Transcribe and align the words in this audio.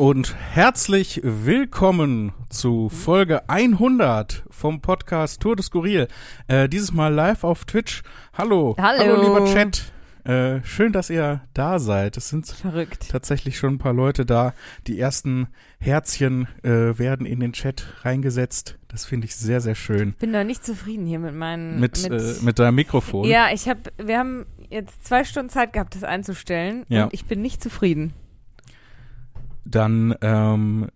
und 0.00 0.34
herzlich 0.34 1.20
willkommen 1.22 2.32
zu 2.48 2.88
Folge 2.88 3.46
100 3.50 4.44
vom 4.48 4.80
Podcast 4.80 5.42
Tour 5.42 5.56
de 5.56 5.62
Skurril. 5.62 6.08
Äh, 6.48 6.70
dieses 6.70 6.90
Mal 6.90 7.12
live 7.12 7.44
auf 7.44 7.66
Twitch. 7.66 8.02
Hallo. 8.32 8.74
Hallo. 8.80 8.98
Hallo, 8.98 9.20
lieber 9.20 9.44
Chat. 9.52 9.92
Äh, 10.24 10.64
schön, 10.64 10.94
dass 10.94 11.10
ihr 11.10 11.42
da 11.52 11.78
seid. 11.78 12.16
Es 12.16 12.30
sind 12.30 12.46
Verrückt. 12.46 13.10
tatsächlich 13.10 13.58
schon 13.58 13.74
ein 13.74 13.78
paar 13.78 13.92
Leute 13.92 14.24
da. 14.24 14.54
Die 14.86 14.98
ersten 14.98 15.48
Herzchen 15.78 16.48
äh, 16.62 16.98
werden 16.98 17.26
in 17.26 17.40
den 17.40 17.52
Chat 17.52 17.84
reingesetzt. 18.00 18.78
Das 18.88 19.04
finde 19.04 19.26
ich 19.26 19.36
sehr, 19.36 19.60
sehr 19.60 19.74
schön. 19.74 20.14
Bin 20.14 20.30
noch 20.30 20.44
nicht 20.44 20.64
zufrieden 20.64 21.04
hier 21.04 21.18
mit 21.18 21.34
meinen. 21.34 21.78
Mit, 21.78 22.08
mit, 22.08 22.22
äh, 22.22 22.34
mit 22.40 22.58
deinem 22.58 22.76
Mikrofon. 22.76 23.26
ja, 23.26 23.48
ich 23.52 23.68
habe, 23.68 23.80
wir 23.98 24.18
haben 24.18 24.46
jetzt 24.70 25.06
zwei 25.06 25.24
Stunden 25.24 25.50
Zeit 25.50 25.74
gehabt, 25.74 25.94
das 25.94 26.04
einzustellen. 26.04 26.86
Ja. 26.88 27.04
Und 27.04 27.12
ich 27.12 27.26
bin 27.26 27.42
nicht 27.42 27.62
zufrieden. 27.62 28.14
Dann 29.70 30.14
ähm, 30.20 30.88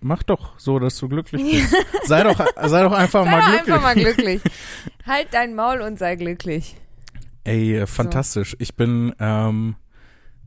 mach 0.00 0.22
doch 0.22 0.58
so, 0.58 0.78
dass 0.78 0.98
du 0.98 1.08
glücklich 1.08 1.42
bist. 1.42 1.74
sei 2.04 2.22
doch, 2.24 2.38
sei 2.62 2.82
doch 2.82 2.92
einfach 2.92 3.24
Sei 3.24 3.30
mal 3.30 3.40
doch 3.40 3.48
glücklich. 3.48 3.74
einfach 3.74 3.82
mal 3.82 3.94
glücklich. 3.94 4.42
halt 5.06 5.28
dein 5.32 5.54
Maul 5.54 5.80
und 5.80 5.98
sei 5.98 6.16
glücklich. 6.16 6.76
Ey, 7.44 7.76
äh, 7.76 7.86
fantastisch. 7.86 8.54
Ich 8.58 8.76
bin 8.76 9.14
ähm, 9.18 9.76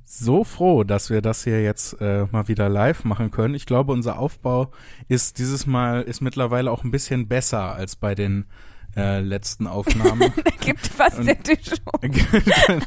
so 0.03 0.43
froh, 0.43 0.83
dass 0.83 1.09
wir 1.09 1.21
das 1.21 1.43
hier 1.43 1.63
jetzt 1.63 1.99
äh, 2.01 2.25
mal 2.31 2.47
wieder 2.47 2.69
live 2.69 3.03
machen 3.05 3.31
können. 3.31 3.55
Ich 3.55 3.65
glaube, 3.65 3.93
unser 3.93 4.19
Aufbau 4.19 4.71
ist 5.07 5.39
dieses 5.39 5.65
Mal 5.65 6.03
ist 6.03 6.21
mittlerweile 6.21 6.69
auch 6.69 6.83
ein 6.83 6.91
bisschen 6.91 7.27
besser 7.27 7.73
als 7.73 7.95
bei 7.95 8.13
den 8.13 8.45
äh, 8.95 9.19
letzten 9.21 9.67
Aufnahmen. 9.67 10.33
Da 10.43 10.51
gibt 10.59 10.85
fast 10.87 11.19
Und- 11.19 11.27
der 11.27 11.41
Tisch 11.41 11.71
um. 11.91 12.11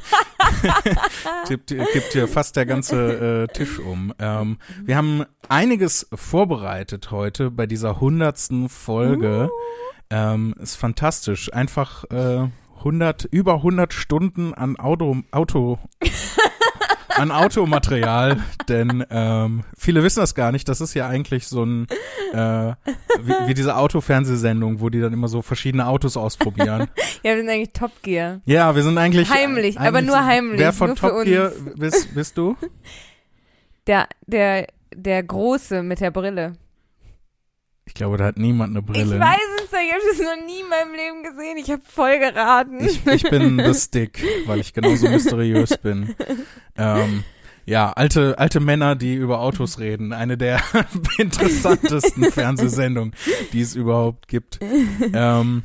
Tippt, 1.46 1.68
kippt 1.68 2.12
hier 2.12 2.28
fast 2.28 2.56
der 2.56 2.66
ganze 2.66 3.44
äh, 3.44 3.52
Tisch 3.52 3.78
um. 3.78 4.12
Ähm, 4.18 4.58
wir 4.82 4.96
haben 4.96 5.24
einiges 5.48 6.06
vorbereitet 6.14 7.10
heute 7.10 7.50
bei 7.50 7.66
dieser 7.66 8.00
hundertsten 8.00 8.68
Folge. 8.68 9.50
Ähm, 10.10 10.54
ist 10.60 10.76
fantastisch. 10.76 11.52
Einfach 11.52 12.04
äh, 12.10 12.48
100, 12.78 13.24
über 13.24 13.54
100 13.54 13.92
Stunden 13.94 14.52
an 14.54 14.76
Auto, 14.76 15.16
Auto 15.30 15.78
an 17.16 17.30
Automaterial, 17.30 18.38
denn 18.68 19.04
ähm, 19.10 19.64
viele 19.76 20.02
wissen 20.02 20.20
das 20.20 20.34
gar 20.34 20.52
nicht. 20.52 20.68
Das 20.68 20.80
ist 20.80 20.94
ja 20.94 21.06
eigentlich 21.08 21.46
so 21.48 21.64
ein 21.64 21.86
äh, 22.32 22.72
wie, 23.22 23.48
wie 23.48 23.54
diese 23.54 23.76
Autofernsehsendung, 23.76 24.80
wo 24.80 24.88
die 24.90 25.00
dann 25.00 25.12
immer 25.12 25.28
so 25.28 25.42
verschiedene 25.42 25.86
Autos 25.86 26.16
ausprobieren. 26.16 26.88
Ja, 27.22 27.30
wir 27.36 27.38
sind 27.40 27.48
eigentlich 27.48 27.72
Top 27.72 27.90
Gear. 28.02 28.40
Ja, 28.44 28.76
wir 28.76 28.82
sind 28.82 28.98
eigentlich 28.98 29.30
Heimlich, 29.30 29.78
aber 29.80 29.88
eigentlich 29.98 30.06
nur 30.08 30.16
sind- 30.16 30.26
heimlich, 30.26 30.60
Wer 30.60 30.72
von 30.74 30.88
nur 30.88 30.96
für 30.98 31.08
Top 31.08 31.24
Gear 31.24 31.52
uns. 31.52 31.78
bist, 31.78 32.14
bist 32.14 32.36
du? 32.36 32.54
Der, 33.86 34.08
der, 34.26 34.66
der 34.94 35.22
Große 35.22 35.82
mit 35.82 36.00
der 36.00 36.10
Brille. 36.10 36.52
Ich 37.86 37.94
glaube, 37.94 38.16
da 38.16 38.24
hat 38.24 38.38
niemand 38.38 38.70
eine 38.70 38.82
Brille. 38.82 39.14
Ich 39.14 39.20
weiß 39.20 39.38
es 39.62 39.70
doch, 39.70 39.78
ich 39.78 39.92
habe 39.92 40.02
das 40.10 40.18
noch 40.18 40.46
nie 40.46 40.60
in 40.60 40.68
meinem 40.68 40.94
Leben 40.94 41.22
gesehen. 41.22 41.58
Ich 41.58 41.70
habe 41.70 41.82
voll 41.84 42.18
geraten. 42.18 42.84
Ich, 42.84 43.06
ich 43.06 43.22
bin 43.24 43.58
The 43.64 43.74
Stick, 43.78 44.22
weil 44.46 44.60
ich 44.60 44.72
genauso 44.72 45.08
mysteriös 45.08 45.76
bin. 45.78 46.14
Ähm, 46.76 47.24
ja, 47.66 47.92
alte, 47.92 48.38
alte 48.38 48.60
Männer, 48.60 48.96
die 48.96 49.14
über 49.14 49.40
Autos 49.40 49.78
reden. 49.78 50.12
Eine 50.12 50.36
der 50.36 50.60
interessantesten 51.18 52.32
Fernsehsendungen, 52.32 53.14
die 53.52 53.60
es 53.60 53.74
überhaupt 53.74 54.28
gibt. 54.28 54.60
Ähm, 55.12 55.62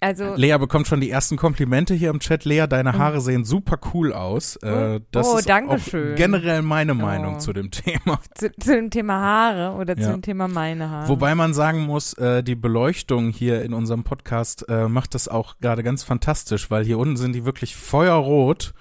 also, 0.00 0.34
Lea 0.36 0.56
bekommt 0.58 0.86
schon 0.86 1.00
die 1.00 1.10
ersten 1.10 1.36
Komplimente 1.36 1.94
hier 1.94 2.10
im 2.10 2.20
Chat. 2.20 2.44
Lea, 2.44 2.66
deine 2.68 2.98
Haare 2.98 3.20
sehen 3.20 3.44
super 3.44 3.78
cool 3.94 4.12
aus. 4.12 4.56
Äh, 4.56 5.00
das 5.10 5.26
Oh, 5.26 5.38
ist 5.38 5.48
danke 5.48 5.78
schön. 5.78 6.14
generell 6.16 6.62
meine 6.62 6.92
Meinung 6.94 7.36
Oh. 7.36 7.38
zu 7.38 7.52
dem 7.52 7.70
Thema. 7.70 8.20
zu, 8.34 8.52
zu 8.52 8.74
dem 8.74 8.90
Thema 8.90 9.14
Haare 9.20 9.76
oder 9.80 9.96
Ja. 9.96 10.02
zu 10.06 10.10
dem 10.12 10.22
Thema 10.22 10.48
meine 10.48 10.90
Haare. 10.90 11.08
Wobei 11.08 11.34
man 11.34 11.54
sagen 11.54 11.80
muss, 11.80 12.12
äh, 12.14 12.42
die 12.42 12.54
Beleuchtung 12.56 13.30
hier 13.30 13.62
in 13.62 13.72
unserem 13.72 14.04
Podcast 14.04 14.68
äh, 14.68 14.86
macht 14.88 15.14
das 15.14 15.28
auch 15.28 15.56
gerade 15.60 15.82
ganz 15.82 16.04
fantastisch, 16.04 16.70
weil 16.70 16.84
hier 16.84 16.98
unten 16.98 17.16
sind 17.16 17.32
die 17.34 17.44
wirklich 17.46 17.74
feuerrot 17.74 18.74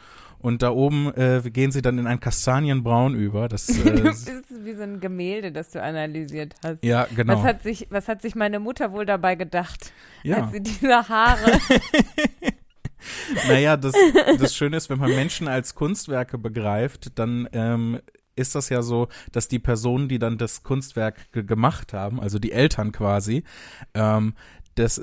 und 0.45 0.61
da 0.61 0.69
oben 0.69 1.11
äh, 1.15 1.41
gehen 1.49 1.71
sie 1.71 1.81
dann 1.81 1.97
in 1.97 2.05
ein 2.05 2.19
Kastanienbraun 2.19 3.15
über. 3.15 3.47
Das, 3.47 3.65
Du 3.83 3.89
äh, 3.89 4.01
bist 4.01 4.29
wie 4.63 4.75
so 4.75 4.83
ein 4.83 4.99
Gemälde, 4.99 5.51
das 5.51 5.71
du 5.71 5.81
analysiert 5.81 6.53
hast. 6.63 6.83
ja, 6.83 7.07
genau. 7.15 7.37
Was 7.37 7.43
hat 7.43 7.63
sich, 7.63 7.87
was 7.89 8.07
hat 8.07 8.21
sich 8.21 8.35
meine 8.35 8.59
Mutter 8.59 8.91
wohl 8.91 9.07
dabei 9.07 9.33
gedacht, 9.33 9.91
ja. 10.21 10.43
als 10.43 10.51
sie 10.51 10.61
diese 10.61 11.09
Haare? 11.09 11.59
Naja, 13.47 13.77
das, 13.77 13.93
das 14.39 14.55
Schöne 14.55 14.77
ist, 14.77 14.89
wenn 14.89 14.97
man 14.97 15.11
Menschen 15.11 15.47
als 15.47 15.75
Kunstwerke 15.75 16.39
begreift, 16.39 17.19
dann 17.19 17.47
ähm, 17.53 17.99
ist 18.35 18.55
das 18.55 18.69
ja 18.69 18.81
so, 18.81 19.09
dass 19.31 19.47
die 19.47 19.59
Personen, 19.59 20.09
die 20.09 20.17
dann 20.17 20.39
das 20.39 20.63
Kunstwerk 20.63 21.31
ge 21.31 21.43
gemacht 21.43 21.93
haben, 21.93 22.19
also 22.19 22.39
die 22.39 22.51
Eltern 22.51 22.91
quasi, 22.91 23.43
ähm, 23.93 24.33
das, 24.73 25.01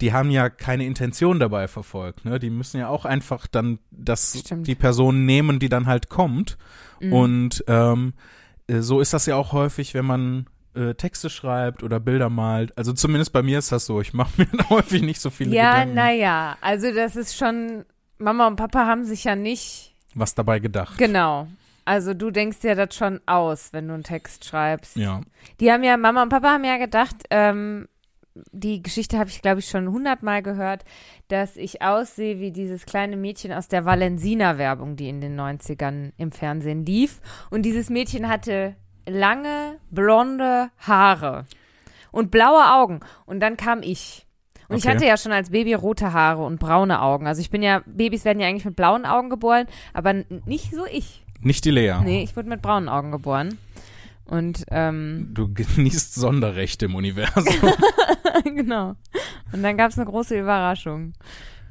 die 0.00 0.12
haben 0.12 0.30
ja 0.30 0.50
keine 0.50 0.84
Intention 0.84 1.40
dabei 1.40 1.68
verfolgt. 1.68 2.24
Ne? 2.24 2.38
Die 2.38 2.50
müssen 2.50 2.78
ja 2.78 2.88
auch 2.88 3.04
einfach 3.04 3.46
dann 3.46 3.78
das 3.90 4.38
Stimmt. 4.38 4.66
die 4.66 4.74
Person 4.74 5.24
nehmen, 5.26 5.58
die 5.58 5.68
dann 5.68 5.86
halt 5.86 6.08
kommt. 6.08 6.56
Mhm. 7.00 7.12
Und 7.12 7.64
ähm, 7.68 8.14
äh, 8.66 8.80
so 8.80 9.00
ist 9.00 9.12
das 9.12 9.26
ja 9.26 9.36
auch 9.36 9.52
häufig, 9.52 9.94
wenn 9.94 10.04
man 10.04 10.46
äh, 10.74 10.94
Texte 10.94 11.30
schreibt 11.30 11.82
oder 11.82 12.00
Bilder 12.00 12.30
malt. 12.30 12.76
Also 12.76 12.92
zumindest 12.92 13.32
bei 13.32 13.42
mir 13.42 13.58
ist 13.58 13.72
das 13.72 13.86
so. 13.86 14.00
Ich 14.00 14.12
mache 14.12 14.32
mir 14.36 14.46
da 14.52 14.68
häufig 14.70 15.02
nicht 15.02 15.20
so 15.20 15.30
viele 15.30 15.54
ja, 15.54 15.72
Gedanken. 15.72 15.94
naja, 15.94 16.56
also 16.60 16.92
das 16.92 17.16
ist 17.16 17.36
schon, 17.36 17.84
Mama 18.18 18.46
und 18.46 18.56
Papa 18.56 18.86
haben 18.86 19.04
sich 19.04 19.24
ja 19.24 19.36
nicht, 19.36 19.94
Was 20.14 20.34
dabei 20.34 20.58
gedacht. 20.60 20.98
genau. 20.98 21.48
Also 21.86 22.14
du 22.14 22.30
denkst 22.30 22.60
dir 22.60 22.76
das 22.76 22.94
schon 22.94 23.20
aus, 23.26 23.74
wenn 23.74 23.88
du 23.88 23.94
einen 23.94 24.04
Text 24.04 24.46
schreibst. 24.46 24.96
Ja. 24.96 25.20
Die 25.60 25.70
haben 25.70 25.84
ja, 25.84 25.98
Mama 25.98 26.22
und 26.22 26.30
Papa 26.30 26.52
haben 26.54 26.64
ja 26.64 26.78
gedacht, 26.78 27.16
ähm, 27.28 27.88
die 28.52 28.82
Geschichte 28.82 29.18
habe 29.18 29.30
ich, 29.30 29.42
glaube 29.42 29.60
ich, 29.60 29.68
schon 29.68 29.88
hundertmal 29.90 30.42
gehört, 30.42 30.84
dass 31.28 31.56
ich 31.56 31.82
aussehe 31.82 32.40
wie 32.40 32.50
dieses 32.50 32.84
kleine 32.86 33.16
Mädchen 33.16 33.52
aus 33.52 33.68
der 33.68 33.84
Valensina-Werbung, 33.84 34.96
die 34.96 35.08
in 35.08 35.20
den 35.20 35.38
90ern 35.38 36.12
im 36.16 36.32
Fernsehen 36.32 36.84
lief. 36.84 37.20
Und 37.50 37.62
dieses 37.62 37.90
Mädchen 37.90 38.28
hatte 38.28 38.74
lange, 39.08 39.78
blonde 39.90 40.70
Haare 40.78 41.46
und 42.10 42.30
blaue 42.30 42.72
Augen. 42.72 43.00
Und 43.26 43.40
dann 43.40 43.56
kam 43.56 43.82
ich. 43.82 44.26
Und 44.68 44.78
ich 44.78 44.84
Okay. 44.84 44.94
hatte 44.94 45.06
ja 45.06 45.16
schon 45.16 45.32
als 45.32 45.50
Baby 45.50 45.74
rote 45.74 46.12
Haare 46.12 46.44
und 46.44 46.58
braune 46.58 47.02
Augen. 47.02 47.26
Also 47.26 47.40
ich 47.40 47.50
bin 47.50 47.62
ja, 47.62 47.82
Babys 47.86 48.24
werden 48.24 48.40
ja 48.40 48.48
eigentlich 48.48 48.64
mit 48.64 48.76
blauen 48.76 49.04
Augen 49.04 49.28
geboren, 49.30 49.66
aber 49.92 50.12
nicht 50.46 50.72
so 50.72 50.86
ich. 50.90 51.22
Nicht 51.40 51.64
die 51.66 51.70
Lea. 51.70 51.96
Nee, 52.02 52.22
ich 52.22 52.34
wurde 52.34 52.48
mit 52.48 52.62
braunen 52.62 52.88
Augen 52.88 53.12
geboren. 53.12 53.58
Und 54.26 54.64
ähm, 54.70 55.30
Du 55.34 55.52
genießt 55.52 56.14
Sonderrechte 56.14 56.86
im 56.86 56.94
Universum. 56.94 57.44
genau. 58.44 58.94
Und 59.52 59.62
dann 59.62 59.76
gab 59.76 59.90
es 59.90 59.98
eine 59.98 60.06
große 60.10 60.38
Überraschung. 60.38 61.12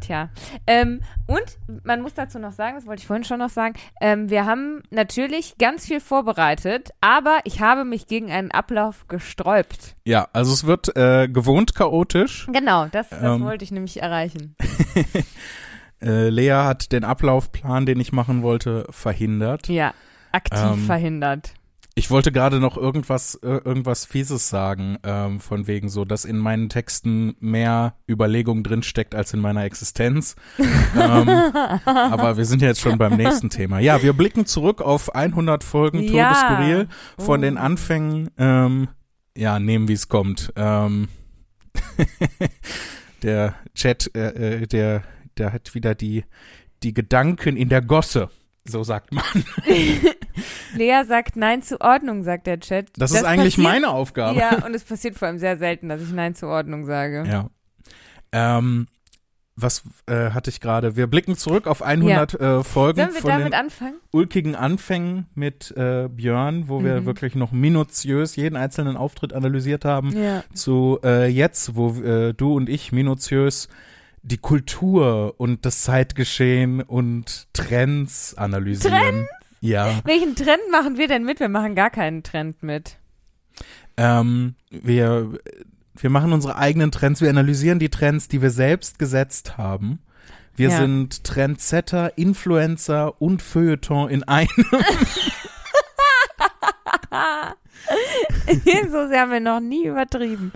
Tja. 0.01 0.29
Ähm, 0.67 0.99
und 1.27 1.41
man 1.85 2.01
muss 2.01 2.13
dazu 2.13 2.37
noch 2.37 2.51
sagen, 2.51 2.75
das 2.75 2.85
wollte 2.85 2.99
ich 2.99 3.07
vorhin 3.07 3.23
schon 3.23 3.39
noch 3.39 3.49
sagen, 3.49 3.75
ähm, 4.01 4.29
wir 4.29 4.45
haben 4.45 4.83
natürlich 4.91 5.57
ganz 5.57 5.85
viel 5.85 6.01
vorbereitet, 6.01 6.89
aber 6.99 7.39
ich 7.45 7.61
habe 7.61 7.85
mich 7.85 8.05
gegen 8.07 8.29
einen 8.29 8.51
Ablauf 8.51 9.07
gesträubt. 9.07 9.95
ja, 10.03 10.27
also 10.33 10.51
es 10.51 10.65
wird 10.65 10.93
äh, 10.97 11.29
gewohnt 11.29 11.73
chaotisch. 11.73 12.47
Genau, 12.51 12.87
das, 12.87 13.09
das 13.09 13.21
Ähm. 13.37 13.45
wollte 13.45 13.63
ich 13.63 13.71
nämlich 13.71 14.01
erreichen. 14.01 14.55
Äh, 16.01 16.27
Lea 16.27 16.51
hat 16.51 16.91
den 16.91 17.05
Ablaufplan, 17.05 17.85
den 17.85 17.97
ich 17.97 18.11
machen 18.11 18.41
wollte, 18.41 18.85
verhindert. 18.89 19.69
Ja, 19.69 19.93
aktiv 20.33 20.59
Ähm. 20.73 20.85
verhindert. 20.85 21.53
Ich 21.95 22.09
wollte 22.09 22.31
gerade 22.31 22.59
noch 22.59 22.75
irgendwas, 22.75 23.35
äh, 23.35 23.47
irgendwas 23.63 24.05
Fieses 24.05 24.49
sagen, 24.49 24.97
ähm, 25.03 25.39
von 25.39 25.67
wegen 25.67 25.89
so, 25.89 26.05
dass 26.05 26.25
in 26.25 26.39
meinen 26.39 26.67
Texten 26.69 27.35
mehr 27.39 27.93
Überlegung 28.09 28.63
drinsteckt 28.63 29.13
als 29.13 29.31
in 29.33 29.39
meiner 29.39 29.63
Existenz. 29.63 30.35
ähm, 30.57 31.29
aber 31.29 32.35
wir 32.37 32.45
sind 32.45 32.63
ja 32.63 32.69
jetzt 32.69 32.81
schon 32.81 32.97
beim 32.97 33.15
nächsten 33.15 33.51
Thema. 33.51 33.77
Ja, 33.77 34.01
wir 34.01 34.13
blicken 34.13 34.47
zurück 34.47 34.81
auf 34.81 35.13
100 35.13 35.63
Folgen 35.63 36.07
Tour 36.07 36.17
Ja. 36.17 36.33
Skurril 36.33 36.87
von 37.19 37.39
Oh. 37.39 37.43
den 37.43 37.57
Anfängen, 37.59 38.31
ähm, 38.39 38.87
ja, 39.37 39.59
nehmen 39.59 39.87
wie 39.87 39.93
es 39.93 40.09
kommt. 40.09 40.51
Ähm, 40.55 41.09
der 43.21 43.53
Chat, 43.75 44.09
äh, 44.15 44.61
äh, 44.61 44.67
der, 44.67 45.03
der 45.37 45.53
hat 45.53 45.75
wieder 45.75 45.93
die, 45.93 46.23
die 46.81 46.93
Gedanken 46.95 47.55
in 47.55 47.69
der 47.69 47.81
Gosse. 47.83 48.29
So 48.65 48.83
sagt 48.83 49.11
man. 49.13 49.23
Lea 50.75 51.03
sagt 51.05 51.35
Nein 51.35 51.61
zur 51.61 51.81
Ordnung, 51.81 52.23
sagt 52.23 52.47
der 52.47 52.59
Chat. 52.59 52.89
Das, 52.97 53.11
ist 53.11 53.23
eigentlich 53.25 53.55
passiert- 53.57 53.63
meine 53.73 53.89
Aufgabe. 53.89 54.39
Ja, 54.39 54.65
und 54.65 54.73
es 54.73 54.83
passiert 54.83 55.15
vor 55.15 55.27
allem 55.27 55.37
sehr 55.39 55.57
selten, 55.57 55.89
dass 55.89 56.01
ich 56.01 56.11
Nein 56.11 56.33
zur 56.35 56.49
Ordnung 56.49 56.85
sage. 56.85 57.23
Ja. 57.27 57.49
Ähm, 58.31 58.87
was 59.55 59.83
äh, 60.07 60.31
hatte 60.31 60.49
ich 60.49 60.61
gerade? 60.61 60.95
Wir 60.95 61.05
blicken 61.05 61.35
zurück 61.37 61.67
auf 61.67 61.83
100 61.83 62.33
äh, 62.33 62.63
Folgen 62.63 62.99
Sollen 63.01 63.13
wir 63.13 63.21
von 63.21 63.29
damit 63.29 63.45
den 63.47 63.53
anfangen? 63.53 63.95
ulkigen 64.11 64.55
Anfängen 64.55 65.27
mit 65.35 65.69
äh, 65.77 66.07
Björn, 66.09 66.67
wo 66.69 66.83
wir 66.83 67.01
Mhm. 67.01 67.05
wirklich 67.05 67.35
noch 67.35 67.51
minutiös 67.51 68.35
jeden 68.35 68.55
einzelnen 68.55 68.97
Auftritt 68.97 69.31
analysiert 69.33 69.85
haben, 69.85 70.11
Ja. 70.17 70.43
zu 70.55 70.99
äh, 71.03 71.27
jetzt, 71.27 71.75
wo 71.75 71.91
äh, 72.01 72.33
du 72.33 72.55
und 72.55 72.67
ich 72.67 72.91
minutiös 72.91 73.67
die 74.23 74.37
Kultur 74.37 75.35
und 75.37 75.65
das 75.65 75.81
Zeitgeschehen 75.81 76.81
und 76.81 77.47
Trends 77.53 78.33
analysieren. 78.35 79.27
Ja. 79.59 79.99
Welchen 80.05 80.35
Trend 80.35 80.61
machen 80.71 80.97
wir 80.97 81.07
denn 81.07 81.23
mit? 81.23 81.39
Wir 81.39 81.49
machen 81.49 81.75
gar 81.75 81.89
keinen 81.89 82.23
Trend 82.23 82.63
mit. 82.63 82.97
Ähm, 83.97 84.55
wir, 84.71 85.37
wir 85.95 86.09
machen 86.09 86.33
unsere 86.33 86.55
eigenen 86.55 86.91
Trends, 86.91 87.21
wir 87.21 87.29
analysieren 87.29 87.79
die 87.79 87.89
Trends, 87.89 88.27
die 88.27 88.41
wir 88.41 88.49
selbst 88.49 88.97
gesetzt 88.97 89.57
haben. 89.57 89.99
Wir 90.55 90.69
Ja. 90.69 90.77
sind 90.77 91.23
Trendsetter, 91.23 92.17
Influencer 92.17 93.21
und 93.21 93.41
Feuilleton 93.41 94.09
in 94.09 94.23
einem. 94.23 94.47
so 98.91 99.07
sehr 99.07 99.21
haben 99.21 99.31
wir 99.31 99.39
noch 99.39 99.59
nie 99.59 99.85
übertrieben. 99.87 100.51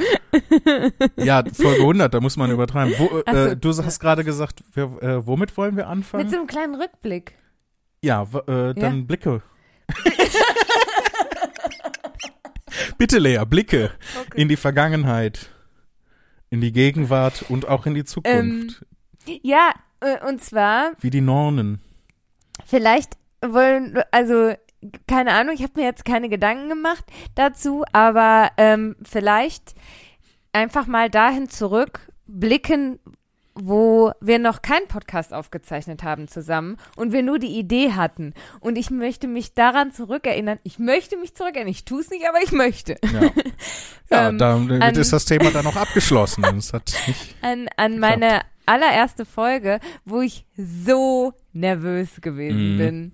ja, 1.18 1.44
Folge 1.54 1.82
100, 1.82 2.14
da 2.14 2.20
muss 2.20 2.38
man 2.38 2.52
übertreiben. 2.52 2.94
Wo, 2.98 3.22
Ach 3.26 3.34
so. 3.34 3.40
äh, 3.40 3.56
du 3.58 3.70
hast 3.70 4.00
gerade 4.00 4.24
gesagt, 4.24 4.64
wir, 4.74 4.84
äh, 5.02 5.26
womit 5.26 5.56
wollen 5.58 5.76
wir 5.78 5.88
anfangen? 5.88 6.24
Mit 6.24 6.32
so 6.32 6.38
einem 6.38 6.48
kleinen 6.48 6.76
Rückblick. 6.76 7.36
Ja, 8.02 8.32
w- 8.32 8.38
äh, 8.52 8.74
dann 8.74 9.00
Ja. 9.00 9.04
Blicke. 9.06 9.42
Bitte, 12.98 13.20
Lea, 13.20 13.44
Blicke 13.48 13.92
Okay. 14.20 14.42
in 14.42 14.50
die 14.50 14.56
Vergangenheit, 14.56 15.50
in 16.50 16.62
die 16.62 16.72
Gegenwart 16.72 17.46
und 17.50 17.68
auch 17.68 17.86
in 17.86 17.94
die 17.94 18.04
Zukunft. 18.06 18.86
Ja, 19.44 19.72
äh, 20.00 20.26
und 20.28 20.44
zwar, 20.44 20.92
Wie 21.00 21.10
die 21.10 21.22
Nornen. 21.22 21.82
vielleicht 22.66 23.18
wollen, 23.46 24.00
also, 24.12 24.54
keine 25.08 25.34
Ahnung, 25.34 25.56
ich 25.56 25.64
habe 25.64 25.74
mir 25.76 25.86
jetzt 25.86 26.06
keine 26.06 26.30
Gedanken 26.30 26.70
gemacht 26.70 27.04
dazu, 27.36 27.84
aber 27.94 28.52
ähm, 28.58 28.96
vielleicht 29.04 29.74
einfach 30.54 30.88
mal 30.88 31.10
dahin 31.10 31.50
zurückblicken, 31.50 33.00
wo 33.60 34.12
wir 34.22 34.38
noch 34.38 34.62
keinen 34.62 34.88
Podcast 34.88 35.34
aufgezeichnet 35.34 36.04
haben 36.04 36.28
zusammen 36.28 36.78
und 36.96 37.12
wir 37.12 37.24
nur 37.24 37.40
die 37.40 37.58
Idee 37.58 37.94
hatten. 37.94 38.34
Und 38.60 38.78
ich 38.78 38.92
möchte 38.92 39.28
mich 39.28 39.56
daran 39.56 39.92
zurückerinnern. 39.92 40.60
Ich 40.64 40.78
möchte 40.78 41.18
mich 41.18 41.34
zurückerinnern. 41.36 41.72
Ich 41.72 41.84
tue 41.84 42.02
es 42.02 42.10
nicht, 42.12 42.28
aber 42.28 42.40
ich 42.44 42.52
möchte. 42.52 42.98
Ja, 43.12 43.22
ja 43.22 43.30
Ähm, 44.30 44.38
damit 44.38 44.82
an- 44.82 44.96
ist 44.96 45.12
das 45.12 45.26
Thema 45.26 45.52
dann 45.52 45.66
auch 45.66 45.76
abgeschlossen. 45.76 46.46
An, 47.42 47.68
an 47.76 48.00
meine 48.00 48.42
allererste 48.66 49.26
Folge, 49.26 49.80
wo 50.06 50.22
ich 50.22 50.46
so 50.56 51.34
nervös 51.60 52.22
gewesen 52.22 52.74
Mhm. 52.74 52.78
bin. 52.78 53.14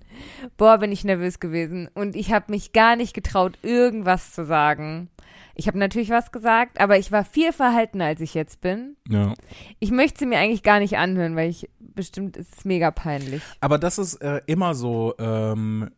Boah, 0.56 0.78
bin 0.78 0.92
ich 0.92 1.04
nervös 1.04 1.40
gewesen. 1.40 1.88
Und 1.94 2.16
ich 2.16 2.32
habe 2.32 2.50
mich 2.50 2.72
gar 2.72 2.96
nicht 2.96 3.14
getraut, 3.14 3.58
irgendwas 3.62 4.32
zu 4.32 4.44
sagen. 4.44 5.08
Ich 5.56 5.68
habe 5.68 5.78
natürlich 5.78 6.10
was 6.10 6.32
gesagt, 6.32 6.80
aber 6.80 6.98
ich 6.98 7.12
war 7.12 7.24
viel 7.24 7.52
verhaltener, 7.52 8.06
als 8.06 8.20
ich 8.20 8.34
jetzt 8.34 8.60
bin. 8.60 8.96
ja. 9.08 9.34
Ich 9.78 9.90
möchte 9.92 10.20
sie 10.20 10.26
mir 10.26 10.38
eigentlich 10.38 10.62
gar 10.64 10.80
nicht 10.80 10.96
anhören, 10.98 11.36
weil 11.36 11.48
ich 11.50 11.68
bestimmt 11.78 12.36
ist 12.36 12.58
es 12.58 12.64
mega 12.64 12.90
peinlich. 12.90 13.40
Aber 13.60 13.78
das 13.78 13.98
ist 13.98 14.14
äh, 14.16 14.40
immer 14.46 14.74
so, 14.74 15.14
ähm, 15.18 15.90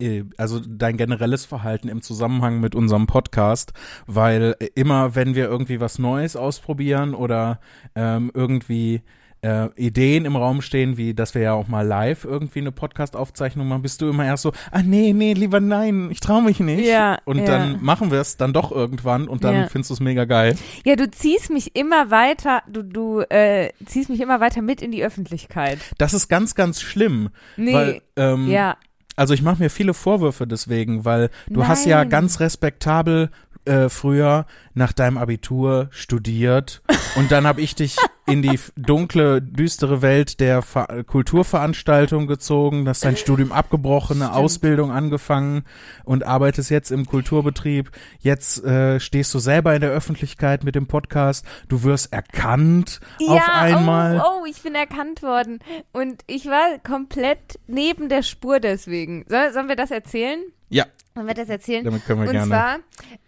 äh, 0.00 0.24
also 0.38 0.58
dein 0.58 0.96
generelles 0.96 1.44
Verhalten 1.44 1.88
im 1.88 2.00
Zusammenhang 2.00 2.60
mit 2.60 2.74
unserem 2.74 3.06
Podcast, 3.06 3.74
weil 4.06 4.56
äh, 4.58 4.68
immer, 4.74 5.14
wenn 5.14 5.34
wir 5.34 5.44
irgendwie 5.46 5.80
was 5.80 5.98
Neues 5.98 6.34
ausprobieren 6.34 7.14
oder 7.14 7.60
ähm, 7.94 8.30
irgendwie 8.32 9.02
äh, 9.44 9.68
Ideen 9.76 10.24
im 10.24 10.36
Raum 10.36 10.62
stehen, 10.62 10.96
wie 10.96 11.12
dass 11.12 11.34
wir 11.34 11.42
ja 11.42 11.52
auch 11.52 11.68
mal 11.68 11.86
live 11.86 12.24
irgendwie 12.24 12.60
eine 12.60 12.72
Podcast-Aufzeichnung 12.72 13.68
machen, 13.68 13.82
bist 13.82 14.00
du 14.00 14.08
immer 14.08 14.24
erst 14.24 14.42
so, 14.42 14.52
ah 14.70 14.82
nee, 14.82 15.12
nee, 15.12 15.34
lieber 15.34 15.60
nein, 15.60 16.08
ich 16.10 16.20
traue 16.20 16.42
mich 16.42 16.60
nicht. 16.60 16.86
Ja, 16.86 17.18
und 17.26 17.38
ja. 17.38 17.44
dann 17.44 17.84
machen 17.84 18.10
wir 18.10 18.20
es 18.20 18.38
dann 18.38 18.54
doch 18.54 18.72
irgendwann 18.72 19.28
und 19.28 19.44
dann 19.44 19.54
Ja. 19.54 19.66
findest 19.68 19.90
du 19.90 19.94
es 19.94 20.00
mega 20.00 20.24
geil. 20.24 20.56
Ja, 20.84 20.96
du 20.96 21.10
ziehst 21.10 21.50
mich 21.50 21.76
immer 21.76 22.10
weiter, 22.10 22.62
du, 22.68 22.82
du 22.82 23.20
äh, 23.20 23.70
ziehst 23.84 24.08
mich 24.08 24.20
immer 24.20 24.40
weiter 24.40 24.62
mit 24.62 24.80
in 24.80 24.90
die 24.90 25.04
Öffentlichkeit. 25.04 25.78
Das 25.98 26.14
ist 26.14 26.28
ganz, 26.28 26.54
ganz 26.54 26.80
schlimm. 26.80 27.28
Nee, 27.56 27.74
Weil, 27.74 28.02
ähm, 28.16 28.48
ja. 28.48 28.76
Also 29.16 29.32
ich 29.32 29.42
mache 29.42 29.62
mir 29.62 29.70
viele 29.70 29.94
Vorwürfe 29.94 30.46
deswegen, 30.46 31.04
weil 31.04 31.30
du 31.48 31.68
hast 31.68 31.86
ja 31.86 31.98
Nein. 31.98 32.08
ganz 32.08 32.40
respektabel 32.40 33.30
äh, 33.64 33.88
früher 33.88 34.46
nach 34.74 34.92
deinem 34.92 35.18
Abitur 35.18 35.88
studiert 35.90 36.82
und 37.16 37.30
dann 37.30 37.46
habe 37.46 37.60
ich 37.60 37.74
dich 37.74 37.96
in 38.26 38.42
die 38.42 38.58
dunkle, 38.76 39.42
düstere 39.42 40.02
Welt 40.02 40.40
der 40.40 40.62
Ver 40.62 41.04
Kulturveranstaltung 41.04 42.26
gezogen, 42.26 42.88
hast 42.88 43.04
dein 43.04 43.16
Studium 43.16 43.52
abgebrochen, 43.52 44.22
eine 44.22 44.30
Stimmt. 44.30 44.44
Ausbildung 44.44 44.90
angefangen 44.90 45.64
und 46.04 46.24
arbeitest 46.24 46.70
jetzt 46.70 46.90
im 46.90 47.06
Kulturbetrieb. 47.06 47.90
Jetzt 48.20 48.64
äh, 48.64 48.98
stehst 48.98 49.32
du 49.34 49.38
selber 49.38 49.74
in 49.74 49.80
der 49.80 49.90
Öffentlichkeit 49.90 50.64
mit 50.64 50.74
dem 50.74 50.86
Podcast. 50.86 51.44
Du 51.68 51.82
wirst 51.82 52.12
erkannt 52.12 53.00
auf 53.28 53.36
ja, 53.36 53.52
einmal. 53.52 54.20
Oh, 54.20 54.42
oh, 54.42 54.46
ich 54.46 54.62
bin 54.62 54.74
erkannt 54.74 55.22
worden. 55.22 55.60
Und 55.92 56.22
ich 56.26 56.46
war 56.46 56.78
komplett 56.82 57.60
neben 57.66 58.08
der 58.08 58.22
Spur 58.22 58.60
deswegen. 58.60 59.24
Soll, 59.28 59.52
sollen 59.52 59.68
wir 59.68 59.76
das 59.76 59.90
erzählen? 59.90 60.40
Ja, 60.70 60.86
Sollen 61.14 61.26
wir 61.28 61.34
das 61.34 61.48
erzählen? 61.48 61.84
damit 61.84 62.04
können 62.04 62.20
wir 62.22 62.26
Und 62.28 62.32
gerne. 62.32 62.48
zwar 62.48 62.78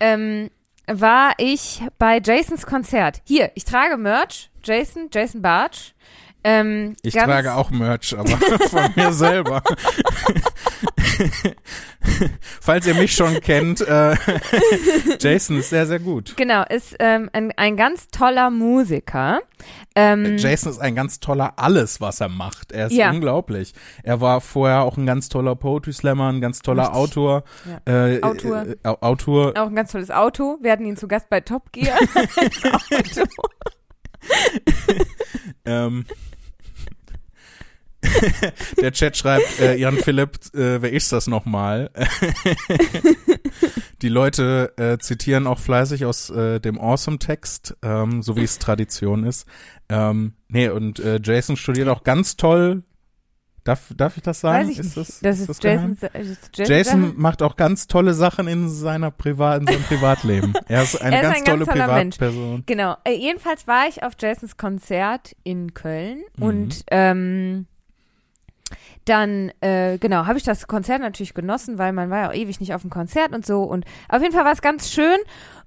ähm, 0.00 0.50
war 0.88 1.34
ich 1.38 1.82
bei 1.98 2.20
Jasons 2.22 2.66
Konzert. 2.66 3.22
Hier, 3.24 3.50
ich 3.54 3.64
trage 3.64 3.96
Merch. 3.96 4.50
Jason, 4.64 5.08
Jason 5.12 5.40
Bartsch. 5.42 5.92
Ähm, 6.48 6.94
Ich 7.02 7.14
trage 7.14 7.54
auch 7.54 7.70
Merch, 7.70 8.16
aber 8.16 8.28
von 8.70 8.92
mir 8.94 9.12
selber. 9.12 9.62
Falls 12.60 12.86
ihr 12.86 12.94
mich 12.94 13.14
schon 13.16 13.40
kennt, 13.40 13.80
äh, 13.80 14.14
Jason 15.18 15.58
ist 15.58 15.70
sehr, 15.70 15.86
sehr 15.88 15.98
gut. 15.98 16.34
Genau, 16.36 16.62
ist 16.68 16.94
ähm, 17.00 17.28
ein, 17.32 17.52
ein 17.56 17.76
ganz 17.76 18.06
toller 18.08 18.50
Musiker. 18.50 19.40
Ähm, 19.96 20.36
Jason 20.38 20.70
ist 20.70 20.78
ein 20.78 20.94
ganz 20.94 21.18
toller 21.18 21.54
alles, 21.58 22.00
was 22.00 22.20
er 22.20 22.28
macht. 22.28 22.70
Er 22.70 22.86
ist 22.86 22.92
Ja. 22.92 23.10
unglaublich. 23.10 23.72
Er 24.04 24.20
war 24.20 24.40
vorher 24.40 24.82
auch 24.82 24.96
ein 24.96 25.06
ganz 25.06 25.28
toller 25.28 25.56
Poetry 25.56 25.92
Slammer, 25.94 26.28
ein 26.32 26.40
ganz 26.40 26.60
toller 26.60 26.84
Richtig. 26.84 26.96
Autor. 26.96 27.44
Äh, 27.86 28.22
Autor. 28.22 28.66
Äh, 28.66 28.76
Au- 28.84 28.98
Autor. 29.00 29.52
auch 29.56 29.66
ein 29.68 29.74
ganz 29.74 29.90
tolles 29.90 30.10
Auto. 30.12 30.58
Wir 30.62 30.70
hatten 30.70 30.84
ihn 30.84 30.96
zu 30.96 31.08
Gast 31.08 31.28
bei 31.28 31.40
Top 31.40 31.72
Gear. 31.72 31.98
Ähm, 35.64 36.04
der 38.80 38.92
Chat 38.92 39.16
schreibt, 39.16 39.60
äh, 39.60 39.76
Jan 39.76 39.96
Philipp, 39.96 40.36
äh, 40.54 40.80
wer 40.82 40.92
ist 40.92 41.12
das 41.12 41.26
nochmal? 41.26 41.90
Die 44.02 44.08
Leute 44.08 44.72
äh, 44.76 44.98
zitieren 44.98 45.46
auch 45.46 45.58
fleißig 45.58 46.04
aus 46.04 46.30
äh, 46.30 46.60
dem 46.60 46.78
Awesome-Text, 46.78 47.76
ähm, 47.82 48.22
so 48.22 48.36
wie 48.36 48.44
es 48.44 48.58
Tradition 48.58 49.24
ist. 49.24 49.46
Ähm, 49.88 50.34
nee, 50.48 50.68
und 50.68 50.98
äh, 50.98 51.18
Jason 51.22 51.56
studiert 51.56 51.88
auch 51.88 52.04
ganz 52.04 52.36
toll. 52.36 52.82
Darf, 53.64 53.92
darf 53.96 54.16
ich 54.16 54.22
das 54.22 54.40
sagen? 54.40 54.68
Weiß 54.68 54.72
ich 54.74 54.78
ist 54.78 54.96
das, 54.96 55.18
Das 55.20 55.40
ist 55.40 55.48
ist, 55.48 55.64
das? 55.64 55.72
Jason, 55.72 55.98
ist 56.12 56.50
Jason, 56.56 56.76
Jason 56.76 57.12
macht 57.16 57.42
auch 57.42 57.56
ganz 57.56 57.88
tolle 57.88 58.14
Sachen 58.14 58.46
in 58.46 58.68
seiner 58.68 59.10
Privat, 59.10 59.62
in 59.62 59.66
seinem 59.66 59.82
Privatleben. 59.82 60.52
Er 60.68 60.84
ist 60.84 61.00
eine 61.02 61.16
Er 61.16 61.22
ist 61.22 61.26
ganz 61.28 61.38
ein 61.38 61.44
tolle 61.44 61.66
ganz 61.66 61.92
Mensch. 61.94 62.16
Privatperson. 62.18 62.62
Genau. 62.66 62.96
Äh, 63.02 63.14
jedenfalls 63.16 63.66
war 63.66 63.88
ich 63.88 64.04
auf 64.04 64.12
Jasons 64.20 64.56
Konzert 64.56 65.34
in 65.42 65.74
Köln 65.74 66.18
Mhm. 66.36 66.42
und 66.44 66.84
ähm, 66.92 67.66
dann, 69.04 69.52
äh, 69.60 69.98
genau, 69.98 70.26
habe 70.26 70.38
ich 70.38 70.44
das 70.44 70.66
Konzert 70.66 71.00
natürlich 71.00 71.34
genossen, 71.34 71.78
weil 71.78 71.92
man 71.92 72.10
war 72.10 72.18
ja 72.22 72.30
auch 72.30 72.34
ewig 72.34 72.58
nicht 72.60 72.74
auf 72.74 72.82
dem 72.82 72.90
Konzert 72.90 73.32
und 73.32 73.46
so. 73.46 73.62
Und 73.62 73.84
auf 74.08 74.20
jeden 74.22 74.34
Fall 74.34 74.44
war 74.44 74.52
es 74.52 74.62
ganz 74.62 74.90
schön. 74.90 75.18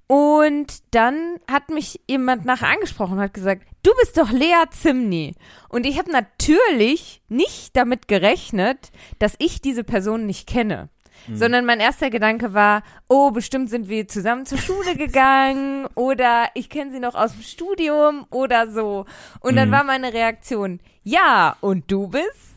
Und 0.08 0.80
dann 0.92 1.38
hat 1.50 1.70
mich 1.70 2.02
jemand 2.08 2.44
nachher 2.44 2.70
angesprochen 2.70 3.14
und 3.14 3.20
hat 3.24 3.34
gesagt, 3.34 3.62
du 3.84 3.92
bist 4.02 4.18
doch 4.18 4.32
Lea 4.32 4.66
Zimny. 4.72 5.36
Und 5.70 5.86
ich 5.86 6.00
habe 6.00 6.12
natürlich 6.12 7.22
nicht 7.30 7.76
damit 7.78 8.08
gerechnet, 8.08 8.92
dass 9.20 9.36
ich 9.38 9.62
diese 9.62 9.84
Person 9.84 10.26
nicht 10.26 10.48
kenne. 10.48 10.90
Sondern 11.34 11.66
mein 11.66 11.82
erster 11.82 12.10
Gedanke 12.10 12.54
war, 12.54 12.82
oh, 13.10 13.30
bestimmt 13.32 13.70
sind 13.70 13.88
wir 13.90 14.08
zusammen 14.08 14.46
zur 14.48 14.58
Schule 14.58 14.96
gegangen 14.98 15.86
oder 15.94 16.48
ich 16.56 16.70
kenne 16.70 16.92
sie 16.92 17.00
noch 17.00 17.14
aus 17.14 17.34
dem 17.34 17.44
Studium 17.44 18.26
oder 18.32 18.72
so. 18.72 19.06
Und 19.42 19.58
dann 19.58 19.68
Mhm. 19.68 19.74
war 19.74 19.84
meine 19.84 20.14
Reaktion, 20.14 20.80
ja, 21.04 21.56
und 21.62 21.92
du 21.92 22.08
bist? 22.08 22.49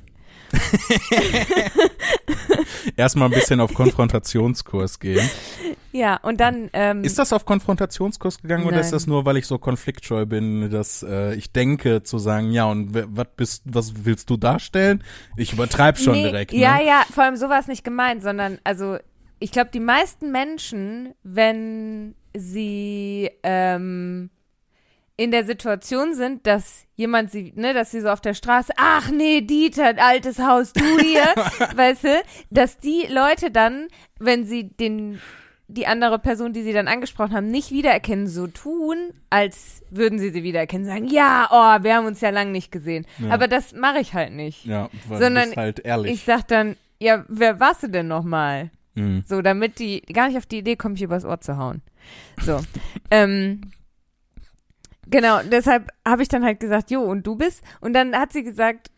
Erstmal 2.96 3.28
ein 3.28 3.34
bisschen 3.34 3.60
auf 3.60 3.74
Konfrontationskurs 3.74 4.98
gehen. 4.98 5.28
Ja, 5.92 6.18
und 6.22 6.40
dann, 6.40 6.70
ähm, 6.72 7.04
Ist 7.04 7.18
das 7.18 7.32
auf 7.32 7.44
Konfrontationskurs 7.44 8.40
gegangen 8.40 8.64
oder 8.64 8.76
Nein. 8.76 8.84
ist 8.84 8.92
das 8.92 9.06
nur, 9.06 9.26
weil 9.26 9.36
ich 9.36 9.46
so 9.46 9.58
konfliktscheu 9.58 10.24
bin, 10.24 10.70
dass 10.70 11.02
äh, 11.02 11.34
ich 11.34 11.52
denke 11.52 12.02
zu 12.02 12.18
sagen, 12.18 12.50
ja 12.50 12.64
und 12.64 12.94
was 12.94 13.26
bist, 13.36 13.62
was 13.66 14.04
willst 14.04 14.30
du 14.30 14.36
darstellen? 14.36 15.04
Ich 15.36 15.52
übertreib 15.52 15.98
schon 15.98 16.14
nee, 16.14 16.24
direkt. 16.24 16.52
Ja, 16.52 16.78
ne? 16.78 16.86
ja, 16.86 17.02
vor 17.12 17.24
allem 17.24 17.36
so 17.36 17.48
war 17.48 17.60
es 17.60 17.68
nicht 17.68 17.84
gemeint, 17.84 18.22
sondern, 18.22 18.58
also, 18.64 18.96
ich 19.38 19.52
glaube, 19.52 19.70
die 19.72 19.80
meisten 19.80 20.32
Menschen, 20.32 21.14
wenn 21.22 22.14
sie 22.34 23.30
ähm, 23.42 24.30
in 25.16 25.30
der 25.30 25.44
Situation 25.44 26.14
sind, 26.14 26.46
dass 26.46 26.86
jemand 26.96 27.30
sie, 27.30 27.52
ne, 27.54 27.74
dass 27.74 27.90
sie 27.90 28.00
so 28.00 28.08
auf 28.08 28.20
der 28.20 28.34
Straße, 28.34 28.72
ach 28.76 29.10
nee, 29.10 29.42
Dieter, 29.42 29.94
altes 29.98 30.38
Haus, 30.38 30.72
du 30.72 30.82
hier, 30.98 31.24
weißt 31.76 32.04
du, 32.04 32.22
dass 32.50 32.78
die 32.78 33.06
Leute 33.08 33.50
dann, 33.50 33.88
wenn 34.18 34.44
sie 34.44 34.70
den 34.70 35.20
die 35.68 35.86
andere 35.86 36.18
Person, 36.18 36.52
die 36.52 36.62
sie 36.62 36.72
dann 36.72 36.86
angesprochen 36.86 37.34
haben, 37.34 37.46
nicht 37.46 37.70
wiedererkennen, 37.70 38.26
so 38.26 38.46
tun, 38.46 38.96
als 39.30 39.82
würden 39.90 40.18
sie 40.18 40.30
sie 40.30 40.42
wiedererkennen, 40.42 40.86
sagen, 40.86 41.06
ja, 41.06 41.48
oh, 41.50 41.82
wir 41.82 41.94
haben 41.94 42.06
uns 42.06 42.20
ja 42.20 42.30
lang 42.30 42.52
nicht 42.52 42.70
gesehen. 42.70 43.06
Ja. 43.18 43.30
Aber 43.30 43.48
das 43.48 43.72
mache 43.72 44.00
ich 44.00 44.12
halt 44.12 44.32
nicht. 44.32 44.66
Ja, 44.66 44.90
weil 45.08 45.20
Sondern 45.20 45.50
du 45.50 45.56
halt 45.56 45.80
ehrlich. 45.80 46.12
Ich 46.12 46.24
sag 46.24 46.46
dann, 46.48 46.76
ja, 46.98 47.24
wer 47.28 47.58
warst 47.58 47.82
du 47.84 47.88
denn 47.88 48.06
nochmal? 48.06 48.70
Hm. 48.96 49.24
So, 49.26 49.40
damit 49.40 49.78
die 49.78 50.02
gar 50.02 50.28
nicht 50.28 50.36
auf 50.36 50.46
die 50.46 50.58
Idee 50.58 50.76
kommt, 50.76 50.94
mich 50.94 51.02
übers 51.02 51.24
Ohr 51.24 51.40
zu 51.40 51.56
hauen. 51.56 51.80
So. 52.42 52.60
ähm, 53.10 53.62
genau, 55.12 55.40
deshalb 55.44 55.90
habe 56.06 56.22
ich 56.22 56.28
dann 56.28 56.44
halt 56.44 56.58
gesagt, 56.58 56.90
jo, 56.90 57.02
und 57.02 57.24
du 57.24 57.36
bist? 57.36 57.62
Und 57.80 57.92
dann 57.92 58.16
hat 58.16 58.32
sie 58.32 58.42
gesagt, 58.42 58.90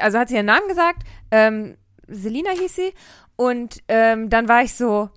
also 0.00 0.18
hat 0.18 0.28
sie 0.28 0.34
ihren 0.34 0.46
Namen 0.46 0.66
gesagt, 0.68 1.04
ähm, 1.30 1.76
Selina 2.08 2.50
hieß 2.50 2.74
sie. 2.74 2.92
Und 3.36 3.82
ähm, 3.86 4.30
dann 4.30 4.48
war 4.48 4.62
ich 4.62 4.74
so, 4.74 5.10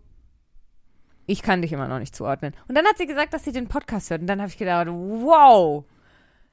ich 1.25 1.41
kann 1.41 1.61
dich 1.61 1.73
immer 1.73 1.87
noch 1.87 1.99
nicht 1.99 2.15
zuordnen. 2.15 2.53
Und 2.67 2.75
dann 2.75 2.85
hat 2.85 2.97
sie 2.97 3.07
gesagt, 3.07 3.33
dass 3.33 3.43
sie 3.43 3.51
den 3.51 3.67
Podcast 3.67 4.09
hört. 4.09 4.21
Und 4.21 4.27
dann 4.27 4.41
habe 4.41 4.49
ich 4.49 4.57
gedacht, 4.57 4.87
wow. 4.87 5.85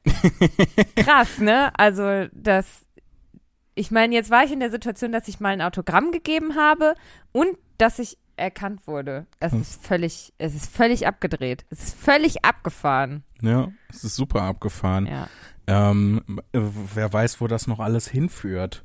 Krass, 0.97 1.39
ne? 1.39 1.73
Also, 1.77 2.29
das. 2.33 2.87
Ich 3.75 3.91
meine, 3.91 4.15
jetzt 4.15 4.31
war 4.31 4.45
ich 4.45 4.53
in 4.53 4.61
der 4.61 4.71
Situation, 4.71 5.13
dass 5.13 5.29
ich 5.29 5.41
mal 5.41 5.51
ein 5.51 5.63
Autogramm 5.63 6.11
gegeben 6.11 6.57
habe 6.57 6.95
und 7.33 7.57
dass 7.77 7.99
ich 7.99 8.19
erkannt 8.39 8.87
wurde. 8.87 9.27
Es 9.41 9.53
Hm. 9.53 9.61
ist 9.61 9.85
völlig, 9.87 10.33
es 10.39 10.55
ist 10.55 10.71
völlig 10.75 11.07
abgedreht. 11.07 11.65
Es 11.71 11.83
ist 11.85 11.97
völlig 11.99 12.45
abgefahren. 12.45 13.25
Ja, 13.43 13.69
es 13.89 14.05
ist 14.05 14.17
super 14.17 14.43
abgefahren. 14.43 15.07
Ja. 15.07 15.29
Ähm, 15.67 16.23
äh, 16.53 16.61
wer 16.95 17.13
weiß, 17.13 17.41
wo 17.41 17.47
das 17.47 17.67
noch 17.67 17.79
alles 17.81 18.09
hinführt. 18.09 18.85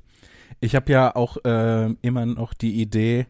Ich 0.60 0.76
habe 0.76 0.92
ja 0.92 1.16
auch 1.16 1.38
äh, 1.46 1.90
immer 2.02 2.26
noch 2.26 2.54
die 2.54 2.82
Idee 2.82 3.28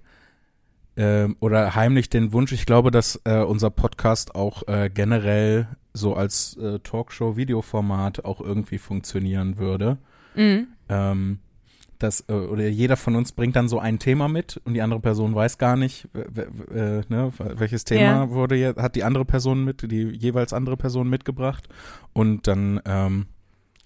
ähm, 0.97 1.35
oder 1.39 1.73
heimlich 1.75 2.09
den 2.09 2.33
Wunsch, 2.33 2.51
ich 2.51 2.65
glaube, 2.65 2.91
dass 2.91 3.19
äh, 3.25 3.39
unser 3.39 3.69
Podcast 3.69 4.35
auch 4.35 4.67
äh, 4.67 4.89
generell 4.93 5.67
so 5.93 6.15
als 6.15 6.55
äh, 6.57 6.79
Talkshow-Videoformat 6.79 8.25
auch 8.25 8.41
irgendwie 8.41 8.77
funktionieren 8.77 9.57
würde. 9.57 9.97
Mhm. 10.35 10.67
Ähm, 10.89 11.39
dass, 11.99 12.25
äh, 12.27 12.33
oder 12.33 12.67
jeder 12.67 12.97
von 12.97 13.15
uns 13.15 13.31
bringt 13.31 13.55
dann 13.55 13.67
so 13.67 13.79
ein 13.79 13.99
Thema 13.99 14.27
mit 14.27 14.59
und 14.65 14.73
die 14.73 14.81
andere 14.81 14.99
Person 14.99 15.35
weiß 15.35 15.57
gar 15.57 15.75
nicht, 15.75 16.07
äh, 16.13 17.01
ne, 17.07 17.31
welches 17.37 17.85
Thema 17.85 18.23
Ja. 18.23 18.29
wurde 18.29 18.55
jetzt, 18.55 18.79
hat 18.79 18.95
die 18.95 19.03
andere 19.03 19.25
Person 19.25 19.63
mit, 19.63 19.89
die 19.91 20.03
jeweils 20.03 20.53
andere 20.53 20.77
Person 20.77 21.09
mitgebracht 21.09 21.67
und 22.13 22.47
dann 22.47 22.81
ähm, 22.85 23.25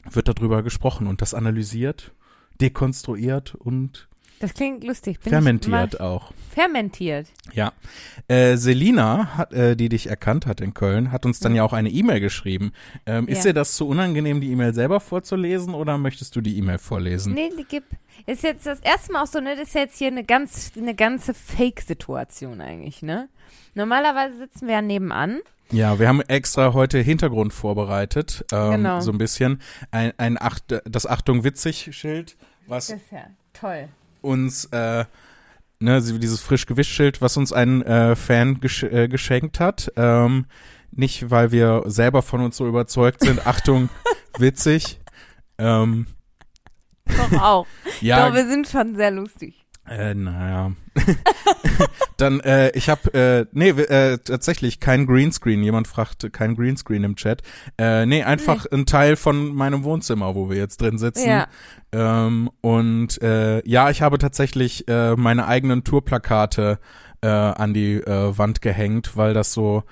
wird 0.10 0.28
darüber 0.28 0.64
gesprochen 0.64 1.08
und 1.08 1.22
das 1.22 1.34
analysiert, 1.34 2.14
dekonstruiert 2.62 3.56
und 3.56 4.08
Das 4.40 4.54
klingt 4.54 4.84
lustig. 4.84 5.20
Bin 5.20 5.32
fermentiert 5.32 6.00
auch. 6.00 6.32
fermentiert. 6.54 7.28
Ja. 7.54 7.72
Äh, 8.28 8.56
Selina, 8.58 9.36
hat, 9.38 9.54
äh, 9.54 9.76
die 9.76 9.90
dich 9.90 10.08
erkannt 10.08 10.46
hat 10.46 10.62
in 10.62 10.74
Köln, 10.74 11.12
hat 11.12 11.26
uns 11.26 11.40
dann 11.40 11.56
ja 11.56 11.64
auch 11.64 11.74
eine 11.74 11.90
E-Mail 11.90 12.20
geschrieben. 12.20 12.72
Ähm, 13.06 13.28
Ist 13.28 13.40
Ja. 13.46 13.52
dir 13.52 13.54
das 13.56 13.76
zu 13.76 13.88
unangenehm, 13.88 14.42
die 14.42 14.52
E-Mail 14.52 14.74
selber 14.74 15.00
vorzulesen 15.00 15.74
oder 15.74 15.98
möchtest 15.98 16.36
du 16.36 16.42
die 16.42 16.58
E-Mail 16.58 16.78
vorlesen? 16.78 17.34
Nee, 17.34 17.52
die 17.58 17.64
gibt. 17.64 17.88
Ist 18.26 18.44
jetzt 18.44 18.66
das 18.66 18.80
erste 18.82 19.12
Mal 19.14 19.24
auch 19.24 19.28
so, 19.28 19.40
ne? 19.40 19.56
Das 19.56 19.68
ist 19.70 19.74
jetzt 19.76 19.98
hier 19.98 20.08
eine 20.08 20.24
ganz, 20.24 20.72
eine 20.78 20.96
ganze 20.96 21.34
Fake-Situation 21.34 22.62
eigentlich, 22.62 23.02
ne? 23.02 23.30
Normalerweise 23.76 24.38
sitzen 24.38 24.68
wir 24.68 24.76
ja 24.76 24.82
nebenan. 24.82 25.40
Ja, 25.72 26.00
wir 26.00 26.08
haben 26.08 26.22
extra 26.22 26.74
heute 26.74 27.00
Hintergrund 27.00 27.54
vorbereitet, 27.54 28.46
ähm, 28.52 28.72
Genau. 28.72 29.02
so 29.02 29.12
ein 29.12 29.18
bisschen. 29.18 29.62
Ein, 29.92 30.14
ein 30.18 30.42
Acht, 30.42 30.64
das 30.86 31.06
Achtung 31.06 31.44
witzig 31.44 31.90
Schild, 31.92 32.38
was 32.68 32.88
Das 32.88 32.98
ist 32.98 33.12
ja 33.12 33.26
toll. 33.54 33.90
Uns, 34.28 34.66
äh, 34.66 35.06
ne, 35.80 36.02
dieses 36.02 36.42
frisch 36.42 36.66
gewischt 36.66 36.92
Schild, 36.92 37.22
was 37.22 37.38
uns 37.38 37.54
ein 37.54 37.82
äh, 37.82 38.16
Fan 38.16 38.60
gesch 38.60 38.84
äh, 38.84 39.08
geschenkt 39.08 39.60
hat. 39.60 39.92
Ähm, 39.96 40.46
nicht, 40.92 41.30
weil 41.30 41.52
wir 41.52 41.84
selber 41.86 42.22
von 42.22 42.42
uns 42.42 42.58
so 42.58 42.68
überzeugt 42.68 43.22
sind. 43.22 43.46
Achtung, 43.48 43.90
witzig. 44.38 45.00
Ähm, 45.58 46.08
Doch 47.06 47.42
auch. 47.42 47.68
ja, 48.02 48.28
Doch, 48.28 48.36
wir 48.36 48.48
sind 48.48 48.68
schon 48.68 48.96
sehr 48.96 49.12
lustig. 49.12 49.66
Äh, 49.88 50.14
naja. 50.14 50.72
Dann, 52.18 52.40
äh, 52.40 52.72
ich 52.72 52.90
habe, 52.90 53.14
äh, 53.14 53.46
nee, 53.52 53.70
äh, 53.70 54.18
tatsächlich 54.18 54.80
kein 54.80 55.06
Greenscreen. 55.06 55.62
Jemand 55.64 55.88
fragt, 55.88 56.32
kein 56.34 56.56
Greenscreen 56.56 57.04
im 57.04 57.16
Chat. 57.16 57.44
Äh, 57.78 58.06
nee, 58.08 58.24
einfach 58.24 58.66
ein 58.72 58.86
Teil 58.86 59.16
von 59.16 59.54
meinem 59.56 59.84
Wohnzimmer, 59.84 60.34
wo 60.36 60.50
wir 60.50 60.58
jetzt 60.58 60.82
drin 60.82 60.98
sitzen. 60.98 61.30
Ja. 61.30 61.48
Ähm, 61.92 62.50
und 62.62 63.22
äh, 63.22 63.66
ja, 63.68 63.90
ich 63.92 64.02
habe 64.02 64.18
tatsächlich 64.18 64.88
äh, 64.88 65.16
meine 65.16 65.48
eigenen 65.48 65.84
Tourplakate 65.84 66.80
äh, 67.22 67.28
an 67.28 67.74
die 67.74 67.96
äh, 67.96 68.38
Wand 68.38 68.62
gehängt, 68.62 69.16
weil 69.16 69.34
das 69.34 69.54
so 69.54 69.84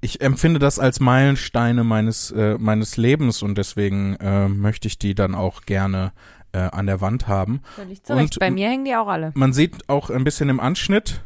ich 0.00 0.20
empfinde 0.22 0.58
das 0.58 0.80
als 0.80 0.98
Meilensteine 0.98 1.84
meines 1.84 2.32
äh, 2.32 2.56
meines 2.58 2.96
Lebens 2.96 3.42
und 3.44 3.56
deswegen 3.56 4.16
äh, 4.16 4.48
möchte 4.48 4.88
ich 4.88 4.98
die 4.98 5.14
dann 5.14 5.36
auch 5.36 5.62
gerne 5.62 6.12
äh, 6.52 6.58
an 6.58 6.86
der 6.86 7.00
Wand 7.00 7.28
haben. 7.28 7.60
Völlig 7.76 8.02
zurecht. 8.02 8.34
Und- 8.34 8.40
Bei 8.40 8.50
mir 8.50 8.68
hängen 8.68 8.84
die 8.84 8.96
auch 8.96 9.06
alle. 9.06 9.30
Man 9.34 9.52
sieht 9.52 9.88
auch 9.88 10.10
ein 10.10 10.24
bisschen 10.24 10.48
im 10.48 10.58
Anschnitt, 10.58 11.22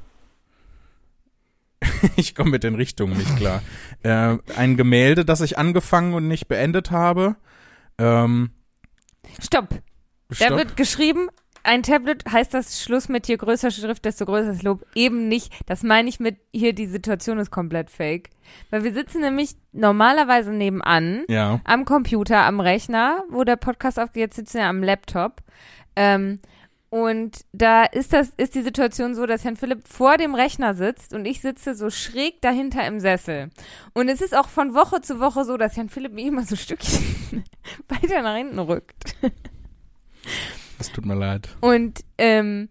ich 2.17 2.35
komme 2.35 2.51
mit 2.51 2.65
den 2.65 2.75
Richtungen 2.75 3.17
nicht 3.17 3.37
klar, 3.37 3.63
äh, 4.03 4.39
ein 4.57 4.77
Gemälde, 4.77 5.25
das 5.25 5.41
ich 5.41 5.59
angefangen 5.59 6.15
und 6.15 6.29
nicht 6.29 6.49
beendet 6.49 6.91
habe. 6.91 7.37
Ähm, 7.99 8.51
Stopp. 9.41 9.69
Da 10.29 10.35
stopp. 10.47 10.59
wird 10.59 10.77
geschrieben, 10.77 11.29
ein 11.65 11.83
Tablet 11.83 12.25
heißt 12.31 12.53
das 12.55 12.83
Schluss 12.83 13.09
mit 13.09 13.29
je 13.29 13.37
größer 13.37 13.71
Schrift, 13.71 14.05
desto 14.05 14.25
größer 14.25 14.53
das 14.53 14.63
Lob. 14.63 14.85
Eben 14.95 15.29
nicht. 15.29 15.53
Das 15.67 15.83
meine 15.83 16.09
ich 16.09 16.19
mit 16.19 16.39
hier, 16.53 16.73
die 16.73 16.87
Situation 16.87 17.39
ist 17.39 17.51
komplett 17.51 17.91
fake. 17.91 18.31
Weil 18.71 18.85
wir 18.85 18.93
sitzen 18.93 19.21
nämlich 19.21 19.55
normalerweise 19.73 20.53
nebenan 20.53 21.25
ja, 21.29 21.61
am 21.65 21.85
Computer, 21.85 22.45
am 22.45 22.61
Rechner, 22.61 23.23
wo 23.31 23.45
der 23.45 23.57
Podcast 23.57 24.01
aufgeht. 24.01 24.23
Jetzt 24.23 24.37
sitzen 24.37 24.59
wir 24.59 24.67
am 24.67 24.83
Laptop. 24.83 25.43
Ähm, 25.95 26.41
und 26.93 27.47
da 27.53 27.85
ist 27.85 28.13
das, 28.13 28.35
ist 28.37 28.55
die 28.55 28.61
Situation 28.61 29.15
so, 29.15 29.25
dass 29.25 29.45
Herrn 29.45 29.57
Philipp 29.57 29.89
vor 29.89 30.19
dem 30.19 30.35
Rechner 30.35 30.75
sitzt 30.75 31.15
und 31.15 31.25
ich 31.25 31.41
sitze 31.41 31.75
so 31.75 31.89
schräg 31.89 32.43
dahinter 32.43 32.87
im 32.87 33.01
Sessel. 33.01 33.49
Und 33.95 34.11
es 34.11 34.21
ist 34.21 34.37
auch 34.37 34.47
von 34.51 34.75
Woche 34.75 35.01
zu 35.01 35.19
Woche 35.19 35.47
so, 35.47 35.57
dass 35.57 35.75
Herrn 35.79 35.89
Philipp 35.89 36.13
mich 36.13 36.27
immer 36.27 36.43
so 36.43 36.55
ein 36.55 36.59
Stückchen 36.59 37.03
weiter 37.89 38.21
nach 38.21 38.37
hinten 38.37 38.59
rückt. 38.59 39.17
es 40.79 40.93
tut 40.93 41.07
mir 41.07 41.15
leid. 41.15 41.49
Und 41.63 42.01
ähm, 42.19 42.69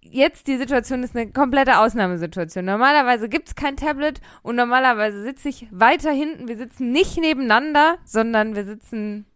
jetzt 0.00 0.48
die 0.48 0.56
Situation 0.56 1.04
ist 1.04 1.14
eine 1.14 1.30
komplette 1.30 1.78
Ausnahmesituation. 1.78 2.64
Normalerweise 2.64 3.28
gibt 3.28 3.46
es 3.46 3.54
kein 3.54 3.76
Tablet 3.76 4.20
und 4.42 4.56
normalerweise 4.56 5.22
sitze 5.22 5.50
ich 5.50 5.68
weiter 5.70 6.10
hinten. 6.10 6.48
Wir 6.48 6.56
sitzen 6.56 6.90
nicht 6.90 7.16
nebeneinander, 7.16 7.98
sondern 8.04 8.56
wir 8.56 8.64
sitzen 8.64 9.26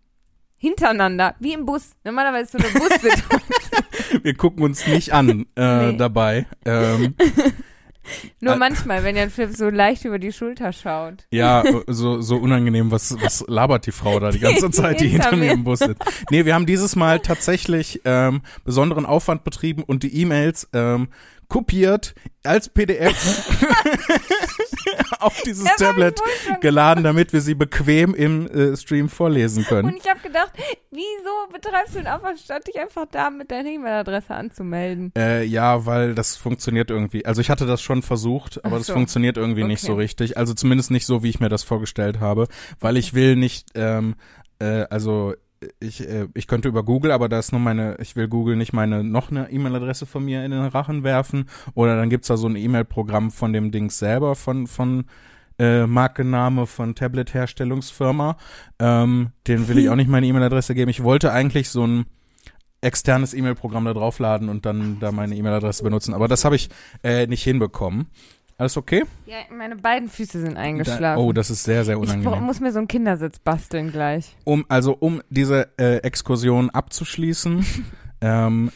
hintereinander, 0.59 1.35
wie 1.41 1.53
im 1.55 1.65
Bus. 1.65 1.91
Normalerweise 2.05 2.45
ist 2.45 2.53
so 2.53 2.59
eine 2.59 2.79
Bussituation. 2.89 3.41
Wir 4.23 4.35
gucken 4.35 4.63
uns 4.63 4.87
nicht 4.87 5.13
an 5.13 5.47
äh, 5.57 5.91
Nee. 5.93 5.97
dabei. 5.97 6.47
Ähm, 6.65 7.15
Nur 8.41 8.55
Äh. 8.55 8.57
manchmal, 8.59 9.05
wenn 9.05 9.17
Jan 9.17 9.29
Philipp 9.29 9.55
so 9.55 9.69
leicht 9.69 10.07
über 10.07 10.19
die 10.19 10.33
Schulter 10.33 10.73
schaut. 10.73 11.27
ja, 11.31 11.63
so, 11.87 12.23
so 12.23 12.37
unangenehm, 12.37 12.91
was, 12.91 13.15
was 13.21 13.45
labert 13.49 13.85
die 13.87 13.93
Frau 13.93 14.19
da 14.19 14.31
die 14.31 14.39
ganze 14.39 14.71
Zeit, 14.73 15.01
die 15.03 15.09
Hinter 15.09 15.37
mir. 15.37 15.53
im 15.53 15.63
Bus 15.65 15.81
sitzt. 15.81 16.03
Nee, 16.31 16.47
wir 16.47 16.55
haben 16.55 16.65
dieses 16.65 16.97
Mal 16.97 17.21
tatsächlich 17.21 18.01
ähm, 18.07 18.41
besonderen 18.65 19.05
Aufwand 19.05 19.45
betrieben 19.45 19.83
und 19.83 20.03
die 20.05 20.23
E-Mails 20.23 20.69
ähm, 20.73 21.09
kopiert 21.49 22.15
als 22.45 22.71
PDF 22.71 23.15
auf 25.21 25.41
dieses 25.43 25.65
Das 25.65 25.77
Tablet 25.77 26.21
geladen, 26.61 27.05
damit 27.05 27.33
wir 27.33 27.41
sie 27.41 27.55
bequem 27.55 28.15
im 28.15 28.47
äh, 28.47 28.77
Stream 28.77 29.09
vorlesen 29.09 29.61
Und 29.65 29.69
können. 29.69 29.97
ich 29.97 30.09
habe 30.09 30.21
gedacht, 30.21 30.53
wieso 30.91 31.53
betreibst 31.53 31.95
du 31.95 31.99
den 31.99 32.07
Aufwand, 32.09 32.39
statt 32.39 32.67
dich 32.67 32.79
einfach 32.79 33.07
da 33.11 33.31
mit 33.31 33.51
deiner 33.51 33.69
E-Mail-Adresse 33.71 34.35
anzumelden? 34.35 35.13
Äh, 35.17 35.45
ja, 35.45 35.87
weil 35.87 36.15
das 36.15 36.37
funktioniert 36.37 36.91
irgendwie. 36.91 37.25
Also 37.25 37.41
ich 37.41 37.51
hatte 37.51 37.67
das 37.67 37.83
schon 37.83 38.03
versucht, 38.03 38.65
aber 38.65 38.77
Ach 38.77 38.79
das 38.79 38.87
so. 38.89 38.93
funktioniert 38.95 39.37
irgendwie 39.37 39.65
nicht 39.65 39.83
Okay. 39.83 39.93
so 39.93 39.95
richtig. 39.95 40.37
Also 40.37 40.55
zumindest 40.55 40.91
nicht 40.91 41.07
so, 41.07 41.23
wie 41.23 41.31
ich 41.31 41.41
mir 41.41 41.49
das 41.49 41.63
vorgestellt 41.63 42.21
habe, 42.21 42.49
weil 42.81 42.97
ich 42.97 43.15
will 43.15 43.37
nicht, 43.37 43.69
ähm, 43.75 44.15
äh, 44.59 44.85
also 44.91 45.35
ich, 45.81 46.09
äh, 46.09 46.29
ich 46.35 46.47
könnte 46.47 46.69
über 46.69 46.83
Google, 46.83 47.11
aber 47.11 47.29
da 47.29 47.39
ist 47.39 47.53
nur 47.53 47.61
meine, 47.61 47.97
ich 48.01 48.17
will 48.17 48.29
Google 48.29 48.57
nicht 48.57 48.73
meine 48.73 49.03
noch 49.03 49.31
eine 49.31 49.51
E-Mail-Adresse 49.51 50.07
von 50.07 50.25
mir 50.25 50.45
in 50.45 50.51
den 50.51 50.65
Rachen 50.65 51.03
werfen. 51.05 51.49
Oder 51.75 51.97
dann 51.97 52.11
gibt's 52.11 52.29
da 52.29 52.37
so 52.37 52.49
ein 52.49 52.57
E-Mail-Programm 52.57 53.31
von 53.31 53.53
dem 53.53 53.71
Dings 53.71 53.99
selber, 53.99 54.37
von, 54.37 54.67
von 54.67 55.05
äh, 55.59 55.87
Markenname 55.87 56.67
von 56.67 56.95
Tablet-Herstellungsfirma. 56.95 58.37
Ähm, 58.79 59.31
den 59.47 59.69
will 59.69 59.79
ich 59.79 59.89
auch 59.91 59.97
nicht 59.97 60.11
meine 60.11 60.27
E-Mail-Adresse 60.27 60.75
geben. 60.75 60.91
Ich 60.91 61.03
wollte 61.03 61.33
eigentlich 61.33 61.71
so 61.71 61.87
ein 61.87 62.07
externes 62.81 63.35
E-Mail-Programm 63.35 63.85
da 63.85 63.95
draufladen 63.95 64.49
und 64.49 64.65
dann 64.65 65.01
da 65.01 65.11
meine 65.11 65.35
E-Mail-Adresse 65.35 65.83
benutzen. 65.83 66.15
Aber 66.15 66.29
das 66.29 66.45
habe 66.45 66.55
ich 66.57 66.69
äh, 67.03 67.27
nicht 67.27 67.43
hinbekommen. 67.43 68.07
Alles 68.61 68.77
okay? 68.77 69.05
Ja, 69.27 69.37
meine 69.57 69.77
beiden 69.77 70.09
Füße 70.09 70.41
sind 70.41 70.57
Da, 70.57 70.61
eingeschlafen. 70.61 71.23
oh, 71.23 71.33
das 71.33 71.49
ist 71.49 71.63
sehr, 71.63 71.85
sehr 71.85 71.95
ich 71.95 72.03
unangenehm. 72.03 72.43
muss 72.43 72.59
mir 72.59 72.73
so 72.73 72.79
einen 72.79 72.89
Kindersitz 72.89 73.39
basteln 73.39 73.93
gleich. 73.93 74.37
Um, 74.43 74.67
also 74.69 74.97
um 74.99 75.23
diese 75.31 75.69
äh, 75.79 75.99
Exkursion 75.99 76.69
abzuschließen, 76.69 77.65
ähm, 78.21 78.73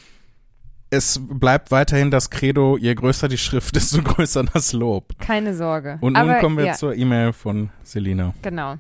es 0.91 1.21
bleibt 1.21 1.73
weiterhin 1.73 2.13
das 2.13 2.31
Credo, 2.31 2.77
je 2.79 2.95
größer 2.95 3.27
die 3.27 3.39
Schrift, 3.39 3.75
desto 3.77 4.01
größer 4.03 4.45
das 4.45 4.73
Lob. 4.73 5.19
Keine 5.19 5.53
Sorge. 5.57 5.99
Und 6.01 6.15
Aber, 6.15 6.31
nun 6.31 6.41
kommen 6.41 6.59
wir 6.59 6.67
ja, 6.67 6.73
zur 6.75 6.95
E-Mail 6.95 7.33
von 7.33 7.71
Selina. 7.83 8.35
Genau. 8.43 8.77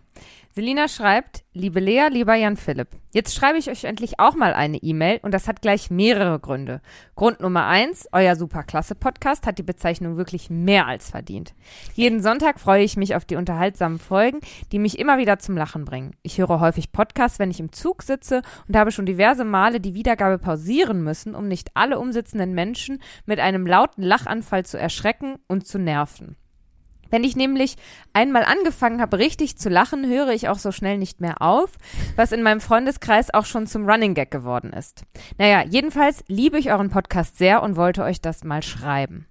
Selina 0.54 0.86
schreibt, 0.86 1.44
liebe 1.54 1.80
Lea, 1.80 2.08
lieber 2.10 2.34
Jan 2.34 2.58
Philipp, 2.58 2.88
jetzt 3.14 3.34
schreibe 3.34 3.56
ich 3.56 3.70
euch 3.70 3.84
endlich 3.84 4.20
auch 4.20 4.34
mal 4.34 4.52
eine 4.52 4.76
E-Mail 4.76 5.18
und 5.22 5.32
das 5.32 5.48
hat 5.48 5.62
gleich 5.62 5.90
mehrere 5.90 6.38
Gründe. 6.38 6.82
Grund 7.16 7.40
Nummer 7.40 7.64
eins, 7.68 8.06
euer 8.12 8.36
Superklasse-Podcast 8.36 9.46
hat 9.46 9.56
die 9.56 9.62
Bezeichnung 9.62 10.18
wirklich 10.18 10.50
mehr 10.50 10.86
als 10.86 11.08
verdient. 11.08 11.54
Jeden 11.94 12.20
Sonntag 12.20 12.60
freue 12.60 12.84
ich 12.84 12.98
mich 12.98 13.14
auf 13.14 13.24
die 13.24 13.36
unterhaltsamen 13.36 13.98
Folgen, 13.98 14.40
die 14.72 14.78
mich 14.78 14.98
immer 14.98 15.16
wieder 15.16 15.38
zum 15.38 15.56
Lachen 15.56 15.86
bringen. 15.86 16.14
Ich 16.22 16.36
höre 16.36 16.60
häufig 16.60 16.92
Podcasts, 16.92 17.38
wenn 17.38 17.50
ich 17.50 17.58
im 17.58 17.72
Zug 17.72 18.02
sitze 18.02 18.42
und 18.68 18.76
habe 18.76 18.92
schon 18.92 19.06
diverse 19.06 19.46
Male 19.46 19.80
die 19.80 19.94
Wiedergabe 19.94 20.36
pausieren 20.36 21.02
müssen, 21.02 21.34
um 21.34 21.48
nicht 21.48 21.70
alle 21.72 21.98
umsitzenden 21.98 22.52
Menschen 22.52 23.00
mit 23.24 23.40
einem 23.40 23.66
lauten 23.66 24.02
Lachanfall 24.02 24.66
zu 24.66 24.78
erschrecken 24.78 25.36
und 25.48 25.66
zu 25.66 25.78
nerven. 25.78 26.36
Wenn 27.12 27.24
ich 27.24 27.36
nämlich 27.36 27.76
einmal 28.14 28.42
angefangen 28.42 29.02
habe, 29.02 29.18
richtig 29.18 29.58
zu 29.58 29.68
lachen, 29.68 30.08
höre 30.08 30.30
ich 30.30 30.48
auch 30.48 30.58
so 30.58 30.72
schnell 30.72 30.96
nicht 30.96 31.20
mehr 31.20 31.42
auf, 31.42 31.72
was 32.16 32.32
in 32.32 32.42
meinem 32.42 32.62
Freundeskreis 32.62 33.32
auch 33.34 33.44
schon 33.44 33.66
zum 33.66 33.86
Running 33.88 34.14
Gag 34.14 34.30
geworden 34.30 34.72
ist. 34.72 35.04
Naja, 35.36 35.62
jedenfalls 35.62 36.24
liebe 36.26 36.58
ich 36.58 36.72
euren 36.72 36.88
Podcast 36.88 37.36
sehr 37.36 37.62
und 37.62 37.76
wollte 37.76 38.02
euch 38.02 38.22
das 38.22 38.44
mal 38.44 38.62
schreiben. 38.62 39.26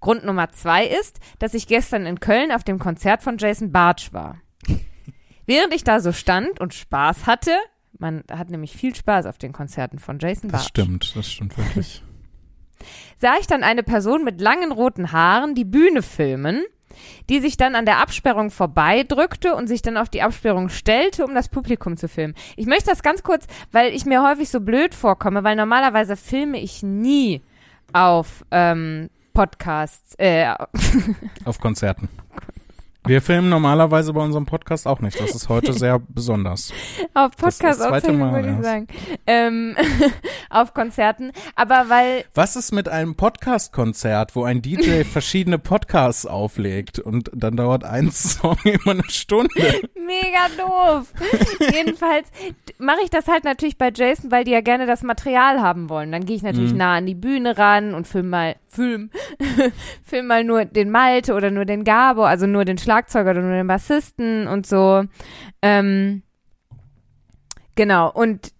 Grund 0.00 0.24
Nummer 0.24 0.50
zwei 0.50 0.84
ist, 0.84 1.20
dass 1.38 1.54
ich 1.54 1.68
gestern 1.68 2.04
in 2.04 2.18
Köln 2.18 2.50
auf 2.50 2.64
dem 2.64 2.80
Konzert 2.80 3.22
von 3.22 3.38
Jason 3.38 3.70
Bartsch 3.70 4.12
war. 4.12 4.40
Während 5.46 5.72
ich 5.72 5.84
da 5.84 6.00
so 6.00 6.10
stand 6.10 6.58
und 6.58 6.74
Spaß 6.74 7.26
hatte, 7.26 7.56
man 7.96 8.24
hat 8.28 8.50
nämlich 8.50 8.72
viel 8.72 8.92
Spaß 8.92 9.26
auf 9.26 9.38
den 9.38 9.52
Konzerten 9.52 10.00
von 10.00 10.18
Jason 10.18 10.50
Bartsch. 10.50 10.64
Das 10.64 10.68
stimmt, 10.68 11.14
das 11.14 11.30
stimmt 11.30 11.56
wirklich. 11.56 12.02
sah 13.18 13.34
ich 13.38 13.46
dann 13.46 13.62
eine 13.62 13.84
Person 13.84 14.24
mit 14.24 14.40
langen 14.40 14.72
roten 14.72 15.12
Haaren 15.12 15.54
die 15.54 15.64
Bühne 15.64 16.02
filmen 16.02 16.64
die 17.28 17.40
sich 17.40 17.56
dann 17.56 17.74
an 17.74 17.86
der 17.86 17.98
Absperrung 17.98 18.50
vorbeidrückte 18.50 19.54
und 19.54 19.66
sich 19.66 19.82
dann 19.82 19.96
auf 19.96 20.08
die 20.08 20.22
Absperrung 20.22 20.68
stellte, 20.68 21.24
um 21.24 21.34
das 21.34 21.48
Publikum 21.48 21.96
zu 21.96 22.08
filmen. 22.08 22.34
Ich 22.56 22.66
möchte 22.66 22.90
das 22.90 23.02
ganz 23.02 23.22
kurz, 23.22 23.46
weil 23.72 23.92
ich 23.94 24.04
mir 24.04 24.22
häufig 24.22 24.48
so 24.48 24.60
blöd 24.60 24.94
vorkomme, 24.94 25.44
weil 25.44 25.56
normalerweise 25.56 26.16
filme 26.16 26.58
ich 26.58 26.82
nie 26.82 27.42
auf 27.92 28.44
ähm, 28.50 29.10
Podcasts, 29.32 30.14
äh, 30.18 30.54
auf 31.44 31.58
Konzerten. 31.60 32.08
Wir 33.06 33.22
filmen 33.22 33.48
normalerweise 33.48 34.12
bei 34.12 34.20
unserem 34.20 34.44
Podcast 34.44 34.86
auch 34.86 35.00
nicht. 35.00 35.18
Das 35.18 35.34
ist 35.34 35.48
heute 35.48 35.72
sehr 35.72 35.98
besonders. 35.98 36.70
Auf 37.14 37.34
Podcast 37.34 37.80
auch 37.80 37.92
würde 37.92 38.56
ich 38.56 38.64
sagen. 38.64 38.86
Ähm, 39.26 39.74
auf 40.50 40.74
Konzerten. 40.74 41.32
Aber 41.56 41.86
weil. 41.88 42.24
Was 42.34 42.56
ist 42.56 42.72
mit 42.72 42.88
einem 42.88 43.16
Podcast-Konzert, 43.16 44.36
wo 44.36 44.44
ein 44.44 44.62
DJ 44.62 45.02
verschiedene 45.10 45.58
Podcasts 45.58 46.26
auflegt 46.26 46.98
und 46.98 47.30
dann 47.34 47.56
dauert 47.56 47.84
ein 47.84 48.10
Song 48.10 48.58
immer 48.64 48.92
eine 48.92 49.08
Stunde? 49.08 49.50
Mega 49.94 50.48
doof. 50.58 51.12
Jedenfalls 51.72 52.28
mache 52.78 53.00
ich 53.02 53.10
das 53.10 53.26
halt 53.28 53.44
natürlich 53.44 53.78
bei 53.78 53.90
Jason, 53.94 54.30
weil 54.30 54.44
die 54.44 54.52
ja 54.52 54.60
gerne 54.60 54.86
das 54.86 55.02
Material 55.02 55.60
haben 55.60 55.88
wollen. 55.88 56.12
Dann 56.12 56.26
gehe 56.26 56.36
ich 56.36 56.42
natürlich 56.42 56.72
mhm. 56.72 56.78
nah 56.78 56.96
an 56.96 57.06
die 57.06 57.14
Bühne 57.14 57.56
ran 57.56 57.94
und 57.94 58.06
film 58.06 58.28
mal, 58.28 58.56
film, 58.68 59.10
film 60.04 60.26
mal 60.26 60.44
nur 60.44 60.64
den 60.64 60.90
Malte 60.90 61.34
oder 61.34 61.50
nur 61.50 61.64
den 61.64 61.84
Gabo, 61.84 62.24
also 62.24 62.46
nur 62.46 62.64
den 62.64 62.78
Schlag 62.78 62.89
Schlagzeuger 62.90 63.30
oder 63.30 63.42
nur 63.42 63.52
den 63.52 63.68
Bassisten 63.68 64.48
und 64.48 64.66
so. 64.66 65.04
Ähm, 65.62 66.22
genau, 67.76 68.10
und 68.10 68.52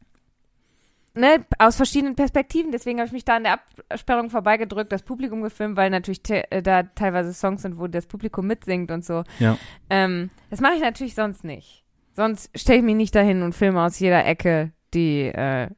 ne, 1.14 1.44
aus 1.58 1.75
verschiedenen 1.75 2.14
Perspektiven, 2.14 2.70
deswegen 2.70 3.00
habe 3.00 3.08
ich 3.08 3.12
mich 3.12 3.25
da 3.25 3.37
an 3.37 3.42
der 3.42 3.58
Absperrung 3.88 4.30
vorbeigedrückt, 4.30 4.92
das 4.92 5.02
Publikum 5.02 5.42
gefilmt, 5.42 5.76
weil 5.76 5.90
natürlich 5.90 6.22
te 6.22 6.49
äh, 6.52 6.62
da 6.62 6.84
teilweise 6.84 7.34
Songs 7.34 7.62
sind, 7.62 7.76
wo 7.76 7.88
das 7.88 8.06
Publikum 8.06 8.46
mitsingt 8.46 8.92
und 8.92 9.04
so. 9.04 9.25
Ja. 9.40 9.58
Ähm, 9.88 10.30
das 10.49 10.60
mache 10.60 10.75
ich 10.75 10.80
natürlich 10.80 11.16
sonst 11.16 11.42
nicht. 11.42 11.84
Sonst 12.14 12.56
stelle 12.56 12.78
ich 12.78 12.84
mich 12.84 12.94
nicht 12.94 13.14
dahin 13.16 13.42
und 13.42 13.52
filme 13.52 13.82
aus 13.82 13.99
jeder 13.99 14.25
Ecke 14.25 14.70
die 14.94 15.22
äh, 15.22 15.70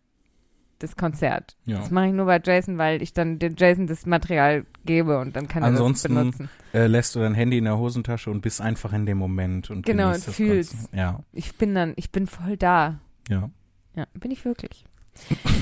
das 0.83 0.97
Konzert. 0.97 1.57
Ja. 1.65 1.79
Das 1.79 1.91
mache 1.91 2.07
ich 2.07 2.13
nur 2.13 2.27
bei 2.27 2.41
Jason, 2.43 2.79
weil 2.79 3.03
ich 3.03 3.13
dann 3.13 3.39
dem 3.39 3.55
Jason 3.57 3.87
das 3.87 4.07
Material 4.07 4.65
gebe 4.85 5.19
und 5.19 5.37
dann 5.37 5.49
kann 5.49 5.63
Ansonsten, 5.63 6.17
er 6.17 6.25
das 6.25 6.37
benutzen. 6.37 6.51
Äh, 6.73 6.87
lässt 6.87 7.15
du 7.15 7.21
dein 7.21 7.35
Handy 7.35 7.59
in 7.59 7.65
der 7.65 7.79
Hosentasche 7.79 8.31
und 8.31 8.41
bist 8.41 8.61
einfach 8.61 8.93
in 8.93 9.07
dem 9.07 9.19
Moment 9.19 9.71
und 9.71 9.85
genau 9.85 10.13
und 10.13 10.19
fühlst. 10.23 10.89
Ja. 10.93 11.21
Ich 11.33 11.57
bin 11.57 11.75
dann, 11.75 11.93
ich 11.97 12.11
bin 12.11 12.27
voll 12.27 12.57
da. 12.57 12.99
Ja. 13.29 13.51
Ja, 13.95 14.07
bin 14.15 14.31
ich 14.31 14.45
wirklich. 14.45 14.85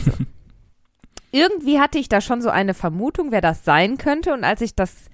so. 0.05 0.13
Irgendwie 1.33 1.79
hatte 1.79 1.99
ich 1.99 2.09
da 2.09 2.21
schon 2.21 2.43
so 2.43 2.49
eine 2.51 2.75
Vermutung, 2.75 3.31
wer 3.31 3.41
das 3.41 3.65
sein 3.65 3.99
könnte 3.99 4.33
und 4.33 4.45
als 4.45 4.61
ich 4.61 4.75
das 4.75 5.11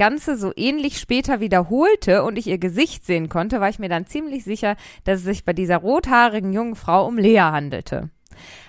Ganze 0.00 0.36
so 0.36 0.50
ähnlich 0.56 0.98
später 0.98 1.40
wiederholte 1.40 2.24
und 2.24 2.38
ich 2.38 2.46
ihr 2.46 2.56
Gesicht 2.56 3.04
sehen 3.04 3.28
konnte, 3.28 3.60
war 3.60 3.68
ich 3.68 3.78
mir 3.78 3.90
dann 3.90 4.06
ziemlich 4.06 4.44
sicher, 4.44 4.76
dass 5.04 5.18
es 5.18 5.24
sich 5.24 5.44
bei 5.44 5.52
dieser 5.52 5.76
rothaarigen 5.76 6.54
jungen 6.54 6.74
Frau 6.74 7.06
um 7.06 7.18
Lea 7.18 7.40
handelte. 7.40 8.08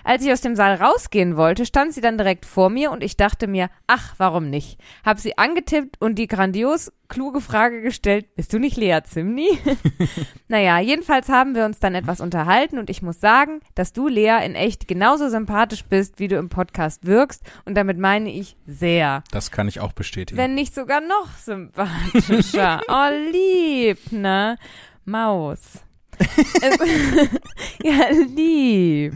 Als 0.04 0.24
ich 0.24 0.32
aus 0.32 0.40
dem 0.40 0.56
Saal 0.56 0.74
rausgehen 0.74 1.36
wollte, 1.36 1.66
stand 1.66 1.92
sie 1.92 2.00
dann 2.00 2.18
direkt 2.18 2.46
vor 2.46 2.70
mir 2.70 2.90
und 2.90 3.02
ich 3.02 3.16
dachte 3.16 3.46
mir, 3.46 3.70
ach, 3.86 4.14
warum 4.18 4.50
nicht? 4.50 4.78
Hab 5.04 5.18
sie 5.18 5.38
angetippt 5.38 6.00
und 6.00 6.16
die 6.16 6.26
grandios 6.26 6.92
kluge 7.08 7.42
Frage 7.42 7.82
gestellt, 7.82 8.34
bist 8.36 8.52
du 8.52 8.58
nicht 8.58 8.76
Lea 8.78 9.00
Zimni? 9.04 9.58
naja, 10.48 10.80
jedenfalls 10.80 11.28
haben 11.28 11.54
wir 11.54 11.66
uns 11.66 11.78
dann 11.78 11.94
etwas 11.94 12.22
unterhalten 12.22 12.78
und 12.78 12.88
ich 12.88 13.02
muss 13.02 13.20
sagen, 13.20 13.60
dass 13.74 13.92
du, 13.92 14.08
Lea, 14.08 14.38
in 14.44 14.54
echt 14.54 14.88
genauso 14.88 15.28
sympathisch 15.28 15.84
bist, 15.84 16.18
wie 16.18 16.28
du 16.28 16.36
im 16.36 16.48
Podcast 16.48 17.06
wirkst 17.06 17.42
und 17.66 17.74
damit 17.74 17.98
meine 17.98 18.30
ich 18.32 18.56
sehr. 18.66 19.22
Das 19.30 19.50
kann 19.50 19.68
ich 19.68 19.80
auch 19.80 19.92
bestätigen. 19.92 20.38
Wenn 20.38 20.54
nicht 20.54 20.74
sogar 20.74 21.02
noch 21.02 21.36
sympathischer. 21.36 22.80
oh, 22.88 23.30
lieb, 23.30 24.10
ne? 24.10 24.56
Maus. 25.04 25.82
ja, 27.82 28.08
lieb. 28.10 29.14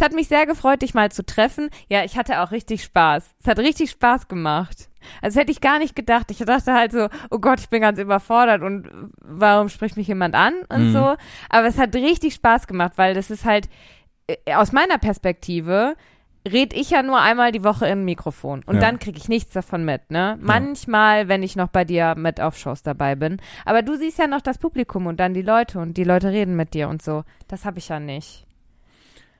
Es 0.00 0.02
hat 0.02 0.12
mich 0.14 0.28
sehr 0.28 0.46
gefreut, 0.46 0.80
dich 0.80 0.94
mal 0.94 1.12
zu 1.12 1.24
treffen. 1.26 1.68
Ja, 1.88 2.04
ich 2.04 2.16
hatte 2.16 2.40
auch 2.40 2.52
richtig 2.52 2.82
Spaß. 2.84 3.34
Es 3.38 3.46
hat 3.46 3.58
richtig 3.58 3.90
Spaß 3.90 4.28
gemacht. 4.28 4.88
Also 5.20 5.38
hätte 5.38 5.52
ich 5.52 5.60
gar 5.60 5.78
nicht 5.78 5.94
gedacht. 5.94 6.30
Ich 6.30 6.38
dachte 6.38 6.72
halt 6.72 6.92
so, 6.92 7.08
oh 7.30 7.38
Gott, 7.38 7.60
ich 7.60 7.68
bin 7.68 7.82
ganz 7.82 7.98
überfordert 7.98 8.62
und 8.62 8.88
warum 9.20 9.68
spricht 9.68 9.98
mich 9.98 10.08
jemand 10.08 10.34
an 10.34 10.54
und 10.70 10.88
mhm. 10.88 10.92
so. 10.92 11.16
Aber 11.50 11.66
es 11.66 11.78
hat 11.78 11.94
richtig 11.94 12.34
Spaß 12.34 12.66
gemacht, 12.66 12.92
weil 12.96 13.12
das 13.12 13.30
ist 13.30 13.44
halt 13.44 13.68
äh, 14.26 14.54
aus 14.54 14.72
meiner 14.72 14.98
Perspektive 14.98 15.96
red 16.48 16.72
ich 16.72 16.90
ja 16.90 17.02
nur 17.02 17.20
einmal 17.20 17.52
die 17.52 17.64
Woche 17.64 17.86
in 17.86 18.04
Mikrofon 18.04 18.62
und 18.66 18.76
ja. 18.76 18.80
dann 18.80 18.98
kriege 18.98 19.18
ich 19.18 19.28
nichts 19.28 19.52
davon 19.52 19.84
mit, 19.84 20.10
ne? 20.10 20.38
Manchmal, 20.40 21.28
wenn 21.28 21.42
ich 21.42 21.56
noch 21.56 21.68
bei 21.68 21.84
dir 21.84 22.14
mit 22.16 22.40
auf 22.40 22.56
Shows 22.56 22.82
dabei 22.82 23.14
bin, 23.14 23.40
aber 23.64 23.82
du 23.82 23.96
siehst 23.96 24.18
ja 24.18 24.26
noch 24.26 24.40
das 24.40 24.58
Publikum 24.58 25.06
und 25.06 25.20
dann 25.20 25.34
die 25.34 25.42
Leute 25.42 25.78
und 25.78 25.96
die 25.96 26.04
Leute 26.04 26.30
reden 26.30 26.56
mit 26.56 26.74
dir 26.74 26.88
und 26.88 27.02
so. 27.02 27.24
Das 27.48 27.64
habe 27.64 27.78
ich 27.78 27.88
ja 27.88 28.00
nicht. 28.00 28.46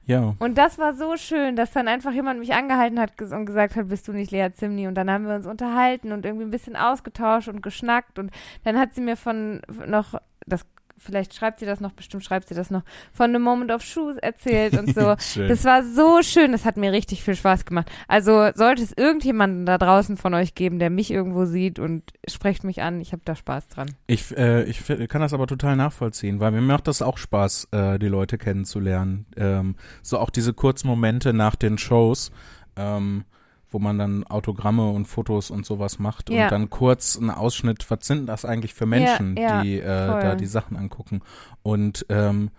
Ja. 0.06 0.34
Und 0.40 0.58
das 0.58 0.78
war 0.78 0.94
so 0.94 1.16
schön, 1.16 1.54
dass 1.56 1.72
dann 1.72 1.86
einfach 1.86 2.12
jemand 2.12 2.40
mich 2.40 2.52
angehalten 2.52 2.98
hat 2.98 3.20
und 3.20 3.46
gesagt 3.46 3.76
hat, 3.76 3.88
bist 3.88 4.08
du 4.08 4.12
nicht 4.12 4.32
Lea 4.32 4.48
Zimni? 4.52 4.88
Und 4.88 4.96
dann 4.96 5.10
haben 5.10 5.26
wir 5.26 5.36
uns 5.36 5.46
unterhalten 5.46 6.10
und 6.12 6.26
irgendwie 6.26 6.44
ein 6.44 6.50
bisschen 6.50 6.74
ausgetauscht 6.74 7.48
und 7.48 7.62
geschnackt 7.62 8.18
und 8.18 8.30
dann 8.64 8.78
hat 8.78 8.92
sie 8.94 9.02
mir 9.02 9.16
von 9.16 9.62
noch, 9.86 10.14
das 10.46 10.66
vielleicht 11.00 11.34
schreibt 11.34 11.60
sie 11.60 11.66
das 11.66 11.80
noch, 11.80 11.92
bestimmt 11.92 12.24
schreibt 12.24 12.48
sie 12.48 12.54
das 12.54 12.70
noch, 12.70 12.82
von 13.12 13.32
The 13.32 13.38
Moment 13.38 13.72
of 13.72 13.82
Shoes 13.82 14.16
erzählt 14.16 14.78
und 14.78 14.94
so. 14.94 15.00
das 15.48 15.64
war 15.64 15.82
so 15.82 16.22
schön, 16.22 16.52
das 16.52 16.64
hat 16.64 16.76
mir 16.76 16.92
richtig 16.92 17.22
viel 17.24 17.34
Spaß 17.34 17.64
gemacht. 17.64 17.90
Also 18.06 18.50
sollte 18.54 18.82
es 18.82 18.92
irgendjemanden 18.96 19.66
da 19.66 19.78
draußen 19.78 20.16
von 20.16 20.34
euch 20.34 20.54
geben, 20.54 20.78
der 20.78 20.90
mich 20.90 21.10
irgendwo 21.10 21.46
sieht 21.46 21.78
und 21.78 22.12
sprecht 22.28 22.64
mich 22.64 22.82
an, 22.82 23.00
ich 23.00 23.12
habe 23.12 23.22
da 23.24 23.34
Spaß 23.34 23.68
dran. 23.68 23.90
Ich, 24.06 24.36
äh, 24.36 24.64
ich 24.64 24.84
kann 25.08 25.20
das 25.20 25.32
aber 25.32 25.46
total 25.46 25.76
nachvollziehen, 25.76 26.40
weil 26.40 26.50
mir 26.52 26.60
macht 26.60 26.86
das 26.86 27.02
auch 27.02 27.18
Spaß, 27.18 27.68
äh, 27.72 27.98
die 27.98 28.08
Leute 28.08 28.38
kennenzulernen. 28.38 29.26
Ähm, 29.36 29.76
so 30.02 30.18
auch 30.18 30.30
diese 30.30 30.52
kurzen 30.52 30.88
Momente 30.88 31.32
nach 31.32 31.56
den 31.56 31.78
Shows. 31.78 32.30
Ähm, 32.76 33.24
wo 33.70 33.78
man 33.78 33.98
dann 33.98 34.24
Autogramme 34.24 34.90
und 34.90 35.06
Fotos 35.06 35.50
und 35.50 35.66
sowas 35.66 35.98
macht 35.98 36.30
ja. 36.30 36.44
und 36.44 36.52
dann 36.52 36.70
kurz 36.70 37.16
einen 37.16 37.30
Ausschnitt, 37.30 37.90
was 37.90 38.06
sind 38.06 38.26
das 38.26 38.44
eigentlich 38.44 38.74
für 38.74 38.86
Menschen, 38.86 39.36
ja, 39.36 39.56
ja, 39.56 39.62
die 39.62 39.78
äh, 39.78 39.84
da 39.84 40.34
die 40.34 40.46
Sachen 40.46 40.76
angucken. 40.76 41.22
Und 41.62 42.06
ähm, 42.08 42.50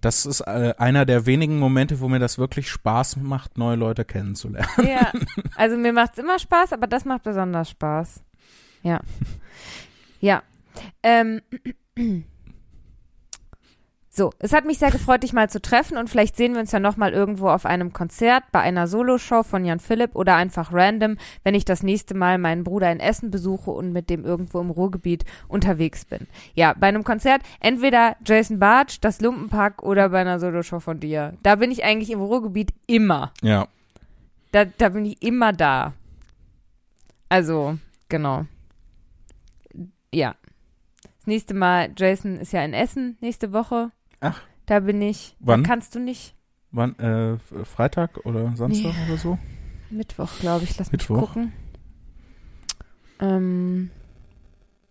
das 0.00 0.26
ist 0.26 0.40
äh, 0.42 0.74
einer 0.78 1.06
der 1.06 1.26
wenigen 1.26 1.58
Momente, 1.58 2.00
wo 2.00 2.08
mir 2.08 2.18
das 2.18 2.38
wirklich 2.38 2.70
Spaß 2.70 3.16
macht, 3.16 3.56
neue 3.56 3.76
Leute 3.76 4.04
kennenzulernen. 4.04 4.68
Ja, 4.86 5.12
also 5.56 5.76
mir 5.76 5.92
macht 5.92 6.12
es 6.12 6.18
immer 6.18 6.38
Spaß, 6.38 6.72
aber 6.72 6.86
das 6.86 7.04
macht 7.04 7.22
besonders 7.22 7.70
Spaß. 7.70 8.22
Ja. 8.82 9.00
Ja. 10.20 10.42
Ähm. 11.02 11.40
So, 14.16 14.30
es 14.38 14.52
hat 14.52 14.64
mich 14.64 14.78
sehr 14.78 14.92
gefreut, 14.92 15.24
dich 15.24 15.32
mal 15.32 15.50
zu 15.50 15.60
treffen 15.60 15.96
und 15.96 16.08
vielleicht 16.08 16.36
sehen 16.36 16.52
wir 16.52 16.60
uns 16.60 16.70
ja 16.70 16.78
nochmal 16.78 17.12
irgendwo 17.12 17.48
auf 17.48 17.66
einem 17.66 17.92
Konzert, 17.92 18.44
bei 18.52 18.60
einer 18.60 18.86
Soloshow 18.86 19.42
von 19.42 19.64
Jan 19.64 19.80
Philipp 19.80 20.14
oder 20.14 20.36
einfach 20.36 20.72
random, 20.72 21.16
wenn 21.42 21.56
ich 21.56 21.64
das 21.64 21.82
nächste 21.82 22.14
Mal 22.14 22.38
meinen 22.38 22.62
Bruder 22.62 22.92
in 22.92 23.00
Essen 23.00 23.32
besuche 23.32 23.72
und 23.72 23.92
mit 23.92 24.10
dem 24.10 24.24
irgendwo 24.24 24.60
im 24.60 24.70
Ruhrgebiet 24.70 25.24
unterwegs 25.48 26.04
bin. 26.04 26.28
Ja, 26.54 26.74
bei 26.78 26.86
einem 26.86 27.02
Konzert 27.02 27.42
entweder 27.58 28.14
Jason 28.24 28.60
Bartsch, 28.60 28.98
das 29.00 29.20
Lumpenpack 29.20 29.82
oder 29.82 30.10
bei 30.10 30.20
einer 30.20 30.38
Soloshow 30.38 30.78
von 30.78 31.00
dir. 31.00 31.34
Da 31.42 31.56
bin 31.56 31.72
ich 31.72 31.82
eigentlich 31.82 32.10
im 32.10 32.20
Ruhrgebiet 32.20 32.72
immer. 32.86 33.32
Ja. 33.42 33.66
Da, 34.52 34.64
da 34.64 34.90
bin 34.90 35.06
ich 35.06 35.20
immer 35.24 35.52
da. 35.52 35.92
Also, 37.28 37.78
genau. 38.08 38.46
Ja. 40.12 40.36
Das 41.02 41.26
nächste 41.26 41.54
Mal, 41.54 41.90
Jason 41.96 42.36
ist 42.36 42.52
ja 42.52 42.64
in 42.64 42.74
Essen 42.74 43.16
nächste 43.20 43.52
Woche. 43.52 43.90
Ach. 44.24 44.40
Da 44.66 44.80
bin 44.80 45.02
ich. 45.02 45.36
Wann? 45.40 45.62
Da 45.62 45.68
kannst 45.68 45.94
du 45.94 45.98
nicht. 46.00 46.34
Wann, 46.70 46.98
äh, 46.98 47.36
Freitag 47.64 48.24
oder 48.24 48.56
Samstag 48.56 48.92
Nee. 48.94 49.06
oder 49.08 49.18
so? 49.18 49.38
Mittwoch, 49.90 50.30
glaube 50.40 50.64
ich. 50.64 50.76
Lass 50.78 50.90
mich 50.90 51.02
Mittwoch. 51.02 51.28
gucken. 51.28 51.52
Ähm, 53.20 53.90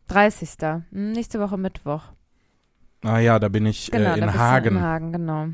30. 0.07 0.49
Hm, 0.91 1.11
nächste 1.11 1.39
Woche 1.39 1.57
Mittwoch. 1.57 2.03
Ah 3.03 3.19
ja, 3.19 3.37
da 3.39 3.49
bin 3.49 3.65
ich 3.65 3.91
Genau, 3.91 4.03
äh, 4.03 4.07
da 4.11 4.15
in 4.15 4.25
bist 4.27 4.37
Hagen. 4.37 4.69
Du 4.69 4.75
in 4.75 4.81
Hagen, 4.81 5.11
genau. 5.11 5.47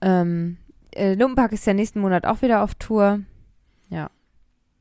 Ähm, 0.00 0.56
äh, 0.92 1.14
Lumpenpark 1.14 1.52
ist 1.52 1.66
ja 1.66 1.74
nächsten 1.74 2.00
Monat 2.00 2.24
auch 2.26 2.42
wieder 2.42 2.62
auf 2.62 2.74
Tour. 2.74 3.20
Ja, 3.90 4.10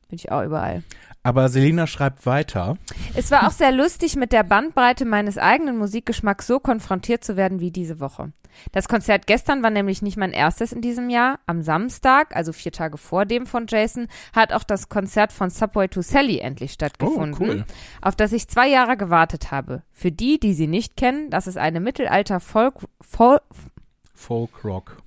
bin 0.08 0.15
ich 0.15 0.32
auch 0.32 0.43
überall. 0.43 0.84
Aber 1.21 1.49
Selina 1.49 1.86
schreibt 1.86 2.25
weiter. 2.25 2.77
Es 3.13 3.29
war 3.29 3.45
auch 3.47 3.51
sehr 3.51 3.71
lustig, 3.73 4.15
mit 4.15 4.32
der 4.32 4.43
Bandbreite 4.43 5.03
meines 5.05 5.38
eigenen 5.38 5.77
Musikgeschmacks 5.77 6.47
so 6.47 6.60
konfrontiert 6.60 7.23
zu 7.23 7.36
werden 7.36 7.60
wie 7.60 7.71
diese 7.71 7.99
Woche. 7.99 8.32
Das 8.71 8.88
Konzert 8.88 9.27
gestern 9.27 9.62
war 9.62 9.69
nämlich 9.69 10.01
nicht 10.01 10.17
mein 10.17 10.32
erstes 10.32 10.71
in 10.73 10.82
diesem 10.82 11.10
Jahr. 11.10 11.39
Am 11.45 11.62
Samstag, 11.62 12.36
also 12.36 12.51
vier 12.51 12.71
Tage 12.71 12.97
vor 12.97 13.25
dem 13.25 13.45
von 13.45 13.65
Jason, 13.69 14.08
hat 14.34 14.53
auch 14.53 14.63
das 14.63 14.89
Konzert 14.89 15.32
von 15.32 15.49
Subway 15.49 15.88
to 15.88 16.01
Sally 16.01 16.39
endlich 16.39 16.71
Oh, 16.71 16.73
stattgefunden, 16.73 17.36
cool. 17.39 17.65
auf 18.01 18.15
das 18.15 18.32
ich 18.32 18.47
zwei 18.47 18.67
Jahre 18.67 18.97
gewartet 18.97 19.51
habe. 19.51 19.84
Für 19.91 20.12
die, 20.12 20.39
die 20.39 20.53
sie 20.53 20.67
nicht 20.67 20.97
kennen, 20.97 21.29
das 21.29 21.47
ist 21.47 21.58
eine 21.58 21.79
Mittelalter-Folk, 21.79 22.75
Folk, 23.01 23.43
Folk 24.13 24.63
Rock. 24.65 24.97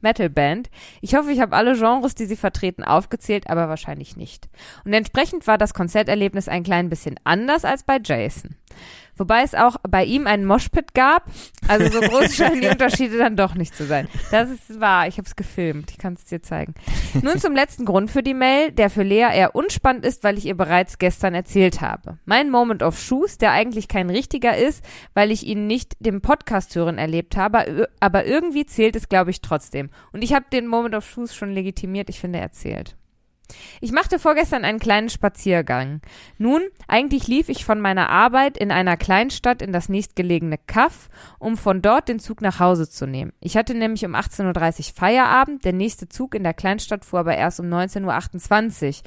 Metalband. 0.00 0.70
Ich 1.00 1.14
hoffe, 1.14 1.32
ich 1.32 1.40
habe 1.40 1.56
alle 1.56 1.76
Genres, 1.76 2.14
die 2.14 2.26
sie 2.26 2.36
vertreten, 2.36 2.84
aufgezählt, 2.84 3.48
aber 3.48 3.68
wahrscheinlich 3.68 4.16
nicht. 4.16 4.48
Und 4.84 4.92
entsprechend 4.92 5.46
war 5.46 5.58
das 5.58 5.74
Konzerterlebnis 5.74 6.48
ein 6.48 6.62
klein 6.62 6.88
bisschen 6.88 7.16
anders 7.24 7.64
als 7.64 7.82
bei 7.82 7.98
Jason. 8.02 8.56
Wobei 9.18 9.42
es 9.42 9.54
auch 9.54 9.76
bei 9.88 10.04
ihm 10.04 10.26
einen 10.26 10.44
Moshpit 10.44 10.94
gab. 10.94 11.24
Also 11.66 11.90
so 11.90 12.00
groß 12.00 12.34
scheinen 12.36 12.60
die 12.60 12.68
Unterschiede 12.68 13.18
dann 13.18 13.36
doch 13.36 13.54
nicht 13.54 13.76
zu 13.76 13.84
sein. 13.84 14.08
Das 14.30 14.48
ist 14.48 14.80
wahr. 14.80 15.08
Ich 15.08 15.18
habe 15.18 15.26
es 15.26 15.36
gefilmt. 15.36 15.90
Ich 15.90 15.98
kann 15.98 16.14
es 16.14 16.24
dir 16.24 16.40
zeigen. 16.40 16.74
Nun 17.20 17.38
zum 17.38 17.54
letzten 17.54 17.84
Grund 17.84 18.10
für 18.10 18.22
die 18.22 18.34
Mail, 18.34 18.70
der 18.70 18.90
für 18.90 19.02
Lea 19.02 19.28
eher 19.34 19.54
unspannend 19.54 20.06
ist, 20.06 20.22
weil 20.24 20.38
ich 20.38 20.46
ihr 20.46 20.56
bereits 20.56 20.98
gestern 20.98 21.34
erzählt 21.34 21.80
habe. 21.80 22.18
Mein 22.24 22.50
Moment 22.50 22.82
of 22.82 22.98
Shoes, 22.98 23.38
der 23.38 23.52
eigentlich 23.52 23.88
kein 23.88 24.08
richtiger 24.08 24.56
ist, 24.56 24.84
weil 25.14 25.30
ich 25.30 25.44
ihn 25.44 25.66
nicht 25.66 25.96
dem 25.98 26.20
Podcast 26.20 26.74
hören 26.76 26.98
erlebt 26.98 27.36
habe, 27.36 27.88
aber 28.00 28.24
irgendwie 28.24 28.66
zählt 28.66 28.94
es, 28.94 29.08
glaube 29.08 29.30
ich, 29.30 29.40
trotzdem. 29.40 29.90
Und 30.12 30.22
ich 30.22 30.32
habe 30.32 30.46
den 30.52 30.66
Moment 30.66 30.94
of 30.94 31.08
Shoes 31.08 31.34
schon 31.34 31.52
legitimiert. 31.52 32.08
Ich 32.08 32.20
finde, 32.20 32.38
er 32.38 32.52
zählt. 32.52 32.96
Ich 33.80 33.92
machte 33.92 34.18
vorgestern 34.18 34.64
einen 34.64 34.78
kleinen 34.78 35.08
Spaziergang. 35.08 36.00
Nun, 36.36 36.62
eigentlich 36.86 37.26
lief 37.28 37.48
ich 37.48 37.64
von 37.64 37.80
meiner 37.80 38.08
Arbeit 38.08 38.58
in 38.58 38.70
einer 38.70 38.96
Kleinstadt 38.96 39.62
in 39.62 39.72
das 39.72 39.88
nächstgelegene 39.88 40.58
Kaff, 40.66 41.08
um 41.38 41.56
von 41.56 41.80
dort 41.82 42.08
den 42.08 42.18
Zug 42.18 42.40
nach 42.40 42.60
Hause 42.60 42.88
zu 42.88 43.06
nehmen. 43.06 43.32
Ich 43.40 43.56
hatte 43.56 43.74
nämlich 43.74 44.04
um 44.04 44.14
18.30 44.14 44.78
Uhr 44.78 44.94
Feierabend, 44.94 45.64
der 45.64 45.72
nächste 45.72 46.08
Zug 46.08 46.34
in 46.34 46.42
der 46.42 46.54
Kleinstadt 46.54 47.04
fuhr 47.04 47.20
aber 47.20 47.36
erst 47.36 47.60
um 47.60 47.66
19.28 47.66 48.86
Uhr. 48.88 49.02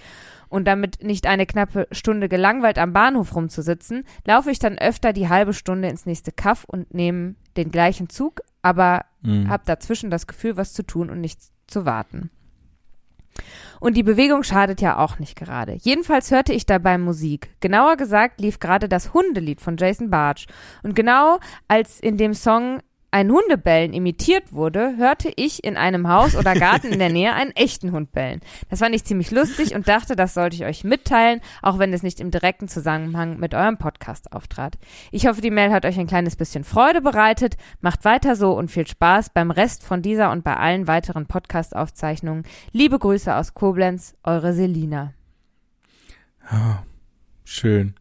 Und 0.49 0.65
damit 0.65 1.01
nicht 1.01 1.27
eine 1.27 1.45
knappe 1.45 1.87
Stunde 1.93 2.27
gelangweilt 2.27 2.77
am 2.77 2.91
Bahnhof 2.91 3.35
rumzusitzen, 3.35 4.03
laufe 4.25 4.51
ich 4.51 4.59
dann 4.59 4.77
öfter 4.77 5.13
die 5.13 5.29
halbe 5.29 5.53
Stunde 5.53 5.87
ins 5.87 6.05
nächste 6.05 6.33
Kaff 6.33 6.65
und 6.65 6.93
nehme 6.93 7.35
den 7.55 7.71
gleichen 7.71 8.09
Zug, 8.09 8.41
aber 8.61 9.05
Mhm. 9.21 9.49
hab 9.49 9.65
dazwischen 9.65 10.09
das 10.09 10.27
Gefühl, 10.27 10.57
was 10.57 10.73
zu 10.73 10.83
tun 10.83 11.09
und 11.09 11.21
nicht 11.21 11.39
zu 11.67 11.85
warten. 11.85 12.31
Und 13.79 13.97
die 13.97 14.03
Bewegung 14.03 14.43
schadet 14.43 14.81
ja 14.81 14.97
auch 14.97 15.19
nicht 15.19 15.35
gerade. 15.35 15.77
Jedenfalls 15.81 16.31
hörte 16.31 16.53
ich 16.53 16.65
dabei 16.65 16.97
Musik. 16.97 17.49
Genauer 17.59 17.97
gesagt 17.97 18.39
lief 18.39 18.59
gerade 18.59 18.87
das 18.87 19.13
Hundelied 19.13 19.61
von 19.61 19.77
Jason 19.77 20.09
Bartsch. 20.09 20.45
Und 20.83 20.95
genau 20.95 21.39
als 21.67 21.99
in 21.99 22.17
dem 22.17 22.33
Song 22.33 22.81
ein 23.11 23.29
Hundebellen 23.29 23.93
imitiert 23.93 24.53
wurde, 24.53 24.95
hörte 24.97 25.31
ich 25.35 25.65
in 25.65 25.75
einem 25.75 26.07
Haus 26.07 26.35
oder 26.35 26.53
Garten 26.53 26.87
in 26.87 26.99
der 26.99 27.09
Nähe 27.11 27.33
einen 27.33 27.51
echten 27.51 27.91
Hund 27.91 28.13
bellen. 28.13 28.39
Das 28.69 28.79
fand 28.79 28.95
ich 28.95 29.03
ziemlich 29.03 29.31
lustig 29.31 29.75
und 29.75 29.87
dachte, 29.89 30.15
das 30.15 30.33
sollte 30.33 30.55
ich 30.55 30.63
euch 30.63 30.85
mitteilen, 30.85 31.41
auch 31.61 31.77
wenn 31.77 31.93
es 31.93 32.03
nicht 32.03 32.21
im 32.21 32.31
direkten 32.31 32.69
Zusammenhang 32.69 33.37
mit 33.37 33.53
eurem 33.53 33.77
Podcast 33.77 34.31
auftrat. 34.31 34.77
Ich 35.11 35.27
hoffe, 35.27 35.41
die 35.41 35.51
Mail 35.51 35.71
hat 35.71 35.85
euch 35.85 35.99
ein 35.99 36.07
kleines 36.07 36.37
bisschen 36.37 36.63
Freude 36.63 37.01
bereitet. 37.01 37.57
Macht 37.81 38.05
weiter 38.05 38.37
so 38.37 38.53
und 38.53 38.71
viel 38.71 38.87
Spaß 38.87 39.31
beim 39.31 39.51
Rest 39.51 39.83
von 39.83 40.01
dieser 40.01 40.31
und 40.31 40.43
bei 40.45 40.55
allen 40.55 40.87
weiteren 40.87 41.25
Podcast-Aufzeichnungen. 41.25 42.43
Liebe 42.71 42.97
Grüße 42.97 43.35
aus 43.35 43.53
Koblenz, 43.53 44.15
eure 44.23 44.53
Selina. 44.53 45.13
Ah, 46.47 46.83
schön. 47.43 47.95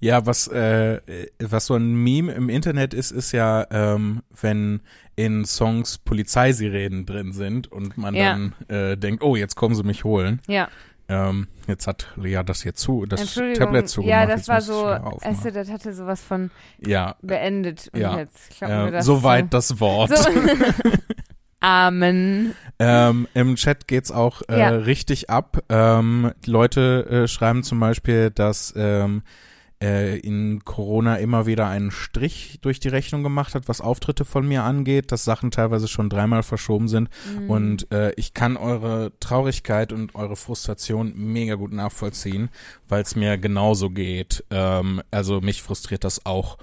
Ja, 0.00 0.26
was, 0.26 0.46
äh, 0.48 1.00
was 1.40 1.66
so 1.66 1.74
ein 1.74 1.94
Meme 1.94 2.32
im 2.32 2.48
Internet 2.48 2.92
ist, 2.94 3.10
ist 3.12 3.32
ja, 3.32 3.66
ähm, 3.70 4.22
wenn 4.40 4.80
in 5.16 5.44
Songs 5.46 5.98
Polizeisirenen 5.98 7.06
drin 7.06 7.32
sind 7.32 7.72
und 7.72 7.96
man 7.96 8.14
Ja. 8.14 8.32
dann 8.32 8.54
äh, 8.68 8.96
denkt, 8.96 9.22
oh, 9.22 9.36
jetzt 9.36 9.56
kommen 9.56 9.74
sie 9.74 9.82
mich 9.84 10.04
holen. 10.04 10.40
Ja, 10.48 10.68
Ähm, 11.08 11.46
jetzt 11.68 11.86
hat 11.86 12.08
Lea 12.16 12.42
das 12.44 12.62
hier 12.64 12.74
zu, 12.74 13.06
das. 13.06 13.34
Tablet 13.34 13.88
zugemacht. 13.88 14.10
ja, 14.10 14.26
das 14.26 14.40
jetzt 14.40 14.48
war 14.48 14.60
so, 14.60 14.86
also, 14.86 15.50
das 15.52 15.70
hatte 15.70 15.94
sowas 15.94 16.20
von 16.20 16.50
ja, 16.84 17.14
beendet. 17.22 17.88
Und 17.92 18.00
Ja. 18.00 18.18
jetzt 18.18 18.60
äh, 18.60 18.90
das 18.90 19.04
soweit 19.06 19.54
das 19.54 19.78
Wort. 19.78 20.10
So. 20.18 20.28
Amen. 21.60 22.54
Ähm, 22.78 23.26
Im 23.34 23.56
Chat 23.56 23.88
geht's 23.88 24.10
auch 24.12 24.42
äh, 24.48 24.58
Ja. 24.60 24.68
richtig 24.70 25.30
ab. 25.30 25.62
Ähm, 25.68 26.32
die 26.44 26.50
Leute 26.50 27.06
äh, 27.24 27.28
schreiben 27.28 27.62
zum 27.62 27.80
Beispiel, 27.80 28.30
dass 28.30 28.74
ähm, 28.76 29.22
äh, 29.82 30.18
in 30.18 30.64
Corona 30.64 31.16
immer 31.16 31.46
wieder 31.46 31.68
einen 31.68 31.90
Strich 31.90 32.58
durch 32.62 32.80
die 32.80 32.88
Rechnung 32.88 33.22
gemacht 33.22 33.54
hat, 33.54 33.68
was 33.68 33.80
Auftritte 33.80 34.24
von 34.24 34.46
mir 34.46 34.62
angeht, 34.62 35.12
dass 35.12 35.24
Sachen 35.24 35.50
teilweise 35.50 35.88
schon 35.88 36.08
dreimal 36.08 36.42
verschoben 36.42 36.88
sind. 36.88 37.10
Mhm. 37.38 37.50
Und 37.50 37.92
äh, 37.92 38.12
ich 38.16 38.34
kann 38.34 38.56
eure 38.56 39.12
Traurigkeit 39.20 39.92
und 39.92 40.14
eure 40.14 40.36
Frustration 40.36 41.12
mega 41.14 41.54
gut 41.56 41.72
nachvollziehen, 41.72 42.48
weil 42.88 43.02
es 43.02 43.16
mir 43.16 43.38
genauso 43.38 43.90
geht. 43.90 44.44
Ähm, 44.50 45.02
also 45.10 45.40
mich 45.40 45.62
frustriert 45.62 46.04
das 46.04 46.24
auch 46.24 46.58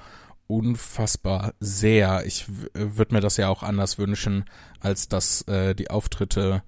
unfassbar 0.47 1.53
sehr. 1.59 2.25
Ich 2.25 2.45
würde 2.73 3.15
mir 3.15 3.21
das 3.21 3.37
ja 3.37 3.49
auch 3.49 3.63
anders 3.63 3.97
wünschen, 3.97 4.45
als 4.79 5.07
dass 5.07 5.41
äh, 5.43 5.73
die 5.73 5.89
Auftritte 5.89 6.63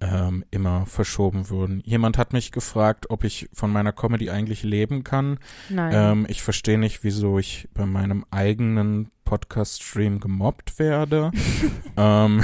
ähm, 0.00 0.44
immer 0.50 0.86
verschoben 0.86 1.50
würden. 1.50 1.82
Jemand 1.84 2.18
hat 2.18 2.32
mich 2.32 2.52
gefragt, 2.52 3.10
ob 3.10 3.24
ich 3.24 3.48
von 3.52 3.70
meiner 3.70 3.92
Comedy 3.92 4.30
eigentlich 4.30 4.62
leben 4.62 5.04
kann. 5.04 5.38
Nein. 5.68 5.92
Ähm, 5.94 6.26
ich 6.28 6.42
verstehe 6.42 6.78
nicht, 6.78 7.04
wieso 7.04 7.38
ich 7.38 7.68
bei 7.74 7.86
meinem 7.86 8.24
eigenen 8.30 9.10
Podcast-Stream 9.24 10.20
gemobbt 10.20 10.78
werde. 10.78 11.30
ähm, 11.96 12.42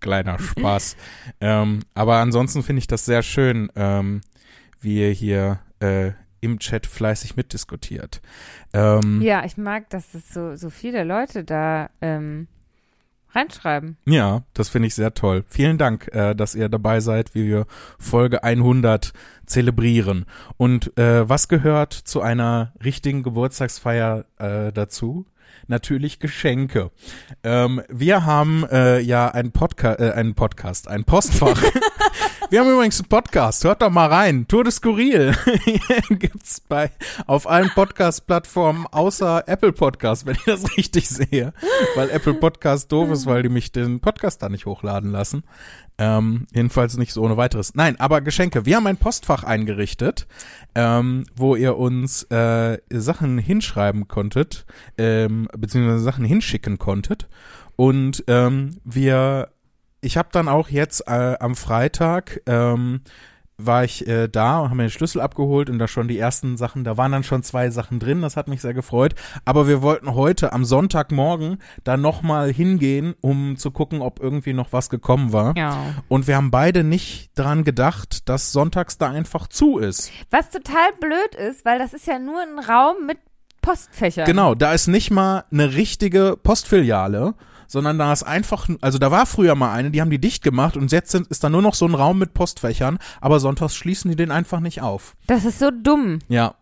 Kleiner 0.00 0.38
Spaß. 0.38 0.96
ähm, 1.40 1.80
aber 1.94 2.16
ansonsten 2.16 2.62
finde 2.62 2.80
ich 2.80 2.86
das 2.86 3.04
sehr 3.04 3.22
schön, 3.22 3.70
ähm, 3.76 4.20
wie 4.80 5.00
ihr 5.00 5.10
hier 5.10 5.60
äh, 5.80 6.12
im 6.40 6.58
Chat 6.58 6.86
fleißig 6.86 7.36
mitdiskutiert. 7.36 8.20
Ähm, 8.72 9.22
ja, 9.22 9.44
ich 9.44 9.56
mag, 9.56 9.88
dass 9.90 10.12
es 10.14 10.28
so, 10.32 10.56
so 10.56 10.70
viele 10.70 11.04
Leute 11.04 11.44
da 11.44 11.90
reinschreiben. 13.34 13.96
Ja, 14.04 14.42
das 14.54 14.68
finde 14.68 14.88
ich 14.88 14.94
sehr 14.94 15.14
toll. 15.14 15.44
Vielen 15.48 15.78
Dank, 15.78 16.08
äh, 16.12 16.34
dass 16.34 16.54
ihr 16.54 16.68
dabei 16.68 17.00
seid, 17.00 17.34
wie 17.34 17.46
wir 17.46 17.66
Folge 17.98 18.44
100 18.44 19.12
zelebrieren. 19.46 20.26
Und 20.56 20.96
äh, 20.98 21.28
was 21.28 21.48
gehört 21.48 21.92
zu 21.92 22.20
einer 22.20 22.72
richtigen 22.82 23.22
Geburtstagsfeier 23.22 24.24
äh, 24.38 24.72
dazu? 24.72 25.26
Natürlich 25.66 26.18
Geschenke. 26.18 26.90
Ähm, 27.42 27.82
wir 27.88 28.24
haben 28.24 28.64
äh, 28.70 29.00
ja 29.00 29.28
einen, 29.28 29.52
Podca 29.52 29.94
äh, 29.94 30.12
einen 30.12 30.34
Podcast, 30.34 30.88
ein 30.88 31.04
Postfach. 31.04 31.62
wir 32.50 32.60
haben 32.60 32.70
übrigens 32.70 33.00
einen 33.00 33.08
Podcast. 33.08 33.64
Hört 33.64 33.82
doch 33.82 33.90
mal 33.90 34.08
rein. 34.08 34.46
Tour 34.48 34.64
de 34.64 34.72
Skurril 34.72 35.34
gibt's 36.10 36.60
bei 36.60 36.90
auf 37.26 37.48
allen 37.48 37.70
Podcast-Plattformen 37.70 38.86
außer 38.86 39.44
Apple 39.46 39.72
Podcast, 39.72 40.26
wenn 40.26 40.34
ich 40.34 40.44
das 40.44 40.76
richtig 40.76 41.08
sehe, 41.08 41.52
weil 41.94 42.10
Apple 42.10 42.34
Podcast 42.34 42.90
doof 42.92 43.10
ist, 43.10 43.26
weil 43.26 43.42
die 43.42 43.48
mich 43.48 43.72
den 43.72 44.00
Podcast 44.00 44.42
da 44.42 44.48
nicht 44.48 44.66
hochladen 44.66 45.10
lassen. 45.10 45.44
Ähm, 46.02 46.48
jedenfalls 46.52 46.96
nicht 46.96 47.12
so 47.12 47.22
ohne 47.22 47.36
weiteres. 47.36 47.76
Nein, 47.76 47.94
aber 48.00 48.22
Geschenke. 48.22 48.66
Wir 48.66 48.74
haben 48.74 48.88
ein 48.88 48.96
Postfach 48.96 49.44
eingerichtet, 49.44 50.26
ähm, 50.74 51.26
wo 51.36 51.54
ihr 51.54 51.76
uns 51.76 52.24
äh, 52.24 52.78
Sachen 52.90 53.38
hinschreiben 53.38 54.08
konntet, 54.08 54.66
ähm, 54.98 55.46
beziehungsweise 55.56 56.00
Sachen 56.00 56.24
hinschicken 56.24 56.78
konntet. 56.78 57.28
Und 57.76 58.24
ähm, 58.26 58.80
wir, 58.82 59.50
ich 60.00 60.16
habe 60.16 60.30
dann 60.32 60.48
auch 60.48 60.70
jetzt 60.70 61.06
äh, 61.06 61.36
am 61.38 61.54
Freitag 61.54 62.42
ähm, 62.46 63.02
war 63.66 63.84
ich 63.84 64.06
äh, 64.06 64.28
da 64.28 64.60
und 64.60 64.70
haben 64.70 64.76
mir 64.76 64.84
den 64.84 64.90
Schlüssel 64.90 65.20
abgeholt 65.20 65.70
und 65.70 65.78
da 65.78 65.88
schon 65.88 66.08
die 66.08 66.18
ersten 66.18 66.56
Sachen, 66.56 66.84
da 66.84 66.96
waren 66.96 67.12
dann 67.12 67.24
schon 67.24 67.42
zwei 67.42 67.70
Sachen 67.70 67.98
drin, 67.98 68.22
das 68.22 68.36
hat 68.36 68.48
mich 68.48 68.60
sehr 68.60 68.74
gefreut. 68.74 69.14
Aber 69.44 69.68
wir 69.68 69.82
wollten 69.82 70.14
heute 70.14 70.52
am 70.52 70.64
Sonntagmorgen 70.64 71.58
da 71.84 71.96
nochmal 71.96 72.52
hingehen, 72.52 73.14
um 73.20 73.56
zu 73.56 73.70
gucken, 73.70 74.02
ob 74.02 74.20
irgendwie 74.20 74.52
noch 74.52 74.72
was 74.72 74.90
gekommen 74.90 75.32
war. 75.32 75.56
Ja. 75.56 75.94
Und 76.08 76.26
wir 76.26 76.36
haben 76.36 76.50
beide 76.50 76.84
nicht 76.84 77.30
dran 77.34 77.64
gedacht, 77.64 78.28
dass 78.28 78.52
sonntags 78.52 78.98
da 78.98 79.10
einfach 79.10 79.48
zu 79.48 79.78
ist. 79.78 80.10
Was 80.30 80.50
total 80.50 80.92
blöd 81.00 81.34
ist, 81.34 81.64
weil 81.64 81.78
das 81.78 81.92
ist 81.92 82.06
ja 82.06 82.18
nur 82.18 82.40
ein 82.40 82.58
Raum 82.58 83.06
mit 83.06 83.18
Postfächern. 83.62 84.26
Genau, 84.26 84.54
da 84.54 84.72
ist 84.72 84.88
nicht 84.88 85.10
mal 85.10 85.44
eine 85.52 85.74
richtige 85.74 86.36
Postfiliale, 86.42 87.34
sondern 87.72 87.98
da 87.98 88.12
ist 88.12 88.22
einfach, 88.22 88.68
also 88.82 88.98
da 88.98 89.10
war 89.10 89.24
früher 89.24 89.54
mal 89.54 89.72
eine, 89.72 89.90
die 89.90 90.02
haben 90.02 90.10
die 90.10 90.20
dicht 90.20 90.44
gemacht 90.44 90.76
und 90.76 90.92
jetzt 90.92 91.10
sind, 91.10 91.28
ist 91.28 91.42
da 91.42 91.48
nur 91.48 91.62
noch 91.62 91.72
so 91.72 91.86
ein 91.86 91.94
Raum 91.94 92.18
mit 92.18 92.34
Postfächern, 92.34 92.98
aber 93.22 93.40
sonntags 93.40 93.74
schließen 93.74 94.10
die 94.10 94.16
den 94.16 94.30
einfach 94.30 94.60
nicht 94.60 94.82
auf. 94.82 95.16
Das 95.26 95.46
ist 95.46 95.58
so 95.58 95.70
dumm. 95.70 96.18
Ja. 96.28 96.54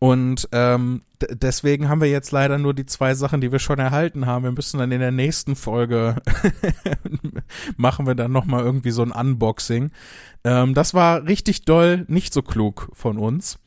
Und 0.00 0.48
ähm, 0.50 1.02
deswegen 1.30 1.88
haben 1.88 2.00
wir 2.00 2.10
jetzt 2.10 2.32
leider 2.32 2.58
nur 2.58 2.74
die 2.74 2.84
zwei 2.84 3.14
Sachen, 3.14 3.40
die 3.40 3.52
wir 3.52 3.60
schon 3.60 3.78
erhalten 3.78 4.26
haben. 4.26 4.42
Wir 4.42 4.50
müssen 4.50 4.78
dann 4.78 4.90
in 4.90 4.98
der 4.98 5.12
nächsten 5.12 5.54
Folge 5.54 6.16
machen 7.76 8.08
wir 8.08 8.16
dann 8.16 8.32
nochmal 8.32 8.64
irgendwie 8.64 8.90
so 8.90 9.02
ein 9.02 9.12
Unboxing. 9.12 9.92
Ähm, 10.42 10.74
das 10.74 10.94
war 10.94 11.26
richtig 11.26 11.64
doll, 11.64 12.04
nicht 12.08 12.34
so 12.34 12.42
klug 12.42 12.90
von 12.92 13.18
uns. 13.18 13.60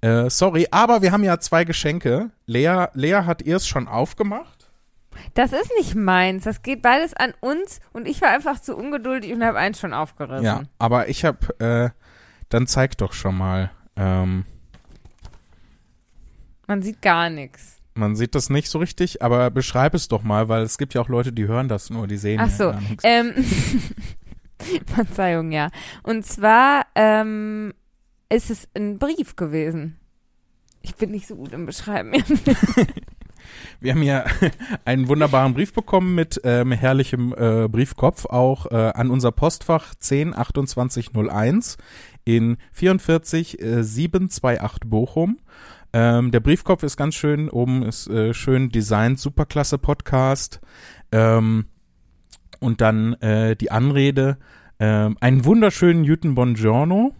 Äh, 0.00 0.30
sorry, 0.30 0.68
aber 0.70 1.02
wir 1.02 1.12
haben 1.12 1.22
ja 1.22 1.38
zwei 1.38 1.64
Geschenke. 1.64 2.30
Lea, 2.46 2.86
Lea 2.94 3.24
hat 3.26 3.42
ihr 3.42 3.56
es 3.56 3.68
schon 3.68 3.88
aufgemacht. 3.88 4.55
Das 5.34 5.52
ist 5.52 5.70
nicht 5.78 5.94
meins. 5.94 6.44
Das 6.44 6.62
geht 6.62 6.82
beides 6.82 7.14
an 7.14 7.32
uns 7.40 7.80
und 7.92 8.06
ich 8.08 8.20
war 8.22 8.30
einfach 8.30 8.60
zu 8.60 8.76
ungeduldig 8.76 9.32
und 9.32 9.44
habe 9.44 9.58
eins 9.58 9.80
schon 9.80 9.92
aufgerissen. 9.94 10.44
Ja, 10.44 10.62
aber 10.78 11.08
ich 11.08 11.24
habe, 11.24 11.58
äh, 11.60 11.90
dann 12.48 12.66
zeig 12.66 12.96
doch 12.98 13.12
schon 13.12 13.36
mal. 13.36 13.70
Ähm, 13.96 14.44
Man 16.66 16.82
sieht 16.82 17.00
gar 17.02 17.30
nichts. 17.30 17.76
man 17.94 18.14
sieht 18.16 18.34
das 18.34 18.50
nicht 18.50 18.68
so 18.68 18.78
richtig, 18.78 19.22
aber 19.22 19.50
beschreib 19.50 19.94
es 19.94 20.08
doch 20.08 20.22
mal, 20.22 20.48
weil 20.48 20.62
es 20.62 20.78
gibt 20.78 20.94
ja 20.94 21.00
auch 21.00 21.08
Leute, 21.08 21.32
die 21.32 21.46
hören 21.46 21.68
das 21.68 21.90
nur, 21.90 22.06
die 22.06 22.16
sehen 22.18 22.40
Ach 22.40 22.48
ja 22.48 22.54
so. 22.56 22.64
gar 22.72 22.80
nichts. 22.80 23.04
Ähm, 23.06 23.32
Verzeihung, 24.86 25.52
ja. 25.52 25.68
Und 26.02 26.24
zwar 26.26 26.86
ähm, 26.94 27.72
ist 28.28 28.50
es 28.50 28.68
ein 28.74 28.98
Brief 28.98 29.36
gewesen. 29.36 29.96
Ich 30.82 30.94
bin 30.96 31.10
nicht 31.10 31.26
so 31.26 31.36
gut 31.36 31.52
im 31.52 31.66
Beschreiben. 31.66 32.12
Wir 33.80 33.92
haben 33.92 34.02
hier 34.02 34.24
einen 34.84 35.08
wunderbaren 35.08 35.54
Brief 35.54 35.72
bekommen 35.72 36.14
mit 36.14 36.40
ähm, 36.44 36.72
herrlichem 36.72 37.34
äh, 37.36 37.68
Briefkopf 37.68 38.26
auch 38.26 38.70
äh, 38.70 38.74
an 38.74 39.10
unser 39.10 39.32
Postfach 39.32 39.94
102801 39.94 41.76
in 42.24 42.56
44 42.72 43.60
äh, 43.60 43.82
728 43.82 44.80
Bochum. 44.88 45.38
Ähm, 45.92 46.30
der 46.30 46.40
Briefkopf 46.40 46.82
ist 46.82 46.96
ganz 46.96 47.14
schön, 47.14 47.48
oben 47.48 47.82
ist 47.82 48.08
äh, 48.08 48.34
schön 48.34 48.70
designt, 48.70 49.18
superklasse 49.18 49.78
Podcast. 49.78 50.60
Ähm, 51.12 51.66
und 52.60 52.80
dann 52.80 53.14
äh, 53.14 53.56
die 53.56 53.70
Anrede, 53.70 54.38
ähm, 54.78 55.16
einen 55.20 55.44
wunderschönen 55.44 56.04
Jüten 56.04 56.34
Buongiorno, 56.34 57.14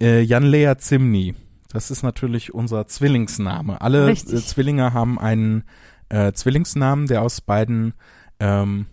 äh, 0.00 0.20
Jan-Lea 0.20 0.74
Zimny. 0.78 1.34
Das 1.76 1.90
ist 1.90 2.02
natürlich 2.02 2.54
unser 2.54 2.86
Zwillingsname. 2.86 3.82
Alle 3.82 4.10
äh. 4.10 4.14
Zwillinge 4.14 4.94
haben 4.94 5.18
einen 5.18 5.64
äh, 6.08 6.32
Zwillingsnamen, 6.32 7.06
der 7.06 7.20
aus 7.20 7.42
beiden 7.42 7.92
ähm, 8.40 8.86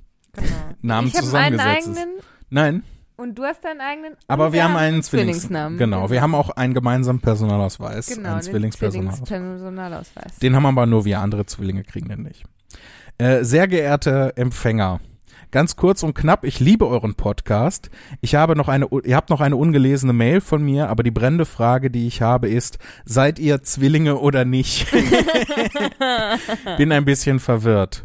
Namen 0.81 1.07
ich 1.07 1.15
habe 1.15 1.37
einen 1.37 1.53
zusammengesetzt 1.55 1.87
ist. 1.87 1.97
eigenen 1.97 2.09
Nein, 2.49 2.83
und 3.15 3.39
du 3.39 3.43
hast 3.43 3.63
deinen 3.63 3.79
eigenen. 3.79 4.17
aber 4.27 4.51
wir 4.51 4.65
haben 4.65 4.75
einen 4.75 5.01
Zwillingsnamen. 5.01 5.77
Genau, 5.77 6.09
wir 6.09 6.21
haben 6.21 6.35
auch 6.35 6.49
einen 6.49 6.73
gemeinsamen 6.73 7.21
Personalausweis, 7.21 8.07
genau, 8.07 8.31
einen 8.31 8.39
den 8.39 8.51
Zwillingspersonalausweis. 8.51 9.29
Zwillingspersonalausweis. 9.29 10.39
Den 10.39 10.53
haben 10.53 10.65
aber 10.65 10.85
nur 10.85 11.05
wir, 11.05 11.21
andere 11.21 11.45
Zwillinge 11.45 11.85
kriegen 11.85 12.09
den 12.09 12.23
nicht. 12.23 12.43
Äh, 13.17 13.45
sehr 13.45 13.69
geehrte 13.69 14.35
Empfänger, 14.35 14.99
ganz 15.53 15.75
kurz 15.75 16.01
und 16.01 16.15
knapp, 16.15 16.45
ich 16.45 16.59
liebe 16.59 16.87
euren 16.87 17.13
Podcast. 17.13 17.91
Ich 18.21 18.33
habe 18.33 18.55
noch 18.55 18.67
eine, 18.67 18.87
ihr 19.05 19.15
habt 19.15 19.29
noch 19.29 19.39
eine 19.39 19.55
ungelesene 19.55 20.11
Mail 20.11 20.41
von 20.41 20.63
mir, 20.63 20.89
aber 20.89 21.03
die 21.03 21.11
brennende 21.11 21.45
Frage, 21.45 21.91
die 21.91 22.07
ich 22.07 22.23
habe, 22.23 22.49
ist, 22.49 22.79
seid 23.05 23.37
ihr 23.37 23.61
Zwillinge 23.61 24.17
oder 24.17 24.45
nicht? 24.45 24.87
Bin 26.77 26.91
ein 26.91 27.05
bisschen 27.05 27.39
verwirrt. 27.39 28.03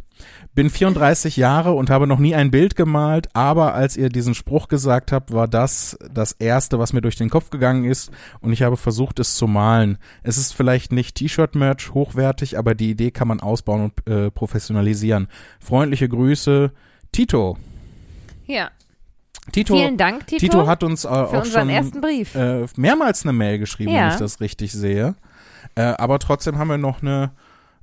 Bin 0.55 0.69
34 0.69 1.39
Jahre 1.39 1.73
und 1.73 1.89
habe 1.89 2.07
noch 2.07 2.19
nie 2.19 2.35
ein 2.35 2.51
Bild 2.51 2.77
gemalt, 2.77 3.29
aber 3.33 3.73
als 3.73 3.97
ihr 3.97 4.11
diesen 4.11 4.35
Spruch 4.35 4.69
gesagt 4.69 5.11
habt, 5.11 5.33
war 5.33 5.49
das 5.49 5.97
das 6.13 6.33
erste, 6.33 6.79
was 6.79 6.93
mir 6.93 7.01
durch 7.01 7.17
den 7.17 7.31
Kopf 7.31 7.49
gegangen 7.49 7.85
ist 7.85 8.11
und 8.41 8.53
ich 8.53 8.63
habe 8.63 8.77
versucht, 8.77 9.21
es 9.21 9.37
zu 9.37 9.47
malen. 9.47 9.97
Es 10.23 10.37
ist 10.37 10.53
vielleicht 10.53 10.93
nicht 10.93 11.15
T-Shirt-Merch 11.15 11.95
hochwertig, 11.95 12.59
aber 12.59 12.75
die 12.75 12.91
Idee 12.91 13.11
kann 13.11 13.29
man 13.29 13.41
ausbauen 13.41 13.85
und 13.85 14.07
äh, 14.13 14.31
professionalisieren. 14.31 15.29
Freundliche 15.61 16.11
Grüße, 16.11 16.73
Tito. 17.19 17.57
Ja. 18.47 18.71
Tito, 19.51 19.75
Vielen 19.75 19.97
Dank, 19.97 20.29
Tito, 20.29 20.39
Tito 20.39 20.67
hat 20.69 20.85
uns 20.85 21.05
äh, 21.05 21.09
auch 21.09 21.45
schon 21.45 21.69
ersten 21.69 22.01
Brief. 22.01 22.37
äh, 22.37 22.65
mehrmals 22.77 23.25
eine 23.25 23.33
Mail 23.33 23.59
geschrieben, 23.59 23.91
Ja. 23.91 24.05
wenn 24.07 24.13
ich 24.13 24.19
das 24.21 24.41
richtig 24.41 24.71
sehe. 24.71 25.17
Äh, 25.75 25.81
aber 25.83 26.21
trotzdem 26.21 26.59
haben 26.59 26.69
wir 26.69 26.79
noch 26.79 27.03
eine 27.03 27.33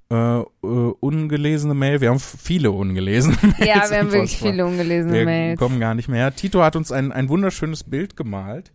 äh, 0.09 0.15
äh, 0.39 0.43
ungelesene 0.61 1.73
Mail. 1.73 1.99
Wir 1.99 2.11
haben 2.11 2.19
viele 2.19 2.71
ungelesene 2.71 3.35
Mails. 3.41 3.59
ja, 3.59 3.89
wir 3.89 3.97
haben 3.99 4.11
wirklich 4.13 4.37
viele 4.37 4.65
ungelesene 4.65 5.11
Wir 5.13 5.25
Mails. 5.25 5.59
kommen 5.59 5.81
gar 5.81 5.95
nicht 5.95 6.07
mehr. 6.07 6.33
Tito 6.33 6.63
hat 6.63 6.77
uns 6.77 6.93
ein, 6.93 7.11
ein 7.11 7.27
wunderschönes 7.27 7.83
Bild 7.83 8.15
gemalt. 8.15 8.71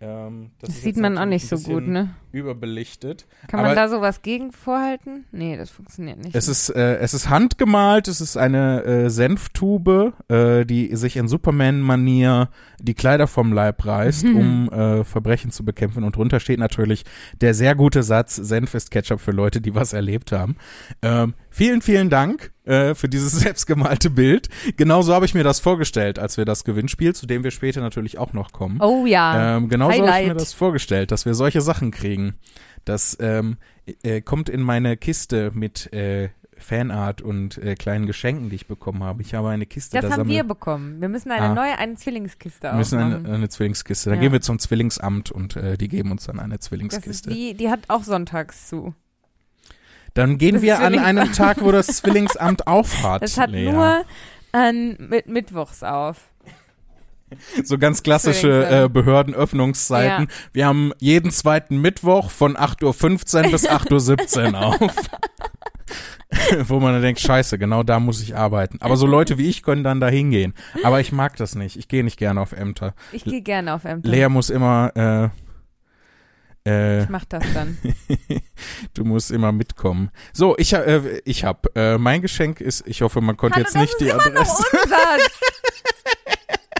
Ähm, 0.00 0.52
Das 0.60 0.70
ist 0.70 0.82
sieht 0.82 0.96
man 0.96 1.18
auch 1.18 1.24
nicht 1.26 1.48
so 1.48 1.58
gut, 1.58 1.88
ne? 1.88 2.10
Überbelichtet. 2.34 3.26
Kann 3.46 3.60
Aber 3.60 3.68
man 3.68 3.76
da 3.76 3.88
sowas 3.88 4.22
gegen 4.22 4.52
vorhalten? 4.52 5.24
Nee, 5.30 5.56
das 5.56 5.70
funktioniert 5.70 6.18
nicht. 6.18 6.34
Es 6.34 6.48
ist, 6.48 6.68
äh, 6.70 6.96
es 6.96 7.14
ist 7.14 7.28
handgemalt, 7.28 8.08
es 8.08 8.20
ist 8.20 8.36
eine 8.36 8.82
äh, 8.84 9.10
Senftube, 9.10 10.12
äh, 10.28 10.66
die 10.66 10.94
sich 10.96 11.16
in 11.16 11.28
Superman-Manier 11.28 12.48
die 12.80 12.94
Kleider 12.94 13.26
vom 13.26 13.52
Leib 13.52 13.86
reißt, 13.86 14.24
um 14.24 14.68
äh, 14.70 15.04
Verbrechen 15.04 15.50
zu 15.50 15.64
bekämpfen. 15.64 16.04
Und 16.04 16.16
drunter 16.16 16.40
steht 16.40 16.58
natürlich 16.58 17.04
der 17.40 17.54
sehr 17.54 17.74
gute 17.74 18.02
Satz, 18.02 18.36
Senf 18.36 18.74
ist 18.74 18.90
Ketchup 18.90 19.20
für 19.20 19.30
Leute, 19.30 19.60
die 19.60 19.74
was 19.74 19.92
erlebt 19.92 20.32
haben. 20.32 20.56
Ähm, 21.02 21.34
vielen, 21.50 21.82
vielen 21.82 22.10
Dank 22.10 22.52
äh, 22.64 22.94
für 22.94 23.08
dieses 23.08 23.32
selbstgemalte 23.40 24.10
Bild. 24.10 24.48
Genauso 24.76 25.14
habe 25.14 25.26
ich 25.26 25.34
mir 25.34 25.44
das 25.44 25.60
vorgestellt, 25.60 26.18
als 26.18 26.36
wir 26.36 26.44
das 26.44 26.64
Gewinnspiel, 26.64 27.14
zu 27.14 27.26
dem 27.26 27.44
wir 27.44 27.50
später 27.50 27.80
natürlich 27.80 28.18
auch 28.18 28.32
noch 28.32 28.52
kommen. 28.52 28.80
oh 28.80 29.06
ja. 29.06 29.56
Ähm, 29.56 29.68
genauso 29.68 30.06
habe 30.06 30.22
ich 30.22 30.28
mir 30.28 30.34
das 30.34 30.52
vorgestellt, 30.52 31.10
dass 31.10 31.26
wir 31.26 31.34
solche 31.34 31.60
Sachen 31.60 31.90
kriegen. 31.90 32.23
Das 32.84 33.16
ähm, 33.20 33.56
äh, 34.02 34.20
kommt 34.20 34.48
in 34.48 34.60
meine 34.62 34.96
Kiste 34.96 35.50
mit 35.54 35.92
äh, 35.92 36.28
Fanart 36.56 37.20
und 37.20 37.58
äh, 37.58 37.74
kleinen 37.74 38.06
Geschenken, 38.06 38.48
die 38.48 38.56
ich 38.56 38.66
bekommen 38.66 39.02
habe. 39.02 39.22
Ich 39.22 39.34
habe 39.34 39.48
eine 39.48 39.66
Kiste, 39.66 39.98
das 39.98 40.04
da 40.10 40.16
haben 40.16 40.28
sammle- 40.28 40.32
wir 40.34 40.44
bekommen. 40.44 41.00
Wir 41.00 41.08
müssen 41.08 41.30
eine 41.32 41.46
Ah. 41.50 41.54
neue, 41.54 41.76
eine 41.78 41.94
Zwillingskiste 41.96 42.68
wir 42.68 42.74
müssen 42.74 42.98
eine, 43.00 43.28
eine 43.34 43.48
Zwillingskiste. 43.48 44.10
Dann 44.10 44.18
Ja. 44.18 44.22
gehen 44.22 44.32
wir 44.32 44.40
zum 44.40 44.58
Zwillingsamt 44.58 45.30
und 45.30 45.56
äh, 45.56 45.76
die 45.76 45.88
geben 45.88 46.10
uns 46.12 46.24
dann 46.26 46.38
eine 46.40 46.58
Zwillingskiste. 46.60 47.30
wie, 47.30 47.54
die 47.54 47.70
hat 47.70 47.80
auch 47.88 48.04
sonntags 48.04 48.68
zu. 48.68 48.94
Dann 50.14 50.38
gehen 50.38 50.54
das 50.54 50.62
wir 50.62 50.78
an 50.80 50.96
einem 50.98 51.32
Tag, 51.32 51.60
wo 51.60 51.72
das 51.72 51.88
Zwillingsamt 51.88 52.66
aufhat. 52.68 53.22
Das 53.22 53.36
hat 53.36 53.50
Lea. 53.50 53.72
nur 53.72 54.04
an 54.52 54.96
mit 55.00 55.26
Mittwochs 55.26 55.82
auf. 55.82 56.30
so 57.64 57.78
ganz 57.78 58.02
klassische 58.02 58.84
äh, 58.84 58.88
Behördenöffnungszeiten. 58.88 60.28
Wir 60.52 60.66
haben 60.66 60.92
jeden 60.98 61.30
zweiten 61.30 61.78
Mittwoch 61.80 62.30
von 62.30 62.56
8.15 62.56 63.44
Uhr 63.46 63.50
bis 63.50 63.68
8.17 63.68 64.52
Uhr 64.52 64.58
auf. 64.82 64.96
Wo 66.68 66.80
man 66.80 66.94
dann 66.94 67.02
denkt, 67.02 67.20
scheiße, 67.20 67.58
genau 67.58 67.82
da 67.82 68.00
muss 68.00 68.20
ich 68.22 68.36
arbeiten. 68.36 68.78
Aber 68.80 68.96
so 68.96 69.06
Leute 69.06 69.38
wie 69.38 69.48
ich 69.48 69.62
können 69.62 69.84
dann 69.84 70.00
da 70.00 70.08
hingehen. 70.08 70.54
Aber 70.82 71.00
ich 71.00 71.12
mag 71.12 71.36
das 71.36 71.54
nicht. 71.54 71.76
Ich 71.76 71.86
gehe 71.88 72.02
nicht 72.02 72.16
gerne 72.18 72.40
auf 72.40 72.52
Ämter. 72.52 72.94
Ich 73.12 73.24
gehe 73.24 73.40
gerne 73.42 73.74
auf 73.74 73.84
Ämter. 73.84 74.08
Lea 74.08 74.28
muss 74.28 74.50
immer, 74.50 74.90
äh, 74.96 75.28
äh, 76.68 77.02
Ich 77.02 77.08
mach 77.08 77.24
das 77.26 77.44
dann. 77.52 77.78
du 78.94 79.04
musst 79.04 79.30
immer 79.30 79.52
mitkommen. 79.52 80.10
So, 80.32 80.56
ich, 80.58 80.72
äh, 80.72 81.20
ich 81.24 81.44
hab, 81.44 81.66
äh, 81.76 81.98
mein 81.98 82.22
Geschenk 82.22 82.60
ist, 82.60 82.86
ich 82.86 83.02
hoffe, 83.02 83.20
man 83.20 83.36
konnte 83.36 83.56
Hallo, 83.56 83.66
jetzt 83.66 83.76
nicht 83.76 84.00
die 84.00 84.12
Adresse. 84.12 84.64
unsers. 84.72 85.30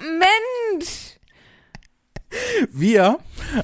Mensch. 0.01 1.19
Wir 2.73 3.19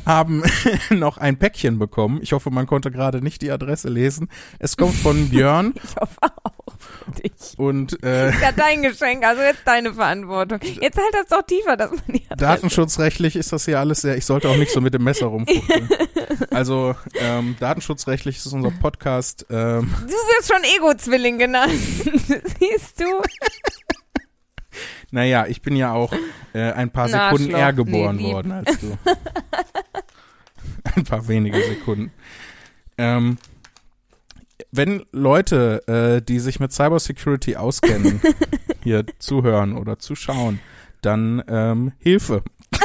haben 0.06 0.42
noch 0.90 1.18
ein 1.18 1.38
Päckchen 1.38 1.78
bekommen. 1.78 2.18
Ich 2.22 2.32
hoffe, 2.32 2.50
man 2.50 2.66
konnte 2.66 2.90
gerade 2.90 3.22
nicht 3.22 3.42
die 3.42 3.50
Adresse 3.50 3.88
lesen. 3.88 4.28
Es 4.58 4.76
kommt 4.76 4.94
von 4.94 5.28
Björn 5.30 5.74
Ich 5.82 5.96
hoffe 5.96 6.16
auch 6.22 6.74
für 6.78 7.10
dich. 7.22 7.58
und 7.58 8.02
äh, 8.02 8.30
Ja, 8.40 8.52
dein 8.52 8.82
Geschenk, 8.82 9.24
also 9.24 9.42
jetzt 9.42 9.62
deine 9.66 9.92
Verantwortung. 9.94 10.60
Jetzt 10.62 10.96
halt 10.96 11.12
das 11.14 11.26
doch 11.28 11.42
tiefer, 11.46 11.76
dass 11.76 11.90
man 11.90 12.00
die 12.08 12.22
Adresse- 12.28 12.36
datenschutzrechtlich 12.36 13.36
ist 13.36 13.52
das 13.52 13.64
hier 13.64 13.78
alles 13.78 14.00
sehr. 14.02 14.16
Ich 14.16 14.24
sollte 14.26 14.48
auch 14.48 14.56
nicht 14.56 14.70
so 14.72 14.80
mit 14.80 14.94
dem 14.94 15.04
Messer 15.04 15.26
rumfuchteln. 15.26 15.88
Also 16.50 16.94
ähm, 17.14 17.56
datenschutzrechtlich 17.60 18.36
ist 18.38 18.46
unser 18.52 18.70
Podcast. 18.70 19.46
Ähm, 19.50 19.92
Du 20.02 20.12
wirst 20.12 20.52
schon 20.52 20.62
Ego-Zwilling 20.76 21.38
genannt. 21.38 21.72
Siehst 22.58 23.00
du? 23.00 23.04
Naja, 25.10 25.46
ich 25.46 25.62
bin 25.62 25.76
ja 25.76 25.92
auch 25.92 26.12
äh, 26.52 26.72
ein 26.72 26.90
paar 26.90 27.08
Sekunden 27.08 27.54
Arschloch. 27.54 27.58
eher 27.58 27.72
geboren 27.72 28.16
Nee, 28.16 28.32
worden 28.32 28.52
als 28.52 28.78
du. 28.78 28.96
ein 30.96 31.04
paar 31.04 31.26
wenige 31.28 31.60
Sekunden. 31.62 32.12
Ähm, 32.98 33.38
wenn 34.72 35.04
Leute, 35.12 35.82
äh, 35.88 36.22
die 36.24 36.38
sich 36.38 36.60
mit 36.60 36.72
Cybersecurity 36.72 37.56
auskennen, 37.56 38.20
hier 38.82 39.04
zuhören 39.18 39.76
oder 39.76 39.98
zuschauen, 39.98 40.60
dann 41.02 41.42
ähm, 41.48 41.92
Hilfe. 41.98 42.42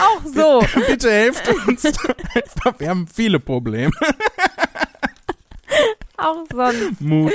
Auch 0.00 0.22
so. 0.24 0.64
Bitte 0.86 1.10
helft 1.10 1.48
uns. 1.48 1.84
Einfach, 1.84 2.78
Wir 2.78 2.88
haben 2.90 3.06
viele 3.12 3.40
Probleme. 3.40 3.92
Auch 6.16 6.44
sonst. 6.52 7.00
Mut. 7.00 7.32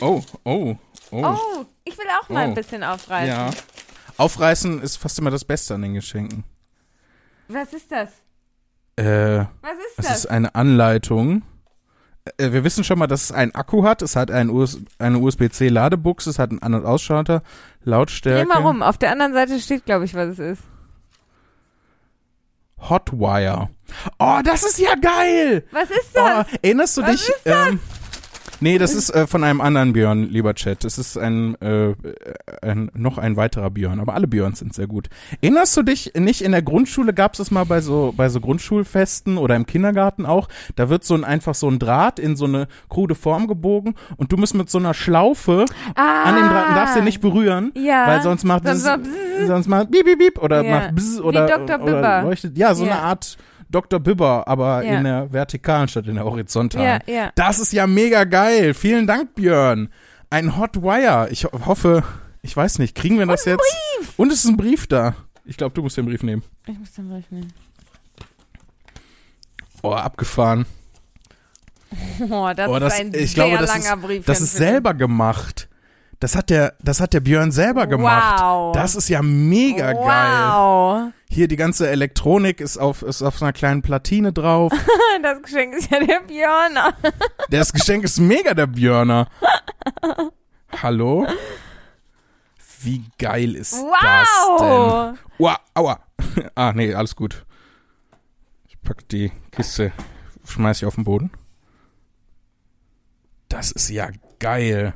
Oh, 0.00 0.22
oh, 0.44 0.76
oh. 1.10 1.24
Oh, 1.24 1.64
ich 1.84 1.96
will 1.96 2.06
auch 2.20 2.28
mal 2.28 2.44
Oh. 2.46 2.48
ein 2.48 2.54
bisschen 2.54 2.82
aufreißen. 2.82 3.28
Ja. 3.28 3.50
Aufreißen 4.18 4.80
ist 4.82 4.96
fast 4.96 5.18
immer 5.18 5.30
das 5.30 5.44
Beste 5.44 5.74
an 5.74 5.82
den 5.82 5.94
Geschenken. 5.94 6.44
Was 7.48 7.72
ist 7.72 7.92
das? 7.92 8.10
Äh, 8.96 9.04
Was 9.60 9.72
ist 9.72 9.98
es 9.98 10.06
das? 10.06 10.18
ist 10.20 10.26
eine 10.26 10.54
Anleitung. 10.54 11.42
Äh, 12.38 12.50
wir 12.52 12.64
wissen 12.64 12.82
schon 12.82 12.98
mal, 12.98 13.06
dass 13.06 13.24
es 13.24 13.32
einen 13.32 13.54
Akku 13.54 13.84
hat. 13.84 14.02
Es 14.02 14.16
hat 14.16 14.30
einen 14.30 14.50
US 14.50 14.78
eine 14.98 15.18
USB-C-Ladebuchse. 15.18 16.30
Es 16.30 16.38
hat 16.38 16.50
einen 16.50 16.62
An- 16.62 16.74
und 16.74 16.86
Ausschalter. 16.86 17.40
Dreh 17.40 17.90
Lautstärke. 17.90 18.48
mal 18.48 18.62
rum. 18.62 18.82
Auf 18.82 18.98
der 18.98 19.12
anderen 19.12 19.32
Seite 19.34 19.60
steht, 19.60 19.84
glaube 19.84 20.06
ich, 20.06 20.14
was 20.14 20.30
es 20.30 20.38
ist. 20.38 20.62
Hotwire. 22.78 23.70
Oh, 24.18 24.40
das 24.44 24.62
ist 24.64 24.78
ja 24.78 24.94
geil! 24.96 25.64
Was 25.70 25.90
ist 25.90 26.10
Oh, 26.14 26.18
das? 26.24 26.46
erinnerst 26.62 26.96
du 26.98 27.02
Was 27.02 27.10
dich? 27.12 27.20
ist 27.28 27.40
das? 27.44 27.68
Ähm, 27.68 27.80
nee, 28.60 28.78
das 28.78 28.94
ist 28.94 29.10
äh, 29.10 29.26
von 29.26 29.44
einem 29.44 29.60
anderen 29.60 29.92
Björn, 29.92 30.24
lieber 30.30 30.54
Chat. 30.54 30.84
Es 30.84 30.98
ist 30.98 31.16
ein, 31.16 31.54
äh, 31.60 31.94
ein 32.62 32.90
noch 32.94 33.18
ein 33.18 33.36
weiterer 33.36 33.70
Björn, 33.70 34.00
aber 34.00 34.14
alle 34.14 34.26
Björns 34.26 34.58
sind 34.58 34.74
sehr 34.74 34.86
gut. 34.86 35.08
Erinnerst 35.40 35.76
du 35.76 35.82
dich 35.82 36.12
nicht 36.16 36.42
in 36.42 36.52
der 36.52 36.62
Grundschule 36.62 37.12
gab 37.14 37.32
es 37.32 37.38
das 37.38 37.50
mal 37.50 37.64
bei 37.64 37.80
so 37.80 38.12
bei 38.16 38.28
so 38.28 38.40
Grundschulfesten 38.40 39.38
oder 39.38 39.56
im 39.56 39.66
Kindergarten 39.66 40.26
auch? 40.26 40.48
Da 40.76 40.88
wird 40.88 41.04
so 41.04 41.14
ein 41.14 41.24
einfach 41.24 41.54
so 41.54 41.68
ein 41.68 41.78
Draht 41.78 42.18
in 42.18 42.36
so 42.36 42.44
eine 42.46 42.68
krude 42.88 43.14
Form 43.14 43.46
gebogen 43.46 43.94
und 44.16 44.32
du 44.32 44.36
musst 44.36 44.54
mit 44.54 44.70
so 44.70 44.78
einer 44.78 44.94
Schlaufe 44.94 45.64
Ah. 45.94 46.24
an 46.24 46.36
dem 46.36 46.44
Draht 46.48 46.76
darfst 46.76 46.96
den 46.96 47.04
nicht 47.04 47.20
berühren, 47.20 47.72
Ja. 47.74 48.06
weil 48.08 48.22
sonst 48.22 48.44
macht 48.44 48.66
Sonst 48.66 48.84
bzzz. 48.84 49.46
sonst 49.46 49.68
macht 49.68 49.90
biep 49.90 50.04
biep 50.04 50.18
biep 50.18 50.38
oder 50.42 50.62
Ja. 50.64 50.70
macht 50.80 50.94
bzz 50.94 51.20
oder 51.20 51.44
oder 51.82 52.22
leuchtet. 52.22 52.56
Ja, 52.58 52.74
so 52.74 52.84
Ja. 52.84 52.92
eine 52.92 53.02
Art 53.02 53.36
Dr. 53.68 53.98
Bibber, 54.00 54.46
aber 54.46 54.82
Ja. 54.84 54.98
in 54.98 55.04
der 55.04 55.32
vertikalen 55.32 55.88
statt 55.88 56.06
in 56.06 56.14
der 56.14 56.24
horizontalen. 56.24 57.00
Ja, 57.06 57.12
ja. 57.14 57.32
Das 57.34 57.58
ist 57.58 57.72
ja 57.72 57.86
mega 57.86 58.24
geil. 58.24 58.74
Vielen 58.74 59.06
Dank, 59.06 59.34
Björn. 59.34 59.88
Ein 60.30 60.56
Hotwire. 60.56 61.28
Ich 61.30 61.44
ho 61.44 61.50
hoffe, 61.66 62.02
ich 62.42 62.56
weiß 62.56 62.78
nicht, 62.78 62.94
kriegen 62.94 63.18
wir 63.18 63.26
das 63.26 63.44
jetzt? 63.44 63.62
Und 64.16 64.32
es 64.32 64.44
ist 64.44 64.50
ein 64.50 64.56
Brief 64.56 64.86
da. 64.86 65.14
Ich 65.44 65.56
glaube, 65.56 65.74
du 65.74 65.82
musst 65.82 65.96
den 65.96 66.06
Brief 66.06 66.22
nehmen. 66.22 66.42
Ich 66.66 66.78
muss 66.78 66.92
den 66.92 67.08
Brief 67.08 67.30
nehmen. 67.30 67.52
Oh, 69.82 69.92
abgefahren. 69.92 70.66
Oh, 72.30 72.50
das, 72.54 72.68
Oh, 72.68 72.78
das- 72.78 72.94
ist 72.94 73.00
ein 73.00 73.14
ich 73.14 73.32
sehr 73.32 73.46
glaube, 73.48 73.58
das 73.64 73.84
langer 73.84 73.96
Brief. 74.02 74.24
Das 74.26 74.40
ist 74.40 74.54
selber 74.56 74.94
gemacht. 74.94 75.68
Das 76.18 76.34
hat 76.34 76.50
der, 76.50 76.74
das 76.82 77.00
hat 77.00 77.12
der 77.12 77.20
Björn 77.20 77.52
selber 77.52 77.86
gemacht. 77.86 78.40
Wow. 78.40 78.74
Das 78.74 78.94
ist 78.96 79.08
ja 79.08 79.22
mega 79.22 79.92
geil. 79.92 80.02
Wow. 80.50 81.12
Hier 81.36 81.48
die 81.48 81.56
ganze 81.56 81.90
Elektronik 81.90 82.62
ist 82.62 82.78
auf, 82.78 83.02
ist 83.02 83.20
auf 83.20 83.42
einer 83.42 83.52
kleinen 83.52 83.82
Platine 83.82 84.32
drauf. 84.32 84.72
Das 85.22 85.42
Geschenk 85.42 85.74
ist 85.74 85.90
ja 85.90 86.00
der 86.00 86.20
Björn. 86.20 86.78
Das 87.50 87.74
Geschenk 87.74 88.04
ist 88.04 88.18
mega 88.18 88.54
der 88.54 88.66
Björner. 88.66 89.28
Hallo? 90.80 91.26
Wie 92.80 93.04
geil 93.18 93.54
ist 93.54 93.72
das 93.72 94.58
denn? 94.60 94.68
Wow. 94.68 95.18
Wow, 95.36 95.56
aua. 95.74 96.00
Ah, 96.54 96.72
nee, 96.74 96.94
alles 96.94 97.14
gut. 97.14 97.44
Ich 98.66 98.80
pack 98.80 99.06
die 99.10 99.30
Kiste, 99.50 99.92
schmeiß 100.46 100.78
ich 100.78 100.86
auf 100.86 100.94
den 100.94 101.04
Boden. 101.04 101.32
Das 103.50 103.72
ist 103.72 103.90
ja 103.90 104.08
geil. 104.38 104.94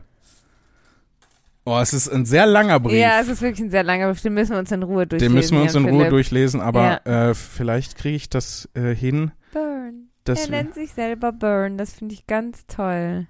Oh, 1.64 1.78
es 1.78 1.92
ist 1.92 2.08
ein 2.08 2.24
sehr 2.24 2.46
langer 2.46 2.80
Brief. 2.80 2.98
Ja, 2.98 3.20
es 3.20 3.28
ist 3.28 3.42
wirklich 3.42 3.60
ein 3.60 3.70
sehr 3.70 3.82
langer 3.82 4.08
Brief. 4.08 4.22
Den 4.22 4.34
müssen 4.34 4.52
wir 4.52 4.58
uns 4.58 4.72
in 4.72 4.82
Ruhe 4.82 5.06
durchlesen. 5.06 5.32
Den 5.32 5.34
müssen 5.34 5.56
wir 5.56 5.62
uns 5.62 5.74
in 5.74 5.84
Jan 5.84 5.92
Ruhe 5.92 6.00
Philipp. 6.00 6.10
durchlesen, 6.10 6.60
aber 6.60 7.06
äh, 7.06 7.34
vielleicht 7.34 7.96
kriege 7.96 8.16
ich 8.16 8.30
das 8.30 8.68
äh, 8.74 8.94
hin. 8.94 9.32
Burn. 9.52 10.08
Er 10.26 10.48
nennt 10.48 10.74
sich 10.74 10.92
selber 10.92 11.32
Burn. 11.32 11.76
Das 11.76 11.92
finde 11.92 12.14
ich 12.14 12.26
ganz 12.26 12.66
toll. 12.66 13.26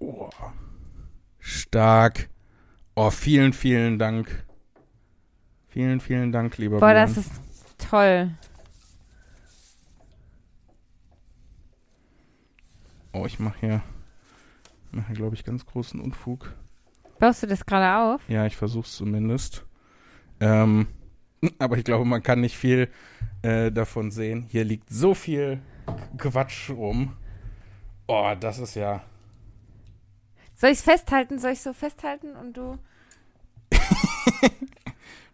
oh, 0.00 0.30
stark. 1.38 2.28
Oh, 2.94 3.10
vielen, 3.10 3.52
vielen 3.52 3.98
Dank. 3.98 4.44
Vielen, 5.68 6.00
vielen 6.00 6.32
Dank, 6.32 6.58
lieber 6.58 6.80
Boah, 6.80 6.92
Björn. 6.92 7.14
das 7.14 7.16
ist 7.16 7.30
toll. 7.78 8.30
Oh, 13.12 13.24
ich 13.26 13.38
mache 13.38 13.58
hier, 13.60 13.82
mach 14.92 15.06
hier 15.06 15.16
glaube 15.16 15.34
ich, 15.34 15.44
ganz 15.44 15.66
großen 15.66 16.00
Unfug. 16.00 16.54
Baust 17.18 17.42
du 17.42 17.46
das 17.46 17.66
gerade 17.66 18.14
auf? 18.14 18.28
Ja, 18.28 18.46
ich 18.46 18.56
versuch's 18.56 18.96
zumindest. 18.96 19.64
Ähm, 20.40 20.86
aber 21.58 21.78
ich 21.78 21.84
glaube, 21.84 22.04
man 22.04 22.22
kann 22.22 22.40
nicht 22.40 22.56
viel 22.56 22.88
äh, 23.42 23.70
davon 23.72 24.10
sehen. 24.10 24.46
Hier 24.48 24.64
liegt 24.64 24.90
so 24.90 25.14
viel 25.14 25.60
Quatsch 26.16 26.70
rum. 26.70 27.16
Oh, 28.06 28.34
das 28.38 28.58
ist 28.58 28.74
ja. 28.74 29.02
Soll 30.54 30.70
ich 30.70 30.78
es 30.78 30.82
festhalten? 30.82 31.38
Soll 31.38 31.52
ich 31.52 31.60
so 31.60 31.72
festhalten 31.72 32.34
und 32.34 32.56
du? 32.56 32.78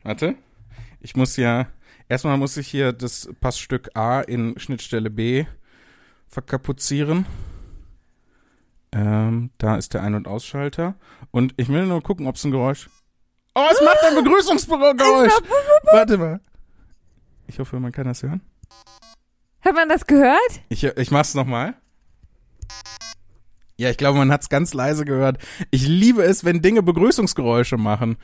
Warte. 0.03 0.35
Ich 1.01 1.17
muss 1.17 1.37
ja. 1.37 1.69
Erstmal 2.09 2.37
muss 2.37 2.57
ich 2.57 2.69
hier 2.69 2.93
das 2.93 3.31
Passstück 3.41 3.91
A 3.95 4.21
in 4.21 4.59
Schnittstelle 4.59 5.11
B 5.11 5.47
verkapuzieren. 6.29 7.27
Ähm, 8.95 9.51
da 9.59 9.77
ist 9.77 9.93
der 9.93 10.03
Ein- 10.03 10.15
und 10.15 10.29
Ausschalter. 10.29 10.95
Und 11.33 11.53
ich 11.57 11.69
will 11.69 11.85
nur 11.87 12.01
gucken, 12.03 12.27
ob 12.29 12.37
es 12.37 12.45
ein 12.45 12.53
Geräusch. 12.53 12.89
Oh, 13.57 13.67
es 13.71 13.81
macht 13.85 13.99
ein 14.05 14.15
Begrüßungsgeräusch. 14.25 15.33
Warte 15.93 16.17
mal. 16.17 16.41
Ich 17.47 17.59
hoffe, 17.59 17.79
man 17.81 17.93
kann 17.93 18.07
das 18.07 18.23
hören. 18.23 18.41
Hat 19.61 19.75
man 19.75 19.89
das 19.89 20.07
gehört? 20.07 20.39
Ich, 20.69 20.85
ich 20.85 21.11
mach's 21.11 21.35
nochmal. 21.35 21.75
Ja, 23.77 23.91
ich 23.91 23.97
glaube, 23.97 24.19
man 24.19 24.31
hat's 24.31 24.49
ganz 24.49 24.73
leise 24.75 25.05
gehört. 25.05 25.39
Ich 25.73 25.87
liebe 25.89 26.23
es, 26.23 26.45
wenn 26.45 26.63
Dinge 26.63 26.83
Begrüßungsgeräusche 26.83 27.77
machen. 27.77 28.17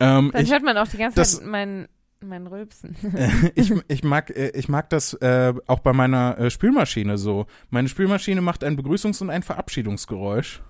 Ähm, 0.00 0.30
Dann 0.32 0.42
ich, 0.42 0.50
hört 0.50 0.62
man 0.62 0.78
auch 0.78 0.88
die 0.88 0.96
ganze 0.96 1.16
das- 1.16 1.36
Zeit 1.38 1.46
mein, 1.46 1.88
mein 2.20 2.46
Rülpsen. 2.46 2.96
ich, 3.54 3.72
ich 3.88 4.04
mag, 4.04 4.30
äh, 4.30 4.50
ich 4.50 4.68
mag 4.68 4.88
das 4.90 5.14
äh, 5.14 5.52
auch 5.66 5.80
bei 5.80 5.92
meiner 5.92 6.38
äh, 6.38 6.50
Spülmaschine 6.50 7.18
so. 7.18 7.46
Meine 7.70 7.88
Spülmaschine 7.88 8.40
macht 8.40 8.64
ein 8.64 8.78
Begrüßungs- 8.78 9.20
und 9.22 9.30
ein 9.30 9.42
Verabschiedungsgeräusch. 9.42 10.62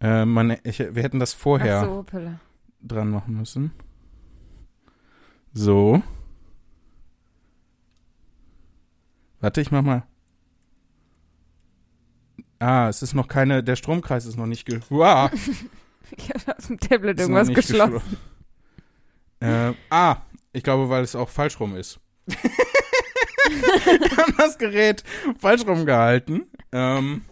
Äh, 0.00 0.24
man, 0.24 0.56
ich, 0.62 0.78
wir 0.78 1.02
hätten 1.02 1.18
das 1.18 1.34
vorher 1.34 1.84
so, 1.84 2.06
dran 2.82 3.10
machen 3.10 3.36
müssen. 3.36 3.72
So. 5.52 6.02
Warte, 9.40 9.60
ich 9.60 9.70
mach 9.70 9.82
mal. 9.82 10.04
Ah, 12.60 12.88
es 12.88 13.02
ist 13.02 13.14
noch 13.14 13.28
keine, 13.28 13.62
der 13.62 13.76
Stromkreis 13.76 14.26
ist 14.26 14.36
noch 14.36 14.46
nicht 14.46 14.66
ge. 14.66 14.80
Wow, 14.88 15.30
Ich 16.16 16.30
habe 16.30 16.56
aus 16.56 16.66
dem 16.66 16.78
Tablet 16.78 17.20
irgendwas 17.20 17.48
nicht 17.48 17.56
geschlossen. 17.56 18.16
Äh, 19.40 19.72
ah, 19.90 20.16
ich 20.52 20.62
glaube, 20.62 20.88
weil 20.88 21.04
es 21.04 21.14
auch 21.14 21.28
falsch 21.28 21.60
rum 21.60 21.76
ist. 21.76 22.00
Wir 22.26 24.16
haben 24.16 24.34
das 24.36 24.58
Gerät 24.58 25.04
falsch 25.38 25.64
rumgehalten. 25.66 26.50
Ähm. 26.72 27.24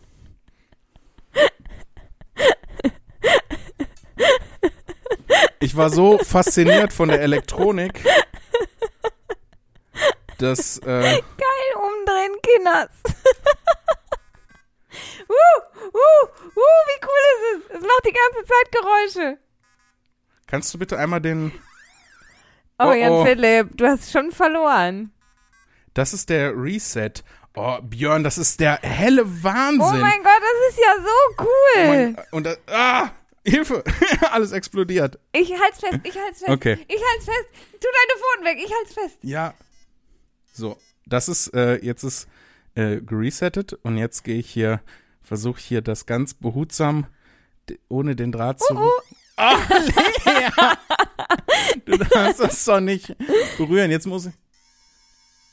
Ich 5.61 5.77
war 5.77 5.90
so 5.90 6.19
fasziniert 6.19 6.92
von 6.92 7.09
der 7.09 7.21
Elektronik, 7.21 8.05
dass 10.38 10.79
äh, 10.79 10.85
Geil, 10.85 11.23
umdrehen, 11.75 12.37
Kinders. 12.42 12.90
uh, 15.29 15.61
uh, 15.87 16.27
uh, 16.55 16.83
wie 16.87 17.01
cool 17.03 17.23
ist 17.33 17.42
es? 17.53 17.77
Es 17.77 17.83
macht 17.83 18.07
die 18.07 18.12
ganze 18.12 18.45
Zeit 18.47 18.73
Geräusche. 18.73 19.38
kannst 20.47 20.73
du 20.73 20.79
bitte 20.79 20.99
einmal 20.99 21.21
den 21.21 21.53
Oh, 22.78 22.88
Oh, 22.88 22.92
Jan 22.92 23.10
oh. 23.12 23.24
Philipp, 23.24 23.76
du 23.76 23.86
hast 23.86 24.10
schon 24.12 24.30
verloren. 24.32 25.12
Das 25.94 26.12
ist 26.12 26.28
der 26.28 26.52
Reset. 26.54 27.12
Oh, 27.54 27.79
Björn, 27.81 28.22
das 28.22 28.37
ist 28.37 28.60
der 28.60 28.79
helle 28.83 29.24
Wahnsinn. 29.42 29.81
Oh 29.81 29.92
mein 29.92 30.22
Gott, 30.22 30.42
das 30.42 30.70
ist 30.74 30.79
ja 30.79 30.94
so 31.02 31.08
Oh 31.38 31.46
cool. 31.46 31.88
mein- 31.88 32.16
und 32.33 32.44
das, 32.44 32.58
ah, 32.66 33.10
Hilfe, 33.46 33.83
alles 34.31 34.52
explodiert. 34.52 35.18
Ich 35.33 35.50
halt's 35.58 35.81
fest, 35.81 36.00
ich 36.02 36.16
halt's 36.18 36.40
fest. 36.40 36.50
Okay. 36.50 36.79
Ich 36.88 37.00
halt's 37.12 37.24
fest. 37.24 37.46
Tu 37.81 37.87
deine 37.87 38.20
Pfoten 38.20 38.44
weg, 38.44 38.58
ich 38.62 38.72
halt's 38.74 38.92
fest. 38.92 39.18
Ja. 39.22 39.54
So, 40.52 40.77
das 41.06 41.29
ist, 41.29 41.54
äh, 41.54 41.77
jetzt 41.77 42.02
ist 42.02 42.29
äh, 42.74 43.00
geresettet 43.00 43.72
und 43.85 43.96
jetzt 43.96 44.22
gehe 44.24 44.38
ich 44.38 44.50
hier, 44.50 44.81
versuche 45.22 45.60
hier 45.60 45.81
das 45.81 46.04
ganz 46.06 46.35
behutsam, 46.35 47.06
ohne 47.88 48.16
den 48.16 48.33
Draht 48.33 48.60
zu. 48.60 48.74
Uh, 48.74 48.90
uh. 49.38 49.42
Ah, 50.56 50.76
Du 51.84 51.96
darfst 51.98 52.40
das 52.40 52.64
doch 52.64 52.80
nicht 52.80 53.14
berühren. 53.58 53.90
Jetzt 53.90 54.06
muss 54.06 54.26
ich. 54.26 54.32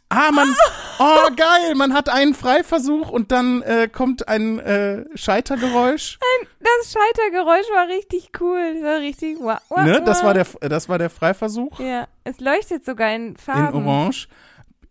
Ah, 0.10 0.32
man. 0.32 0.56
Oh, 1.00 1.30
geil. 1.36 1.74
Man 1.76 1.94
hat 1.94 2.08
einen 2.08 2.36
Freiversuch 2.36 3.10
und 3.10 3.32
dann 3.32 3.62
äh, 3.64 3.90
kommt 3.92 4.28
ein 4.28 4.60
äh, 4.60 5.06
Scheitergeräusch. 5.16 6.20
Das 6.60 6.94
Scheitergeräusch 6.94 7.66
war 7.74 7.88
richtig 7.88 8.30
cool. 8.40 8.76
Das 8.76 8.84
war 8.84 9.00
richtig 9.00 9.38
wow. 9.40 9.58
wow 9.70 9.82
Ne? 9.84 10.02
Das 10.04 10.24
war 10.24 10.34
der, 10.34 10.46
das 10.62 10.88
war 10.88 10.98
der 11.00 11.10
Freiversuch 11.10 11.80
Ja, 11.80 12.08
es 12.24 12.40
leuchtet 12.40 12.86
sogar 12.86 13.14
in 13.16 13.30
in 13.30 13.38
Farben. 13.38 13.88
Orange. 13.88 14.28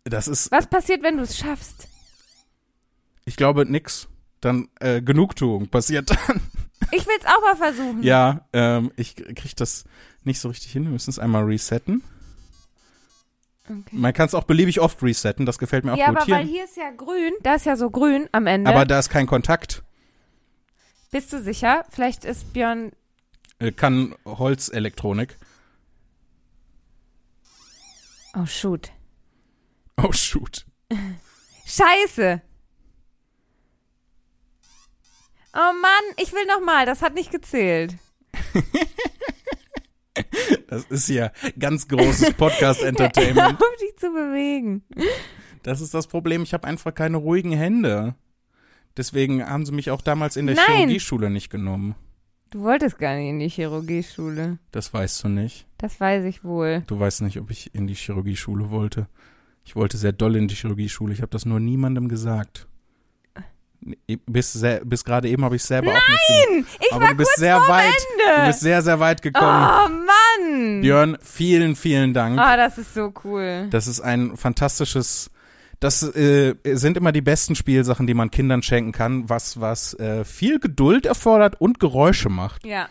Das 0.05 0.27
ist, 0.27 0.51
Was 0.51 0.67
passiert, 0.67 1.03
wenn 1.05 1.17
du 1.17 1.23
es 1.23 1.37
schaffst? 1.39 1.89
ich 3.25 3.37
glaube, 3.37 3.65
nix. 3.65 4.09
Dann 4.41 4.69
äh, 4.81 5.01
Genugtuung 5.01 5.69
passiert 5.69 6.11
dann. 6.11 6.41
Ich 6.93 7.07
will 7.07 7.17
es 7.19 7.27
auch 7.27 7.41
mal 7.41 7.57
versuchen. 7.57 8.03
Ja, 8.03 8.47
ähm, 8.53 8.93
ich 8.97 9.17
krieg 9.17 9.57
das 9.57 9.85
nicht 10.25 10.39
so 10.41 10.49
richtig 10.49 10.71
hin. 10.73 10.85
Wir 10.85 10.91
müssen 10.93 11.11
es 11.11 11.19
einmal 11.19 11.45
resetten. 11.45 12.03
Okay. 13.65 13.83
Man 13.93 14.13
kann 14.13 14.27
es 14.27 14.35
auch 14.35 14.45
beliebig 14.45 14.81
oft 14.81 15.03
resetten. 15.03 15.47
Das 15.47 15.59
gefällt 15.59 15.85
mir 15.85 15.95
auch 15.95 15.97
Ja, 15.97 16.09
gut. 16.09 16.17
aber 16.19 16.25
Hier, 16.27 16.35
weil 16.37 16.47
hier 16.47 16.65
ist 16.65 16.77
ja 16.77 16.91
grün, 16.91 17.33
da 17.43 17.55
ist 17.55 17.65
ja 17.67 17.77
so 17.77 17.91
grün 17.91 18.29
am 18.33 18.47
Ende. 18.47 18.71
aber 18.71 18.85
da 18.85 18.99
ist 18.99 19.09
kein 19.09 19.27
Kontakt. 19.27 19.83
Bist 21.11 21.33
du 21.33 21.43
sicher? 21.43 21.85
Vielleicht 21.91 22.25
ist 22.25 22.53
Björn. 22.53 22.93
Äh, 23.59 23.73
kann 23.73 24.15
Holzelektronik. 24.25 25.39
Oh, 28.35 28.47
shoot. 28.47 28.91
Oh, 30.03 30.13
shoot. 30.13 30.65
Scheiße. 31.67 32.43
Oh 35.55 35.73
Mann, 35.81 36.17
ich 36.17 36.33
will 36.33 36.47
noch 36.47 36.65
mal. 36.65 36.87
Das 36.87 37.03
hat 37.03 37.15
nicht 37.15 37.31
gezählt. 37.31 37.97
Das 40.69 40.85
ist 40.85 41.09
ja 41.09 41.31
ganz 41.59 41.89
großes 41.89 42.35
Podcast-Entertainment. 42.35 43.61
auf, 43.61 43.77
dich 43.81 43.97
zu 43.97 44.11
bewegen. 44.11 44.83
Das 45.63 45.81
ist 45.81 45.95
das 45.95 46.07
Problem. 46.07 46.43
Ich 46.43 46.53
habe 46.55 46.67
einfach 46.67 46.95
keine 46.95 47.19
ruhigen 47.19 47.53
Hände. 47.53 48.15
Deswegen 48.97 49.47
haben 49.47 49.65
sie 49.65 49.73
mich 49.73 49.91
auch 49.91 50.03
damals 50.03 50.37
in 50.37 50.47
der 50.47 50.57
Nein. 50.57 50.67
Chirurgieschule 50.67 51.31
nicht 51.31 51.51
genommen. 51.51 51.95
Du 52.51 52.61
wolltest 52.63 52.99
gar 52.99 53.17
nicht 53.17 53.31
in 53.31 53.39
die 53.39 53.49
Chirurgieschule. 53.49 54.59
Das 54.71 54.93
weißt 54.93 55.25
du 55.25 55.29
nicht. 55.29 55.67
Das 55.79 55.99
weiß 55.99 56.25
ich 56.27 56.45
wohl. 56.45 56.85
Du 56.87 56.99
weißt 56.99 57.23
nicht, 57.23 57.39
ob 57.39 57.51
ich 57.51 57.75
in 57.75 57.87
die 57.87 57.95
Chirurgieschule 57.95 58.71
wollte. 58.71 59.09
Ich 59.65 59.77
wollte 59.77 59.97
sehr 59.97 60.13
doll 60.13 60.37
in 60.37 60.49
die 60.49 60.55
Chirurgieschule. 60.55 61.15
Ich 61.15 61.23
habe 61.23 61.31
das 61.31 61.47
nur 61.47 61.61
niemandem 61.61 62.09
gesagt. 62.09 62.67
Bis, 64.27 64.65
bis 64.85 65.05
gerade 65.05 65.29
eben 65.29 65.45
habe 65.45 65.57
ich 65.57 65.63
selber 65.65 65.91
auch 65.91 65.95
nicht 65.95 66.51
Nein, 66.51 66.67
ich 66.81 66.93
Aber 66.93 67.03
war 67.03 67.11
du 67.11 67.17
bist 67.17 67.31
kurz 67.31 67.41
sehr 67.41 67.57
weit. 67.57 67.95
Du 68.17 68.31
Ende. 68.31 68.47
bist 68.47 68.61
sehr, 68.61 68.83
sehr 68.83 69.01
weit 69.01 69.23
gekommen. 69.23 69.69
oh 69.69 69.89
Mann. 69.89 70.81
Björn, 70.81 71.19
vielen, 71.21 71.75
vielen 71.75 72.15
Dank. 72.15 72.39
Ah, 72.39 72.57
das 72.57 72.79
ist 72.79 72.95
so 72.95 73.13
cool. 73.25 73.67
Das 73.71 73.87
ist 73.87 74.01
ein 74.01 74.37
fantastisches. 74.37 75.31
Das 75.81 76.03
äh, 76.15 76.55
sind 76.65 76.97
immer 76.97 77.11
die 77.11 77.23
besten 77.23 77.57
Spielsachen, 77.57 78.07
die 78.07 78.15
man 78.15 78.31
Kindern 78.31 78.63
schenken 78.63 78.93
kann, 78.93 79.29
was 79.29 79.61
was 79.61 79.95
äh, 79.95 80.25
viel 80.25 80.61
Geduld 80.61 81.07
erfordert 81.07 81.61
und 81.61 81.81
Geräusche 81.81 82.29
macht. 82.29 82.65
Ja. 82.65 82.89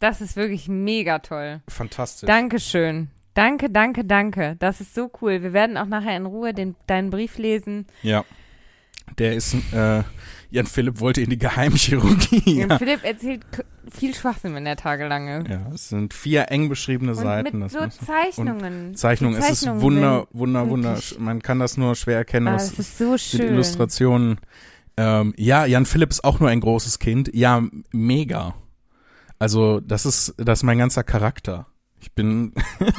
Das 0.00 0.20
ist 0.20 0.36
wirklich 0.36 0.68
mega 0.68 1.18
toll. 1.18 1.60
Fantastisch. 1.68 2.26
Dankeschön. 2.26 3.08
Danke, 3.34 3.68
danke, 3.68 4.04
danke. 4.04 4.56
Das 4.58 4.80
ist 4.80 4.94
so 4.94 5.10
cool. 5.20 5.42
Wir 5.42 5.52
werden 5.52 5.76
auch 5.76 5.86
nachher 5.86 6.16
in 6.16 6.24
Ruhe 6.26 6.54
den, 6.54 6.76
deinen 6.86 7.10
Brief 7.10 7.36
lesen. 7.38 7.86
Ja. 8.02 8.24
Der 9.18 9.34
ist. 9.34 9.54
Äh, 9.72 10.02
Jan 10.50 10.66
Philipp 10.66 11.00
wollte 11.00 11.20
in 11.20 11.30
die 11.30 11.38
Geheimchirurgie. 11.38 12.62
Und 12.64 12.70
Ja. 12.70 12.78
Philipp 12.78 13.02
erzählt 13.04 13.42
viel 13.90 14.14
Schwachsinn, 14.14 14.54
wenn 14.54 14.66
er 14.66 14.76
tagelange. 14.76 15.44
ja, 15.50 15.66
es 15.74 15.88
sind 15.88 16.14
vier 16.14 16.50
eng 16.52 16.68
beschriebene 16.68 17.12
Und 17.12 17.18
Seiten. 17.18 17.58
mit 17.58 17.70
so 17.72 17.80
Zeichnungen. 17.88 18.94
Zeichnung, 18.94 19.32
Die 19.32 19.38
es 19.38 19.50
ist 19.50 19.60
Zeichnungen 19.62 19.82
wunder, 19.82 20.26
wunder, 20.32 20.68
wunder. 20.68 20.98
Man 21.18 21.42
kann 21.42 21.58
das 21.58 21.76
nur 21.76 21.96
schwer 21.96 22.18
erkennen. 22.18 22.48
Ah, 22.48 22.54
es 22.56 22.78
ist 22.78 22.98
so 22.98 23.18
schön. 23.18 23.40
Illustrationen. 23.54 24.38
Ähm, 24.96 25.34
ja, 25.36 25.66
Jan 25.66 25.86
Philipp 25.86 26.10
ist 26.10 26.22
auch 26.22 26.38
nur 26.38 26.50
ein 26.50 26.60
großes 26.60 27.00
Kind. 27.00 27.30
Ja, 27.34 27.62
mega. 27.92 28.54
Also, 29.40 29.80
das 29.80 30.06
ist, 30.06 30.34
das 30.38 30.60
ist 30.60 30.62
mein 30.62 30.78
ganzer 30.78 31.02
Charakter. 31.02 31.66
Ich 32.04 32.12
bin, 32.12 32.52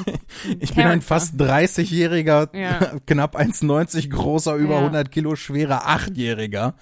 ich 0.59 0.73
bin 0.73 0.85
ein 0.85 1.01
fast 1.03 1.35
30-jähriger, 1.35 2.49
Ja. 2.57 2.93
knapp 3.05 3.37
1,90 3.37 4.09
großer, 4.09 4.55
über 4.55 4.73
Ja. 4.73 4.79
100 4.79 5.11
Kilo 5.11 5.35
schwerer 5.35 5.85
Achtjähriger. 5.85 6.73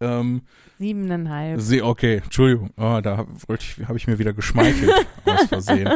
Ähm, 0.00 0.42
Siebeneinhalb. 0.78 1.60
sie, 1.60 1.82
okay, 1.82 2.20
Entschuldigung, 2.22 2.70
oh, 2.76 3.00
da 3.02 3.26
habe 3.88 3.96
ich 3.96 4.06
mir 4.06 4.20
wieder 4.20 4.32
geschmeichelt 4.32 4.92
aus 5.24 5.46
Versehen. 5.46 5.90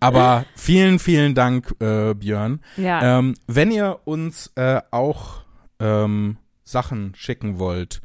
Aber 0.00 0.44
vielen, 0.56 0.98
vielen 0.98 1.36
Dank, 1.36 1.72
äh, 1.80 2.14
Björn. 2.14 2.60
Ja. 2.76 3.18
Ähm, 3.18 3.36
wenn 3.46 3.70
ihr 3.70 4.00
uns 4.04 4.50
äh, 4.56 4.80
auch 4.90 5.42
ähm, 5.78 6.38
Sachen 6.64 7.12
schicken 7.14 7.60
wollt, 7.60 8.00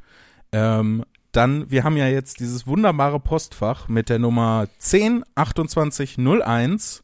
ähm, 0.51 1.03
dann, 1.32 1.72
wir 1.72 1.84
haben 1.84 1.97
ja 1.97 2.07
jetzt 2.07 2.39
dieses 2.41 2.68
wunderbare 2.68 3.20
Postfach 3.20 3.88
mit 3.88 4.09
der 4.09 4.20
Nummer 4.20 4.68
102801. 4.80 7.03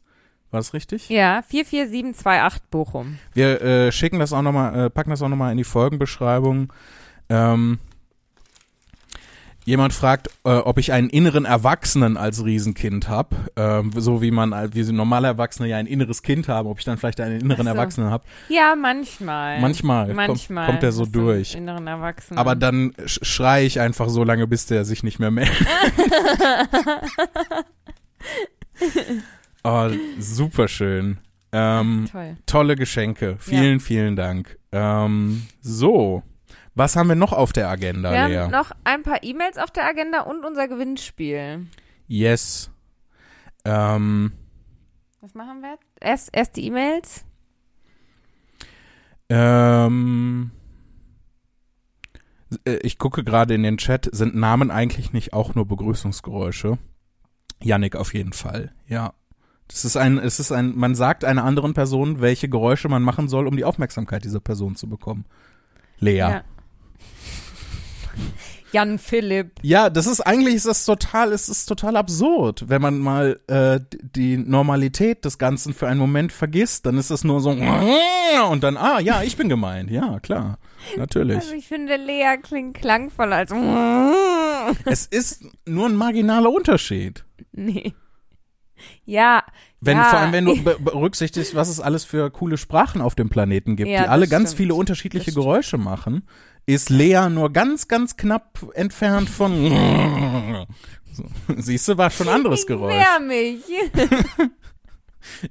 War 0.54 0.60
das 0.60 0.72
richtig? 0.72 1.08
ja, 1.08 1.42
44728 1.42 2.62
Bochum. 2.70 3.18
Wir 3.32 3.60
äh, 3.60 3.90
schicken 3.90 4.20
das 4.20 4.32
auch 4.32 4.42
nochmal, 4.42 4.86
äh, 4.86 4.88
packen 4.88 5.10
das 5.10 5.20
auch 5.20 5.28
nochmal 5.28 5.50
in 5.50 5.58
die 5.58 5.64
Folgenbeschreibung. 5.64 6.72
Ähm, 7.28 7.80
jemand 9.64 9.92
fragt, 9.94 10.28
äh, 10.44 10.50
ob 10.50 10.78
ich 10.78 10.92
einen 10.92 11.10
inneren 11.10 11.44
Erwachsenen 11.44 12.16
als 12.16 12.44
Riesenkind 12.44 13.08
habe, 13.08 13.34
ähm, 13.56 13.90
so 13.96 14.22
wie 14.22 14.30
man, 14.30 14.52
äh, 14.52 14.68
wie 14.72 14.84
normale 14.92 15.26
Erwachsene 15.26 15.68
ja 15.68 15.76
ein 15.76 15.88
inneres 15.88 16.22
Kind 16.22 16.46
haben, 16.46 16.68
ob 16.68 16.78
ich 16.78 16.84
dann 16.84 16.98
vielleicht 16.98 17.20
einen 17.20 17.40
inneren 17.40 17.64
so. 17.64 17.70
Erwachsenen 17.72 18.10
habe. 18.10 18.22
Ja, 18.48 18.76
manchmal. 18.76 19.60
Manchmal, 19.60 20.04
kommt- 20.06 20.16
Manchmal. 20.16 20.66
kommt 20.66 20.82
der 20.84 20.92
so 20.92 21.02
hast 21.02 21.16
du 21.16 21.18
einen 21.18 21.26
durch. 21.26 21.54
Inneren 21.56 21.88
Erwachsenen. 21.88 22.38
Aber 22.38 22.54
dann 22.54 22.94
sch 23.06 23.18
schreie 23.22 23.66
ich 23.66 23.80
einfach 23.80 24.08
so 24.08 24.22
lange, 24.22 24.46
bis 24.46 24.66
der 24.66 24.84
sich 24.84 25.02
nicht 25.02 25.18
mehr 25.18 25.32
meldet. 25.32 25.56
oh, 29.64 29.90
super 30.18 30.68
schön. 30.68 31.18
Ähm, 31.52 32.08
Toll. 32.10 32.36
tolle 32.46 32.76
Geschenke. 32.76 33.36
Vielen, 33.38 33.80
vielen 33.80 34.16
Dank. 34.16 34.58
Ähm, 34.72 35.46
so, 35.60 36.22
was 36.74 36.96
haben 36.96 37.08
wir 37.08 37.14
noch 37.16 37.32
auf 37.32 37.52
der 37.52 37.68
Agenda, 37.68 38.10
Wir 38.12 38.28
Lea? 38.28 38.36
haben 38.38 38.50
noch 38.50 38.72
ein 38.84 39.02
paar 39.04 39.22
E-Mails 39.22 39.58
auf 39.58 39.70
der 39.70 39.86
Agenda 39.86 40.22
und 40.22 40.44
unser 40.44 40.66
Gewinnspiel. 40.68 41.66
yes. 42.08 42.70
Ähm, 43.64 44.32
Was 45.20 45.34
machen 45.34 45.62
wir? 45.62 45.78
Erst, 46.00 46.30
erst 46.32 46.56
die 46.56 46.66
E-Mails. 46.66 47.24
ähm, 49.30 50.50
äh, 52.66 52.76
ich 52.82 52.98
gucke 52.98 53.24
gerade 53.24 53.54
in 53.54 53.62
den 53.62 53.78
Chat. 53.78 54.08
Sind 54.12 54.34
Namen 54.34 54.70
eigentlich 54.70 55.12
nicht 55.12 55.32
auch 55.32 55.54
nur 55.54 55.66
Begrüßungsgeräusche? 55.66 56.78
Yannick 57.62 57.96
auf 57.96 58.12
jeden 58.12 58.32
Fall, 58.32 58.74
ja. 58.86 59.14
Das 59.68 59.84
ist 59.84 59.96
ein, 59.96 60.18
es 60.18 60.40
ist 60.40 60.52
ein, 60.52 60.76
man 60.76 60.94
sagt 60.94 61.24
einer 61.24 61.44
anderen 61.44 61.74
Person, 61.74 62.20
welche 62.20 62.48
Geräusche 62.48 62.88
man 62.88 63.02
machen 63.02 63.28
soll, 63.28 63.46
um 63.46 63.56
die 63.56 63.64
Aufmerksamkeit 63.64 64.24
dieser 64.24 64.40
Person 64.40 64.76
zu 64.76 64.88
bekommen. 64.88 65.24
Lea. 65.98 66.16
Ja, 66.16 66.44
Jan 68.74 68.98
Philipp. 68.98 69.52
das 69.88 70.08
ist 70.08 70.20
eigentlich 70.20 70.56
ist 70.56 70.66
das 70.66 70.84
total, 70.84 71.32
es 71.32 71.48
ist 71.48 71.66
total 71.66 71.96
absurd, 71.96 72.68
wenn 72.68 72.82
man 72.82 72.98
mal 72.98 73.38
äh, 73.46 73.78
die 74.16 74.36
Normalität 74.36 75.24
des 75.24 75.38
Ganzen 75.38 75.72
für 75.74 75.86
einen 75.86 76.00
Moment 76.00 76.32
vergisst, 76.32 76.84
dann 76.84 76.98
ist 76.98 77.10
es 77.10 77.22
nur 77.22 77.40
so 77.40 77.50
und 78.50 78.64
dann, 78.64 78.76
ah 78.76 78.98
ja, 78.98 79.22
ich 79.22 79.36
bin 79.36 79.48
gemeint, 79.48 79.92
ja 79.92 80.18
klar, 80.18 80.58
natürlich. 80.96 81.36
Also 81.36 81.54
ich 81.54 81.68
finde, 81.68 81.96
Lea 81.96 82.36
klingt 82.42 82.76
klangvoll 82.76 83.32
als. 83.32 83.52
es 84.86 85.06
ist 85.06 85.44
nur 85.66 85.86
ein 85.86 85.94
marginaler 85.94 86.50
Unterschied. 86.50 87.24
nee. 87.52 87.94
Ja. 89.04 89.44
Wenn, 89.80 89.98
ja. 89.98 90.04
Vor 90.04 90.18
allem, 90.18 90.32
wenn 90.32 90.44
du 90.46 90.56
be 90.64 90.76
berücksichtigst, 90.80 91.54
was 91.54 91.68
es 91.68 91.80
alles 91.80 92.04
für 92.04 92.30
coole 92.30 92.56
Sprachen 92.56 93.00
auf 93.00 93.14
dem 93.14 93.28
Planeten 93.28 93.76
gibt, 93.76 93.88
Ja, 93.90 94.04
die 94.04 94.08
alle 94.08 94.28
ganz 94.28 94.50
stimmt. 94.50 94.58
viele 94.58 94.74
unterschiedliche 94.74 95.26
Das 95.26 95.32
stimmt. 95.32 95.44
Geräusche 95.46 95.78
machen, 95.78 96.26
ist 96.66 96.88
Lea 96.90 97.28
nur 97.30 97.52
ganz, 97.52 97.88
ganz 97.88 98.16
knapp 98.16 98.64
entfernt 98.74 99.28
von. 99.30 100.66
So. 101.14 101.24
Siehst 101.58 101.86
du, 101.86 101.96
war 101.96 102.10
schon 102.10 102.26
ein 102.28 102.34
anderes 102.34 102.62
ich 102.62 102.66
Geräusch. 102.66 102.92
wehr 102.92 103.20
mich. 103.20 103.62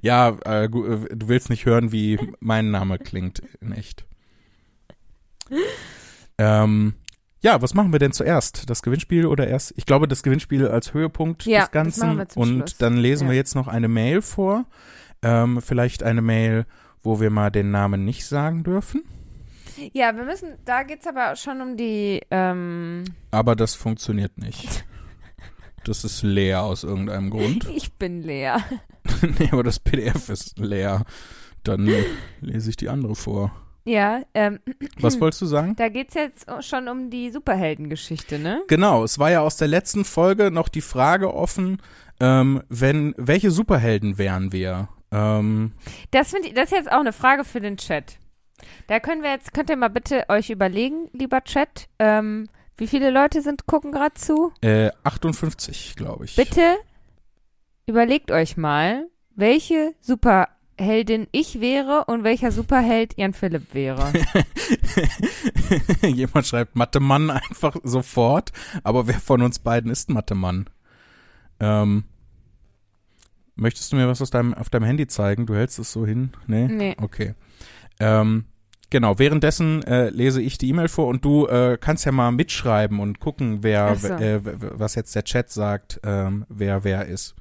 Ja, 0.02 0.36
äh, 0.44 0.64
äh, 0.66 0.68
du 0.68 1.28
willst 1.28 1.48
nicht 1.50 1.64
hören, 1.64 1.90
wie 1.90 2.18
mein 2.38 2.70
Name 2.70 2.98
klingt 2.98 3.42
in 3.62 3.72
echt. 3.72 4.04
Ähm, 6.38 6.94
ja, 7.44 7.60
was 7.62 7.74
machen 7.74 7.92
wir 7.92 7.98
denn 7.98 8.12
zuerst? 8.12 8.68
Das 8.70 8.82
Gewinnspiel 8.82 9.26
oder 9.26 9.46
erst? 9.46 9.74
Ich 9.76 9.84
glaube, 9.86 10.08
das 10.08 10.22
Gewinnspiel 10.22 10.66
als 10.66 10.94
Höhepunkt 10.94 11.44
Ja, 11.44 11.58
des 11.60 11.64
das 11.66 11.72
Ganzen. 11.72 12.16
wir 12.16 12.26
Und 12.36 12.48
Schluss. 12.58 12.78
dann 12.78 12.96
lesen 12.96 13.28
wir 13.28 13.34
Ja. 13.34 13.38
jetzt 13.38 13.54
noch 13.54 13.68
eine 13.68 13.88
Mail 13.88 14.22
vor. 14.22 14.64
Ähm, 15.22 15.60
vielleicht 15.62 16.02
eine 16.02 16.22
Mail, 16.22 16.64
wo 17.02 17.20
wir 17.20 17.30
mal 17.30 17.50
den 17.50 17.70
Namen 17.70 18.04
nicht 18.04 18.26
sagen 18.26 18.64
dürfen. 18.64 19.02
Ja, 19.92 20.16
wir 20.16 20.24
müssen, 20.24 20.54
da 20.64 20.84
geht's 20.84 21.06
aber 21.06 21.34
schon 21.36 21.60
um 21.60 21.76
die, 21.76 22.20
ähm, 22.30 23.04
Aber 23.30 23.56
das 23.56 23.74
funktioniert 23.74 24.38
nicht. 24.38 24.84
Das 25.84 26.02
ist 26.04 26.22
leer 26.22 26.62
aus 26.62 26.82
irgendeinem 26.84 27.28
Grund. 27.28 27.68
ich 27.76 27.92
bin 27.94 28.22
Lea. 28.22 28.56
nee, 29.38 29.48
aber 29.52 29.62
das 29.62 29.78
PDF 29.80 30.30
ist 30.30 30.58
leer. 30.58 31.04
Dann 31.62 31.90
lese 32.40 32.70
ich 32.70 32.76
die 32.76 32.88
andere 32.88 33.14
vor. 33.14 33.50
Ja, 33.86 34.22
ähm, 34.32 34.60
Was 34.98 35.20
wolltest 35.20 35.42
du 35.42 35.46
sagen? 35.46 35.76
da 35.76 35.88
geht's 35.90 36.14
jetzt 36.14 36.46
schon 36.60 36.88
um 36.88 37.10
die 37.10 37.30
Superheldengeschichte, 37.30 38.38
ne? 38.38 38.62
Genau, 38.68 39.04
es 39.04 39.18
war 39.18 39.30
ja 39.30 39.40
aus 39.40 39.56
der 39.58 39.68
letzten 39.68 40.04
Folge 40.06 40.50
noch 40.50 40.68
die 40.68 40.80
Frage 40.80 41.34
offen, 41.34 41.82
ähm, 42.20 42.62
wenn, 42.68 43.14
welche 43.18 43.50
Superhelden 43.50 44.16
wären 44.16 44.52
wir? 44.52 44.88
Ähm, 45.12 45.72
Das 46.12 46.30
finde 46.30 46.48
ich, 46.48 46.54
das 46.54 46.66
ist 46.72 46.78
jetzt 46.78 46.92
auch 46.92 47.00
eine 47.00 47.12
Frage 47.12 47.44
für 47.44 47.60
den 47.60 47.76
Chat. 47.76 48.18
Da 48.86 49.00
können 49.00 49.22
wir 49.22 49.30
jetzt, 49.32 49.52
könnt 49.52 49.68
ihr 49.68 49.76
mal 49.76 49.88
bitte 49.90 50.24
euch 50.28 50.48
überlegen, 50.48 51.10
lieber 51.12 51.42
Chat, 51.44 51.88
ähm, 51.98 52.48
wie 52.78 52.86
viele 52.86 53.10
Leute 53.10 53.42
sind, 53.42 53.66
gucken 53.66 53.92
gerade 53.92 54.14
zu? 54.14 54.52
äh, 54.62 54.90
58, 55.04 55.94
glaube 55.96 56.24
ich. 56.24 56.36
Bitte 56.36 56.76
überlegt 57.86 58.30
euch 58.30 58.56
mal, 58.56 59.06
welche 59.36 59.94
Superheldin 60.76 61.28
ich 61.30 61.60
wäre 61.60 62.04
und 62.06 62.24
welcher 62.24 62.50
Superheld 62.50 63.16
Jan 63.16 63.32
Philipp 63.32 63.74
wäre. 63.74 64.12
Jemand 66.02 66.46
schreibt 66.46 66.74
Mathe-Mann 66.74 67.30
einfach 67.30 67.76
sofort, 67.84 68.50
aber 68.82 69.06
wer 69.06 69.20
von 69.20 69.42
uns 69.42 69.60
beiden 69.60 69.88
ist 69.90 70.10
Mathe-Mann? 70.10 70.68
Ähm, 71.60 72.04
möchtest 73.54 73.92
du 73.92 73.96
mir 73.96 74.08
was 74.08 74.20
aus 74.20 74.30
deinem, 74.30 74.52
auf 74.52 74.68
deinem 74.68 74.84
Handy 74.84 75.06
zeigen? 75.06 75.46
Du 75.46 75.54
hältst 75.54 75.78
es 75.78 75.92
so 75.92 76.04
hin? 76.04 76.30
Nee? 76.48 76.66
Nee. 76.66 76.96
Okay. 77.00 77.34
Ähm, 78.00 78.46
genau, 78.90 79.18
währenddessen 79.18 79.82
äh, 79.84 80.10
lese 80.10 80.40
ich 80.40 80.58
die 80.58 80.68
E-Mail 80.68 80.88
vor 80.88 81.06
und 81.08 81.24
du 81.24 81.46
äh, 81.46 81.76
kannst 81.80 82.04
ja 82.04 82.12
mal 82.12 82.30
mitschreiben 82.32 83.00
und 83.00 83.20
gucken, 83.20 83.62
wer, 83.62 83.94
so. 83.96 84.08
äh, 84.08 84.40
was 84.44 84.94
jetzt 84.94 85.14
der 85.14 85.24
Chat 85.24 85.50
sagt, 85.50 86.00
ähm, 86.04 86.44
wer 86.48 86.84
wer 86.84 87.06
ist. 87.06 87.34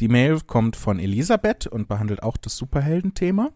Die 0.00 0.08
Mail 0.08 0.40
kommt 0.46 0.76
von 0.76 0.98
Elisabeth 0.98 1.66
und 1.66 1.88
behandelt 1.88 2.22
auch 2.22 2.36
das 2.36 2.56
Superhelden-Thema. 2.56 3.50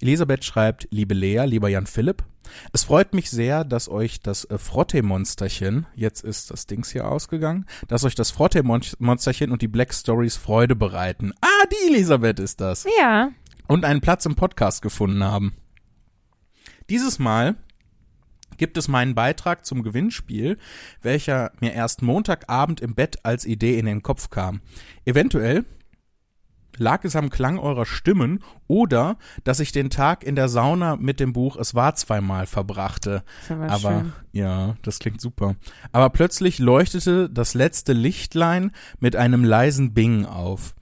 Elisabeth 0.00 0.44
schreibt, 0.44 0.86
liebe 0.90 1.14
Lea, 1.14 1.44
lieber 1.46 1.68
Jan 1.68 1.86
Philipp, 1.86 2.24
es 2.72 2.84
freut 2.84 3.12
mich 3.14 3.30
sehr, 3.30 3.64
dass 3.64 3.88
euch 3.88 4.20
das 4.20 4.44
äh, 4.44 4.58
Frotte-Monsterchen, 4.58 5.86
jetzt 5.94 6.22
ist 6.22 6.50
das 6.50 6.66
Dings 6.66 6.90
hier 6.90 7.08
ausgegangen, 7.10 7.66
dass 7.88 8.04
euch 8.04 8.14
das 8.14 8.30
Frotte-Monsterchen 8.30 9.50
und 9.50 9.62
die 9.62 9.68
Black 9.68 9.92
Stories 9.92 10.36
Freude 10.36 10.76
bereiten. 10.76 11.32
Ah, 11.40 11.66
die 11.70 11.92
Elisabeth 11.92 12.38
ist 12.38 12.60
das 12.60 12.86
Ja. 13.00 13.30
und 13.66 13.84
einen 13.84 14.00
Platz 14.00 14.26
im 14.26 14.34
Podcast 14.36 14.82
gefunden 14.82 15.24
haben. 15.24 15.54
Dieses 16.88 17.18
Mal 17.18 17.56
gibt 18.56 18.76
es 18.76 18.88
meinen 18.88 19.14
Beitrag 19.14 19.66
zum 19.66 19.82
Gewinnspiel, 19.82 20.56
welcher 21.02 21.52
mir 21.60 21.72
erst 21.72 22.02
Montagabend 22.02 22.80
im 22.80 22.94
Bett 22.94 23.24
als 23.24 23.44
Idee 23.44 23.78
in 23.78 23.86
den 23.86 24.02
Kopf 24.02 24.30
kam. 24.30 24.60
Eventuell 25.04 25.64
lag 26.78 27.04
es 27.04 27.16
am 27.16 27.30
Klang 27.30 27.58
eurer 27.58 27.86
Stimmen 27.86 28.40
oder 28.66 29.18
dass 29.44 29.60
ich 29.60 29.72
den 29.72 29.90
Tag 29.90 30.24
in 30.24 30.36
der 30.36 30.48
Sauna 30.48 30.96
mit 30.96 31.20
dem 31.20 31.32
Buch 31.32 31.56
Es 31.56 31.74
war 31.74 31.94
zweimal 31.94 32.46
verbrachte. 32.46 33.24
Aber, 33.48 33.70
Aber 33.70 34.04
ja, 34.32 34.76
das 34.82 34.98
klingt 34.98 35.20
super. 35.20 35.56
Aber 35.92 36.10
plötzlich 36.10 36.58
leuchtete 36.58 37.30
das 37.30 37.54
letzte 37.54 37.92
Lichtlein 37.92 38.72
mit 39.00 39.16
einem 39.16 39.44
leisen 39.44 39.94
Bing 39.94 40.26
auf. 40.26 40.74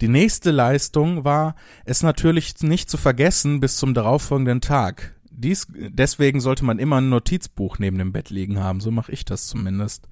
Die 0.00 0.08
nächste 0.08 0.50
Leistung 0.50 1.24
war, 1.24 1.54
es 1.84 2.02
natürlich 2.02 2.60
nicht 2.62 2.90
zu 2.90 2.96
vergessen 2.96 3.60
bis 3.60 3.76
zum 3.76 3.94
darauffolgenden 3.94 4.60
Tag. 4.60 5.14
Dies, 5.36 5.66
deswegen 5.74 6.40
sollte 6.40 6.64
man 6.64 6.78
immer 6.78 7.00
ein 7.00 7.08
Notizbuch 7.08 7.78
neben 7.78 7.98
dem 7.98 8.12
Bett 8.12 8.30
liegen 8.30 8.58
haben. 8.60 8.80
So 8.80 8.90
mache 8.90 9.12
ich 9.12 9.24
das 9.24 9.46
zumindest. 9.46 10.08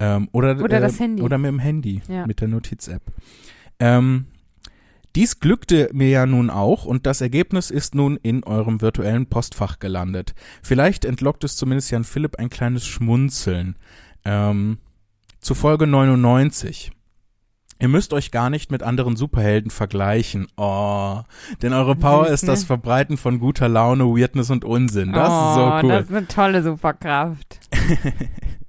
Ähm, 0.00 0.28
oder, 0.32 0.60
Oder 0.60 0.80
das 0.80 0.96
äh, 0.96 1.04
Handy. 1.04 1.22
Oder 1.22 1.38
mit 1.38 1.48
dem 1.48 1.58
Handy, 1.58 2.02
Ja. 2.08 2.26
mit 2.26 2.40
der 2.40 2.48
Notiz-App. 2.48 3.02
Ähm, 3.78 4.26
dies 5.14 5.38
glückte 5.38 5.88
mir 5.92 6.08
ja 6.08 6.26
nun 6.26 6.50
auch 6.50 6.84
und 6.84 7.06
das 7.06 7.20
Ergebnis 7.20 7.70
ist 7.70 7.94
nun 7.94 8.16
in 8.16 8.42
eurem 8.42 8.80
virtuellen 8.80 9.26
Postfach 9.26 9.78
gelandet. 9.78 10.34
Vielleicht 10.62 11.04
entlockt 11.04 11.44
es 11.44 11.56
zumindest 11.56 11.90
Jan 11.92 12.02
Philipp 12.04 12.36
ein 12.36 12.50
kleines 12.50 12.84
Schmunzeln. 12.86 13.76
Ähm, 14.24 14.78
zu 15.40 15.54
Folge 15.54 15.86
99. 15.86 16.90
Ihr 17.84 17.88
müsst 17.88 18.14
euch 18.14 18.30
gar 18.30 18.48
nicht 18.48 18.70
mit 18.70 18.82
anderen 18.82 19.14
Superhelden 19.14 19.70
vergleichen. 19.70 20.46
Oh, 20.56 21.20
denn 21.60 21.74
eure 21.74 21.94
Power 21.94 22.28
ist 22.28 22.48
das? 22.48 22.64
Verbreiten 22.64 23.18
von 23.18 23.38
guter 23.38 23.68
Laune, 23.68 24.04
Weirdness 24.04 24.48
und 24.48 24.64
Unsinn. 24.64 25.12
Das 25.12 25.28
oh, 25.30 25.48
ist 25.48 25.54
so 25.54 25.80
cool. 25.82 25.88
Das 25.92 26.04
ist 26.06 26.16
eine 26.16 26.26
tolle 26.26 26.62
Superkraft. 26.62 27.60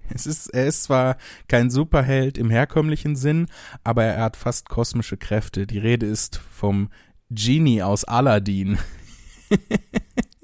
Es 0.10 0.28
ist, 0.28 0.48
er 0.54 0.68
ist 0.68 0.84
zwar 0.84 1.18
kein 1.48 1.70
Superheld 1.70 2.38
im 2.38 2.50
herkömmlichen 2.50 3.16
Sinn, 3.16 3.48
aber 3.84 4.04
er 4.04 4.24
hat 4.24 4.38
fast 4.38 4.70
kosmische 4.70 5.18
Kräfte. 5.18 5.66
Die 5.66 5.80
Rede 5.80 6.06
ist 6.06 6.38
vom 6.52 6.90
Genie 7.32 7.82
aus 7.82 8.04
Aladdin. 8.04 8.78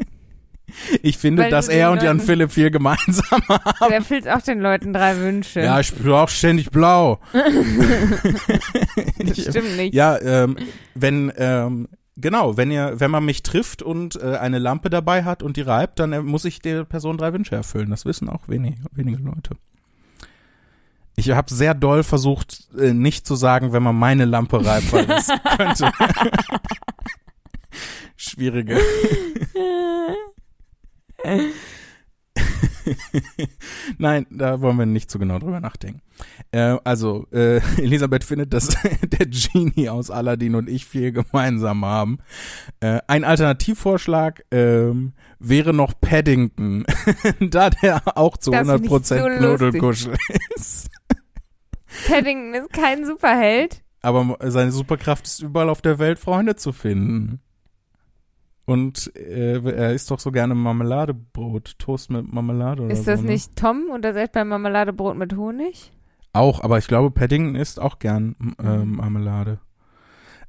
ich 1.01 1.17
finde, 1.17 1.43
Weil 1.43 1.51
dass 1.51 1.67
er 1.67 1.91
und 1.91 2.03
Jan 2.03 2.19
Philipp 2.19 2.51
viel 2.51 2.71
gemeinsam 2.71 3.41
haben. 3.49 3.87
Der 3.87 3.97
erfüllt 3.97 4.27
auch 4.27 4.41
den 4.41 4.59
Leuten 4.59 4.93
drei 4.93 5.17
Wünsche. 5.17 5.61
Ja, 5.61 5.79
ich 5.79 5.93
bin 5.93 6.11
auch 6.11 6.29
ständig 6.29 6.71
blau. 6.71 7.19
das 7.33 9.41
stimmt 9.41 9.77
nicht. 9.77 9.93
Ja, 9.93 10.19
ähm, 10.19 10.57
wenn, 10.95 11.31
ähm, 11.37 11.87
genau, 12.17 12.57
wenn 12.57 12.71
ihr, 12.71 12.99
wenn 12.99 13.11
man 13.11 13.25
mich 13.25 13.43
trifft 13.43 13.81
und 13.81 14.21
äh, 14.21 14.37
eine 14.37 14.59
Lampe 14.59 14.89
dabei 14.89 15.23
hat 15.23 15.43
und 15.43 15.57
die 15.57 15.61
reibt, 15.61 15.99
dann 15.99 16.13
äh, 16.13 16.21
muss 16.21 16.45
ich 16.45 16.59
der 16.59 16.85
Person 16.85 17.17
drei 17.17 17.33
Wünsche 17.33 17.55
erfüllen. 17.55 17.89
Das 17.89 18.05
wissen 18.05 18.29
auch 18.29 18.47
wenig, 18.47 18.75
wenige 18.91 19.21
Leute. 19.21 19.55
Ich 21.15 21.29
habe 21.29 21.53
sehr 21.53 21.73
doll 21.73 22.03
versucht, 22.03 22.69
äh, 22.79 22.93
nicht 22.93 23.27
zu 23.27 23.35
sagen, 23.35 23.73
wenn 23.73 23.83
man 23.83 23.95
meine 23.95 24.25
Lampe 24.25 24.65
reibt, 24.65 24.91
weil 24.91 25.05
das 25.05 25.27
könnte. 25.57 25.91
Schwierige. 28.15 28.79
Nein, 33.97 34.25
da 34.29 34.61
wollen 34.61 34.77
wir 34.77 34.85
nicht 34.85 35.11
zu 35.11 35.19
genau 35.19 35.39
drüber 35.39 35.59
nachdenken. 35.59 36.01
Äh, 36.51 36.77
also, 36.83 37.27
äh, 37.31 37.57
Elisabeth 37.81 38.23
findet, 38.23 38.53
dass 38.53 38.67
der 39.03 39.27
Genie 39.27 39.89
aus 39.89 40.09
Aladdin 40.09 40.55
und 40.55 40.69
ich 40.69 40.85
viel 40.85 41.11
gemeinsam 41.11 41.85
haben. 41.85 42.19
Äh, 42.79 42.99
ein 43.07 43.23
Alternativvorschlag 43.23 44.45
ähm, 44.51 45.13
wäre 45.39 45.73
noch 45.73 45.93
Paddington, 45.99 46.85
da 47.39 47.69
der 47.69 48.17
auch 48.17 48.37
zu 48.37 48.51
Das 48.51 48.69
find 48.69 48.87
100% 48.87 48.97
ich 48.97 49.07
so 49.07 49.15
lustig. 49.15 49.39
Knuddelkuschel 49.39 50.15
ist. 50.55 50.89
Paddington 52.07 52.53
ist 52.55 52.73
kein 52.73 53.05
Superheld. 53.05 53.83
Aber 54.01 54.37
seine 54.41 54.71
Superkraft 54.71 55.27
ist 55.27 55.41
überall 55.41 55.69
auf 55.69 55.81
der 55.81 55.99
Welt 55.99 56.17
Freunde 56.17 56.55
zu 56.55 56.71
finden. 56.71 57.41
Und 58.71 59.11
äh, 59.15 59.59
er 59.59 59.93
isst 59.93 60.11
doch 60.11 60.19
so 60.19 60.31
gerne 60.31 60.55
Marmeladebrot, 60.55 61.77
Toast 61.79 62.09
mit 62.09 62.31
Marmelade 62.31 62.83
oder 62.83 62.93
Ist 62.93 63.05
so. 63.05 63.11
das 63.11 63.21
ne? 63.21 63.31
nicht 63.31 63.55
Tom 63.55 63.89
und 63.93 64.05
er 64.05 64.13
sagt 64.13 64.33
beim 64.33 64.47
Marmeladebrot 64.49 65.17
mit 65.17 65.35
Honig? 65.35 65.91
Auch, 66.33 66.61
aber 66.63 66.77
ich 66.77 66.87
glaube, 66.87 67.11
Paddington 67.11 67.55
isst 67.55 67.79
auch 67.79 67.99
gern 67.99 68.35
ähm, 68.63 68.91
Mhm. 68.91 68.95
Marmelade. 68.97 69.59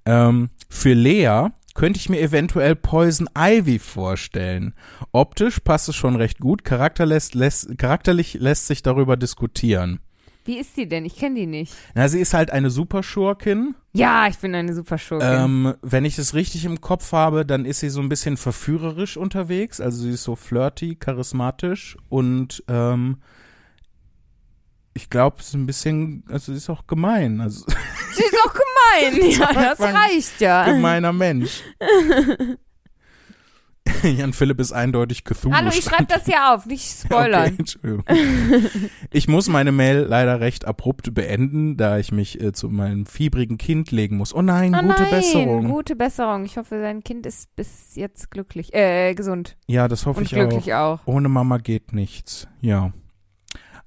Ähm, 0.04 0.50
für 0.68 0.94
Lea 0.94 1.48
könnte 1.74 1.98
ich 1.98 2.08
mir 2.08 2.20
eventuell 2.20 2.76
Poison 2.76 3.28
Ivy 3.36 3.78
vorstellen. 3.78 4.74
Optisch 5.12 5.60
passt 5.60 5.88
es 5.88 5.96
schon 5.96 6.16
recht 6.16 6.38
gut, 6.38 6.64
Charakter 6.64 7.06
lässt, 7.06 7.34
lässt, 7.34 7.78
charakterlich 7.78 8.34
lässt 8.34 8.66
sich 8.66 8.82
darüber 8.82 9.16
diskutieren. 9.16 10.00
Wie 10.44 10.58
ist 10.58 10.74
sie 10.74 10.88
denn? 10.88 11.04
Ich 11.04 11.16
kenne 11.16 11.36
die 11.36 11.46
nicht. 11.46 11.74
Na, 11.94 12.08
sie 12.08 12.20
ist 12.20 12.34
halt 12.34 12.50
eine 12.50 12.70
Superschurkin. 12.70 13.74
Ja, 13.92 14.26
ich 14.26 14.38
bin 14.38 14.54
eine 14.54 14.74
Superschurkin. 14.74 15.28
Ähm, 15.28 15.74
wenn 15.82 16.04
ich 16.04 16.18
es 16.18 16.34
richtig 16.34 16.64
im 16.64 16.80
Kopf 16.80 17.12
habe, 17.12 17.46
dann 17.46 17.64
ist 17.64 17.80
sie 17.80 17.90
so 17.90 18.00
ein 18.00 18.08
bisschen 18.08 18.36
verführerisch 18.36 19.16
unterwegs. 19.16 19.80
Also 19.80 20.02
sie 20.02 20.10
ist 20.10 20.24
so 20.24 20.34
flirty, 20.34 20.96
charismatisch 20.96 21.96
und 22.08 22.64
ähm, 22.68 23.18
ich 24.94 25.08
glaube, 25.10 25.36
es 25.40 25.48
ist 25.48 25.54
ein 25.54 25.66
bisschen, 25.66 26.24
also 26.28 26.52
sie 26.52 26.58
ist 26.58 26.68
auch 26.68 26.86
gemein. 26.86 27.40
Also 27.40 27.64
Sie 28.14 28.22
ist 28.22 28.36
auch 28.44 28.52
gemein. 28.52 29.30
Ja, 29.30 29.52
das 29.52 29.80
reicht 29.80 30.40
ja. 30.40 30.64
gemeiner 30.66 31.12
Mensch. 31.12 31.62
Jan 34.02 34.32
Philipp 34.32 34.60
ist 34.60 34.72
eindeutig 34.72 35.24
Cthulhu. 35.24 35.54
Hallo, 35.54 35.68
ich 35.70 35.84
schreibe 35.84 36.06
das 36.06 36.24
hier 36.24 36.52
auf, 36.54 36.66
nicht 36.66 36.84
spoilern. 37.04 37.42
Okay, 37.44 37.54
Entschuldigung. 37.58 38.04
ich 39.10 39.28
muss 39.28 39.48
meine 39.48 39.72
Mail 39.72 39.98
leider 40.08 40.40
recht 40.40 40.64
abrupt 40.64 41.14
beenden, 41.14 41.76
da 41.76 41.98
ich 41.98 42.12
mich 42.12 42.40
äh, 42.40 42.52
zu 42.52 42.68
meinem 42.68 43.06
fiebrigen 43.06 43.58
Kind 43.58 43.90
legen 43.90 44.16
muss. 44.16 44.34
Oh 44.34 44.42
nein, 44.42 44.74
Oh 44.74 44.82
gute 44.82 45.02
nein, 45.02 45.10
Besserung. 45.10 45.68
Gute 45.68 45.96
Besserung. 45.96 46.44
Ich 46.44 46.56
hoffe, 46.56 46.80
sein 46.80 47.02
Kind 47.02 47.26
ist 47.26 47.54
bis 47.56 47.94
jetzt 47.94 48.30
glücklich, 48.30 48.72
äh, 48.74 49.14
gesund 49.14 49.56
Ja, 49.66 49.88
das 49.88 50.06
hoffe 50.06 50.20
und 50.20 50.26
ich 50.26 50.34
auch. 50.34 50.48
glücklich 50.48 50.74
auch. 50.74 51.00
Ohne 51.06 51.28
Mama 51.28 51.58
geht 51.58 51.92
nichts. 51.92 52.48
Ja. 52.60 52.92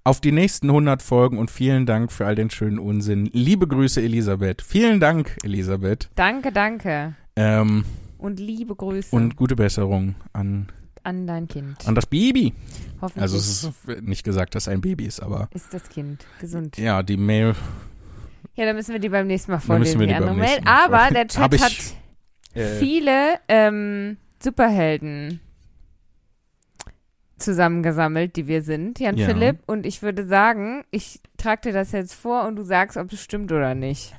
Auf 0.03 0.21
die 0.21 0.31
nächsten 0.31 0.69
100 0.69 1.01
Folgen 1.01 1.39
und 1.39 1.49
vielen 1.49 1.85
Dank 1.87 2.11
für 2.11 2.27
all 2.27 2.35
den 2.35 2.51
schönen 2.51 2.77
Unsinn. 2.77 3.27
Liebe 3.33 3.67
Grüße, 3.67 4.01
Elisabeth. 4.01 4.61
Vielen 4.61 4.99
Dank, 4.99 5.35
Elisabeth. 5.43 6.09
Danke, 6.15 6.51
danke. 6.51 7.15
Ähm, 7.35 7.85
Und 8.17 8.39
liebe 8.39 8.75
Grüße 8.75 9.15
und 9.15 9.35
gute 9.35 9.55
Besserung 9.55 10.15
an, 10.33 10.67
an 11.03 11.27
dein 11.27 11.47
Kind. 11.47 11.87
an 11.87 11.95
das 11.95 12.05
Baby. 12.05 12.53
Hoffentlich 13.01 13.21
Also 13.21 13.37
es 13.37 13.63
ist 13.63 14.01
nicht 14.01 14.23
gesagt, 14.23 14.55
dass 14.55 14.67
ein 14.67 14.81
Baby 14.81 15.05
ist, 15.05 15.21
aber 15.21 15.49
ist 15.53 15.73
das 15.73 15.87
Kind 15.89 16.25
gesund. 16.39 16.77
ja, 16.77 17.03
die 17.03 17.17
Mail 17.17 17.55
Ja, 18.55 18.65
dann 18.65 18.75
müssen 18.75 18.93
wir 18.93 18.99
die 18.99 19.09
beim 19.09 19.27
nächsten 19.27 19.51
Mal 19.51 19.59
vorlesen, 19.59 19.99
die 19.99 20.07
die 20.07 20.13
andere 20.13 20.35
Mail. 20.35 20.59
Aber 20.65 21.09
der 21.13 21.27
Chat 21.27 21.53
ich, 21.53 21.61
hat 21.61 21.73
Äh, 22.53 22.79
viele 22.79 23.35
ähm, 23.49 24.17
Superhelden 24.41 25.41
zusammengesammelt, 27.37 28.37
die 28.37 28.47
wir 28.47 28.61
sind, 28.61 28.99
Jan 28.99 29.17
Ja. 29.17 29.27
Philipp. 29.27 29.59
Und 29.65 29.85
ich 29.85 30.01
würde 30.01 30.25
sagen, 30.25 30.85
ich 30.89 31.19
trage 31.37 31.61
dir 31.65 31.73
das 31.73 31.91
jetzt 31.91 32.13
vor 32.13 32.47
und 32.47 32.55
du 32.55 32.63
sagst, 32.63 32.95
ob 32.97 33.11
es 33.11 33.21
stimmt 33.21 33.51
oder 33.51 33.75
nicht. 33.75 34.15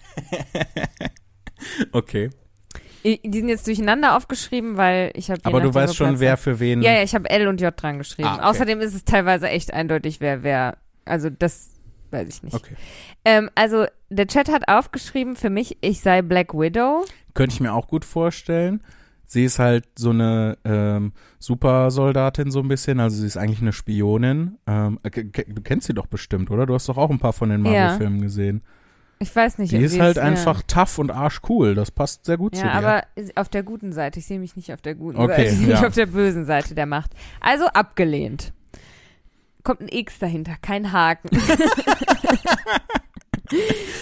okay. 1.92 2.28
Die 3.07 3.38
sind 3.38 3.48
jetzt 3.48 3.66
durcheinander 3.68 4.16
aufgeschrieben, 4.16 4.76
weil 4.76 5.12
ich 5.14 5.30
habe. 5.30 5.40
Aber 5.44 5.61
du 5.61 5.72
weißt 5.72 5.94
schon, 5.94 6.09
Platz 6.09 6.20
wer 6.20 6.36
für 6.36 6.59
wen. 6.59 6.82
Ja, 6.82 6.92
ja, 6.92 7.02
ich 7.02 7.14
habe 7.14 7.30
L 7.30 7.46
und 7.46 7.61
J 7.61 7.72
dran 7.80 7.98
geschrieben. 7.98 8.28
Ah, 8.28 8.34
okay. 8.36 8.44
Außerdem 8.44 8.80
ist 8.80 8.94
es 8.94 9.04
teilweise 9.04 9.48
echt 9.48 9.72
eindeutig, 9.72 10.20
wer 10.20 10.42
wer. 10.42 10.78
Also 11.04 11.30
das 11.30 11.70
weiß 12.11 12.28
ich 12.28 12.42
nicht. 12.42 12.54
Okay. 12.54 12.74
Ähm, 13.24 13.48
also 13.54 13.86
der 14.11 14.26
Chat 14.26 14.50
hat 14.50 14.68
aufgeschrieben 14.68 15.36
für 15.36 15.50
mich, 15.50 15.78
ich 15.82 16.00
sei 16.00 16.22
Black 16.22 16.52
Widow. 16.52 17.04
Könnte 17.34 17.54
ich 17.54 17.61
mir 17.61 17.72
auch 17.74 17.86
gut 17.86 18.04
vorstellen. 18.04 18.82
Sie 19.28 19.44
ist 19.44 19.59
halt 19.59 19.86
so 19.98 20.11
eine 20.11 20.57
ähm, 20.64 21.12
Supersoldatin 21.40 22.50
so 22.50 22.61
ein 22.61 22.68
bisschen, 22.68 23.00
also 23.00 23.16
sie 23.20 23.26
ist 23.26 23.36
eigentlich 23.36 23.61
eine 23.61 23.72
Spionin. 23.72 24.59
Ähm, 24.66 25.00
äh, 25.02 25.11
du 25.11 25.62
kennst 25.62 25.86
sie 25.88 25.94
doch 25.94 26.07
bestimmt, 26.07 26.50
oder? 26.50 26.64
Du 26.66 26.74
hast 26.74 26.88
doch 26.88 26.96
auch 26.96 27.11
ein 27.11 27.18
paar 27.18 27.32
von 27.32 27.50
den 27.50 27.64
Ja. 27.64 27.72
Marvel-Filmen 27.72 28.20
gesehen. 28.20 28.62
Ich 29.18 29.34
weiß 29.34 29.56
nicht. 29.58 29.72
Die 29.72 29.78
ist 29.78 29.98
halt 29.98 30.18
es- 30.18 30.22
einfach 30.22 30.62
tough 30.66 30.98
und 30.98 31.10
arschcool. 31.10 31.74
Das 31.74 31.90
passt 31.90 32.26
sehr 32.26 32.36
gut 32.36 32.54
Ja, 32.54 32.60
zu 32.60 32.66
ja 32.66 32.72
dir. 32.80 32.86
aber 32.86 33.02
auf 33.40 33.48
der 33.48 33.62
guten 33.62 33.92
Seite. 33.92 34.18
Ich 34.18 34.26
sehe 34.26 34.38
mich 34.38 34.56
nicht 34.56 34.72
auf 34.72 34.82
der 34.82 34.94
guten 34.94 35.16
Okay, 35.18 35.28
Seite. 35.36 35.42
Ich 35.44 35.50
sehe 35.58 35.66
mich 35.68 35.80
ja. 35.80 35.86
auf 35.86 35.94
der 35.94 36.06
bösen 36.06 36.44
Seite 36.44 36.74
der 36.74 36.86
Macht. 36.86 37.12
Also 37.40 37.66
abgelehnt. 37.66 38.52
Kommt 39.62 39.80
ein 39.80 39.88
X 39.90 40.18
dahinter, 40.18 40.52
kein 40.60 40.92
Haken. 40.92 41.30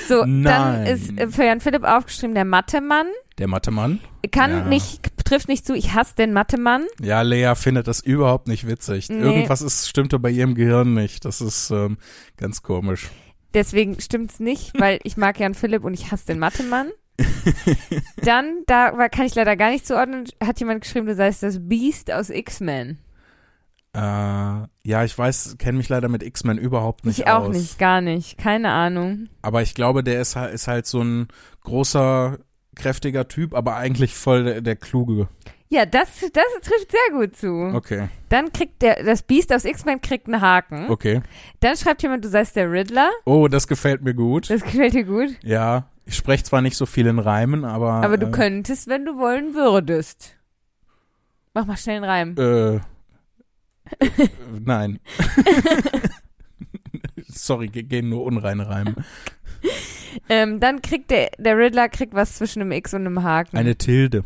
so, 0.08 0.20
dann 0.20 0.42
Nein. 0.42 0.86
ist 0.86 1.16
äh, 1.18 1.28
für 1.28 1.44
Jan 1.44 1.60
Philipp 1.60 1.84
aufgeschrieben 1.84 2.34
der 2.34 2.44
Mathe-Mann. 2.44 3.06
Der 3.38 3.48
Mathe-Mann? 3.48 4.00
Kann 4.30 4.50
Ja. 4.50 4.64
nicht, 4.64 5.12
trifft 5.24 5.48
nicht 5.48 5.66
zu, 5.66 5.74
ich 5.74 5.94
hasse 5.94 6.14
den 6.16 6.32
Mathe-Mann. 6.32 6.84
Ja, 7.00 7.22
Lea 7.22 7.54
findet 7.54 7.86
das 7.88 8.00
überhaupt 8.00 8.48
nicht 8.48 8.66
witzig. 8.66 9.08
Nee. 9.10 9.22
Irgendwas 9.22 9.60
ist, 9.62 9.88
stimmte 9.88 10.18
bei 10.18 10.30
ihrem 10.30 10.54
Gehirn 10.54 10.94
nicht. 10.94 11.24
Das 11.24 11.40
ist 11.40 11.70
ähm, 11.70 11.98
ganz 12.36 12.62
komisch. 12.62 13.10
Deswegen 13.54 14.00
stimmt's 14.00 14.40
nicht, 14.40 14.78
weil 14.80 14.98
ich 15.04 15.16
mag 15.16 15.38
Jan 15.38 15.54
Philipp 15.54 15.84
und 15.84 15.94
ich 15.94 16.10
hasse 16.10 16.26
den 16.26 16.38
Mathe-Mann. 16.38 16.88
Dann, 18.24 18.62
da 18.66 19.08
kann 19.08 19.26
ich 19.26 19.34
leider 19.34 19.56
gar 19.56 19.70
nicht 19.70 19.86
zuordnen, 19.86 20.24
hat 20.42 20.58
jemand 20.60 20.82
geschrieben, 20.82 21.06
du 21.06 21.14
seist 21.14 21.42
das 21.42 21.58
Beast 21.68 22.10
aus 22.12 22.30
X-Men. 22.30 22.98
Äh, 23.94 23.98
ja, 24.00 25.04
ich 25.04 25.16
weiß, 25.16 25.56
kenne 25.58 25.78
mich 25.78 25.88
leider 25.88 26.08
mit 26.08 26.24
X-Men 26.24 26.58
überhaupt 26.58 27.06
nicht 27.06 27.20
Ich 27.20 27.28
auch 27.28 27.44
aus. 27.44 27.56
nicht, 27.56 27.78
gar 27.78 28.00
nicht. 28.00 28.38
Keine 28.38 28.70
Ahnung. 28.70 29.28
Aber 29.42 29.62
ich 29.62 29.74
glaube, 29.74 30.02
der 30.02 30.20
ist, 30.20 30.34
halt- 30.34 30.52
ist 30.52 30.66
halt 30.66 30.86
so 30.86 31.00
ein 31.02 31.28
großer, 31.62 32.38
kräftiger 32.74 33.28
Typ, 33.28 33.54
aber 33.54 33.76
eigentlich 33.76 34.14
voll 34.16 34.42
der, 34.44 34.60
der 34.62 34.74
Kluge. 34.76 35.28
Ja, 35.70 35.86
das, 35.86 36.08
das 36.20 36.44
trifft 36.62 36.90
sehr 36.92 37.18
gut 37.18 37.36
zu. 37.36 37.72
Okay, 37.74 38.08
Dann 38.28 38.52
kriegt 38.52 38.80
der, 38.82 39.02
das 39.02 39.22
Beast 39.22 39.52
aus 39.52 39.64
X-Men 39.64 40.00
kriegt 40.00 40.28
einen 40.28 40.40
Haken. 40.40 40.88
okay. 40.90 41.20
Dann 41.60 41.76
schreibt 41.76 42.02
jemand, 42.02 42.24
du 42.24 42.28
seist 42.28 42.54
der 42.54 42.70
Riddler. 42.70 43.10
Oh, 43.24 43.48
das 43.48 43.66
gefällt 43.66 44.02
mir 44.02 44.14
gut. 44.14 44.50
Das 44.50 44.62
gefällt 44.62 44.94
dir 44.94 45.04
gut. 45.04 45.30
Ja, 45.42 45.88
ich 46.04 46.14
spreche 46.16 46.44
zwar 46.44 46.60
nicht 46.62 46.76
so 46.76 46.86
viel 46.86 47.06
in 47.06 47.18
Reimen, 47.18 47.64
aber. 47.64 47.92
Aber 48.04 48.18
du 48.18 48.26
äh, 48.26 48.30
könntest, 48.30 48.86
wenn 48.88 49.04
du 49.04 49.16
wollen 49.16 49.54
würdest. 49.54 50.36
Mach 51.54 51.66
mal 51.66 51.76
schnell 51.76 52.04
einen 52.04 52.04
Reim. 52.04 52.34
Äh, 52.38 52.76
äh, 54.04 54.28
nein. 54.60 55.00
Sorry, 57.28 57.68
ge- 57.68 57.82
gehen 57.82 58.08
nur 58.08 58.24
unreine 58.24 58.68
Reime. 58.68 58.94
Ähm, 60.28 60.60
dann 60.60 60.82
kriegt 60.82 61.10
der, 61.10 61.30
der 61.38 61.56
Riddler 61.58 61.88
kriegt 61.88 62.14
was 62.14 62.36
zwischen 62.36 62.62
einem 62.62 62.72
X 62.72 62.94
und 62.94 63.06
einem 63.06 63.22
Haken. 63.22 63.56
Eine 63.56 63.76
Tilde. 63.76 64.24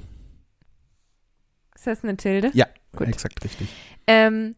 Ist 1.78 1.86
das 1.86 2.02
eine 2.02 2.16
Tilde? 2.16 2.50
Ja, 2.54 2.66
Gut. 2.96 3.06
exakt 3.06 3.44
richtig. 3.44 3.68
Ähm, 4.08 4.56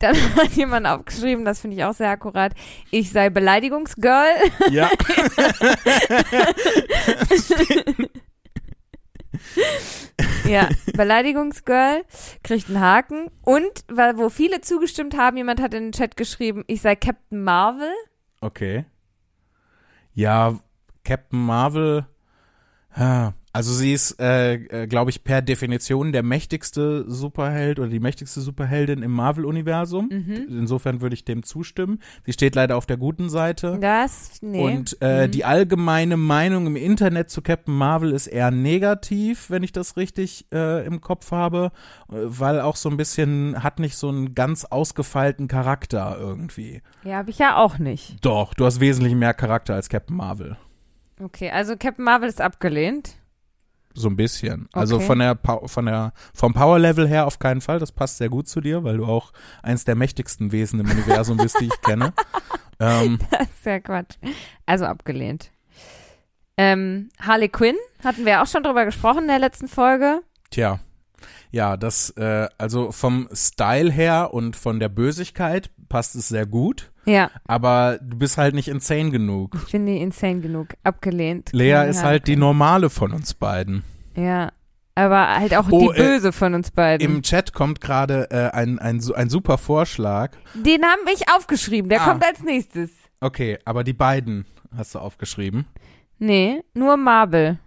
dann 0.00 0.16
hat 0.36 0.50
jemand 0.54 0.88
aufgeschrieben, 0.88 1.44
das 1.44 1.60
finde 1.60 1.76
ich 1.76 1.84
auch 1.84 1.94
sehr 1.94 2.10
akkurat, 2.10 2.52
ich 2.90 3.12
sei 3.12 3.30
Beleidigungsgirl. 3.30 4.34
Ja. 4.72 4.90
ja, 10.48 10.68
Beleidigungsgirl, 10.94 12.04
kriegt 12.42 12.68
einen 12.68 12.80
Haken. 12.80 13.30
Und, 13.42 13.84
weil 13.86 14.18
wo 14.18 14.28
viele 14.28 14.60
zugestimmt 14.60 15.16
haben, 15.16 15.36
jemand 15.36 15.62
hat 15.62 15.74
in 15.74 15.84
den 15.84 15.92
Chat 15.92 16.16
geschrieben, 16.16 16.64
ich 16.66 16.80
sei 16.80 16.96
Captain 16.96 17.44
Marvel. 17.44 17.92
Okay. 18.40 18.84
Ja, 20.12 20.58
Captain 21.04 21.38
Marvel. 21.38 22.04
ja, 22.96 23.32
Also 23.52 23.72
sie 23.72 23.92
ist, 23.92 24.20
äh, 24.20 24.54
äh, 24.54 24.86
glaube 24.86 25.10
ich, 25.10 25.24
per 25.24 25.40
Definition 25.42 26.12
der 26.12 26.22
mächtigste 26.22 27.10
Superheld 27.10 27.78
oder 27.78 27.88
die 27.88 27.98
mächtigste 27.98 28.40
Superheldin 28.40 29.02
im 29.02 29.10
Marvel-Universum. 29.12 30.08
Mhm. 30.12 30.46
Insofern 30.50 31.00
würde 31.00 31.14
ich 31.14 31.24
dem 31.24 31.42
zustimmen. 31.42 32.00
Sie 32.26 32.32
steht 32.34 32.54
leider 32.54 32.76
auf 32.76 32.84
der 32.86 32.98
guten 32.98 33.30
Seite. 33.30 33.78
Das, 33.80 34.38
nee. 34.42 34.62
Und 34.62 34.98
äh, 35.00 35.26
Mhm. 35.26 35.30
die 35.30 35.44
allgemeine 35.44 36.16
Meinung 36.16 36.66
im 36.66 36.76
Internet 36.76 37.30
zu 37.30 37.40
Captain 37.42 37.74
Marvel 37.74 38.12
ist 38.12 38.26
eher 38.26 38.50
negativ, 38.50 39.48
wenn 39.50 39.62
ich 39.62 39.72
das 39.72 39.96
richtig 39.96 40.46
äh, 40.52 40.84
im 40.86 41.00
Kopf 41.00 41.30
habe, 41.32 41.72
äh, 42.10 42.14
weil 42.16 42.60
auch 42.60 42.76
so 42.76 42.90
ein 42.90 42.96
bisschen 42.96 43.62
hat 43.62 43.78
nicht 43.80 43.96
so 43.96 44.08
einen 44.10 44.34
ganz 44.34 44.66
ausgefeilten 44.66 45.48
Charakter 45.48 46.16
irgendwie. 46.20 46.82
Ja, 47.02 47.16
habe 47.16 47.30
ich 47.30 47.38
ja 47.38 47.56
auch 47.56 47.78
nicht. 47.78 48.16
Doch, 48.24 48.52
du 48.54 48.66
hast 48.66 48.80
wesentlich 48.80 49.14
mehr 49.14 49.34
Charakter 49.34 49.74
als 49.74 49.88
Captain 49.88 50.16
Marvel. 50.16 50.56
Okay, 51.20 51.50
also 51.50 51.76
Captain 51.76 52.04
Marvel 52.04 52.28
ist 52.28 52.40
abgelehnt. 52.40 53.16
So 53.94 54.08
ein 54.08 54.16
bisschen. 54.16 54.68
Also 54.72 54.96
Okay. 54.96 55.06
von 55.06 55.18
der 55.18 55.38
von 55.66 55.86
der 55.86 56.12
vom 56.34 56.54
Power 56.54 56.78
Level 56.78 57.08
her 57.08 57.26
auf 57.26 57.38
keinen 57.38 57.60
Fall. 57.60 57.78
Das 57.78 57.90
passt 57.92 58.18
sehr 58.18 58.28
gut 58.28 58.48
zu 58.48 58.60
dir, 58.60 58.84
weil 58.84 58.96
du 58.98 59.06
auch 59.06 59.32
eins 59.62 59.84
der 59.84 59.94
mächtigsten 59.96 60.52
Wesen 60.52 60.78
im 60.80 60.90
Universum 60.90 61.36
bist, 61.36 61.58
die 61.60 61.66
ich 61.66 61.80
kenne. 61.82 62.12
Ähm, 62.80 63.18
Das 63.32 63.42
ist 63.48 63.66
ja 63.66 63.80
Quatsch. 63.80 64.14
Also 64.64 64.84
abgelehnt. 64.84 65.50
Ähm, 66.56 67.08
Harley 67.20 67.48
Quinn, 67.48 67.74
hatten 68.04 68.24
wir 68.24 68.40
auch 68.42 68.46
schon 68.46 68.62
drüber 68.62 68.84
gesprochen 68.84 69.22
in 69.22 69.26
der 69.28 69.38
letzten 69.40 69.66
Folge. 69.68 70.20
tja, 70.50 70.78
ja, 71.50 71.76
das 71.76 72.10
äh, 72.10 72.46
also 72.58 72.92
vom 72.92 73.28
Style 73.32 73.90
her 73.90 74.32
und 74.32 74.54
von 74.54 74.78
der 74.78 74.88
Bösigkeit 74.90 75.70
passt 75.88 76.14
es 76.16 76.28
sehr 76.28 76.46
gut, 76.46 76.90
Ja, 77.04 77.30
aber 77.46 77.98
du 78.02 78.18
bist 78.18 78.38
halt 78.38 78.54
nicht 78.54 78.68
insane 78.68 79.10
genug. 79.10 79.54
ich 79.64 79.70
finde 79.70 79.92
die 79.92 79.98
insane 80.00 80.40
genug. 80.40 80.68
Abgelehnt. 80.84 81.50
Lea 81.52 81.72
Keine 81.72 81.90
ist 81.90 82.02
halt 82.02 82.26
die 82.26 82.32
Quinn. 82.32 82.40
normale 82.40 82.90
von 82.90 83.12
uns 83.12 83.34
beiden. 83.34 83.84
Ja, 84.16 84.50
aber 84.94 85.28
halt 85.36 85.54
auch 85.56 85.68
Oh, 85.70 85.92
die 85.92 85.98
äh, 85.98 86.02
Böse 86.02 86.32
von 86.32 86.54
uns 86.54 86.70
beiden. 86.70 87.06
Im 87.06 87.22
Chat 87.22 87.52
kommt 87.52 87.80
gerade 87.80 88.30
äh, 88.30 88.50
ein, 88.56 88.78
ein, 88.78 89.00
ein 89.14 89.30
super 89.30 89.56
Vorschlag. 89.58 90.32
Den 90.54 90.82
haben 90.82 91.00
ich 91.14 91.28
aufgeschrieben, 91.34 91.88
der 91.88 92.02
Ah. 92.02 92.04
kommt 92.10 92.24
als 92.24 92.42
nächstes. 92.42 92.90
Okay, 93.20 93.58
aber 93.64 93.84
die 93.84 93.92
beiden 93.92 94.44
hast 94.76 94.94
du 94.94 94.98
aufgeschrieben. 94.98 95.66
Nee, 96.18 96.62
nur 96.74 96.96
Marble. 96.96 97.58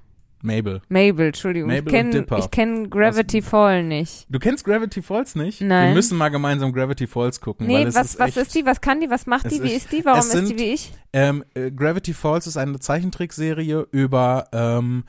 Mabel. 0.43 0.81
Mabel, 0.89 1.27
Entschuldigung. 1.27 1.69
Mabel 1.69 1.87
ich 1.87 1.91
kenne 1.93 2.25
kenn 2.51 2.89
Gravity 2.89 3.41
Fall 3.41 3.83
nicht. 3.83 4.25
Du 4.29 4.39
kennst 4.39 4.63
Gravity 4.65 5.01
Falls 5.01 5.35
nicht? 5.35 5.61
Nein. 5.61 5.89
Wir 5.89 5.95
müssen 5.95 6.17
mal 6.17 6.29
gemeinsam 6.29 6.73
Gravity 6.73 7.07
Falls 7.07 7.39
gucken. 7.41 7.67
Nee, 7.67 7.85
was, 7.87 7.95
ist 7.95 8.19
was 8.19 8.29
echt, 8.29 8.37
ist 8.37 8.55
die? 8.55 8.65
Was 8.65 8.81
kann 8.81 8.99
die? 8.99 9.09
Was 9.09 9.25
macht 9.27 9.51
die? 9.51 9.61
Wie 9.61 9.67
ist- 9.67 9.83
ist 9.85 9.91
die? 9.91 10.03
Warum 10.05 10.19
es 10.19 10.25
ist 10.33 10.41
die 10.41 10.47
sind- 10.47 10.59
wie 10.59 10.73
ich? 10.73 10.91
Ähm, 11.13 11.43
äh, 11.53 11.71
Gravity 11.71 12.13
Falls 12.13 12.47
ist 12.47 12.57
eine 12.57 12.79
Zeichentrickserie 12.79 13.85
über 13.91 14.47
ähm, 14.53 15.03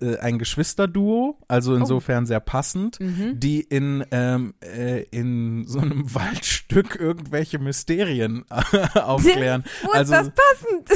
äh, 0.00 0.18
ein 0.18 0.38
Geschwisterduo, 0.38 1.38
also 1.48 1.74
insofern 1.74 2.26
sehr 2.26 2.40
passend, 2.40 2.98
Oh. 3.00 3.04
Mhm. 3.04 3.40
die 3.40 3.60
in, 3.60 4.04
ähm, 4.10 4.54
äh, 4.62 5.02
in 5.10 5.66
so 5.66 5.80
einem 5.80 6.12
Waldstück 6.14 6.96
irgendwelche 6.96 7.58
Mysterien 7.58 8.44
aufklären. 8.94 9.64
Wo 9.82 9.90
also, 9.90 10.14
ist 10.14 10.20
das 10.20 10.30
passend? 10.30 10.88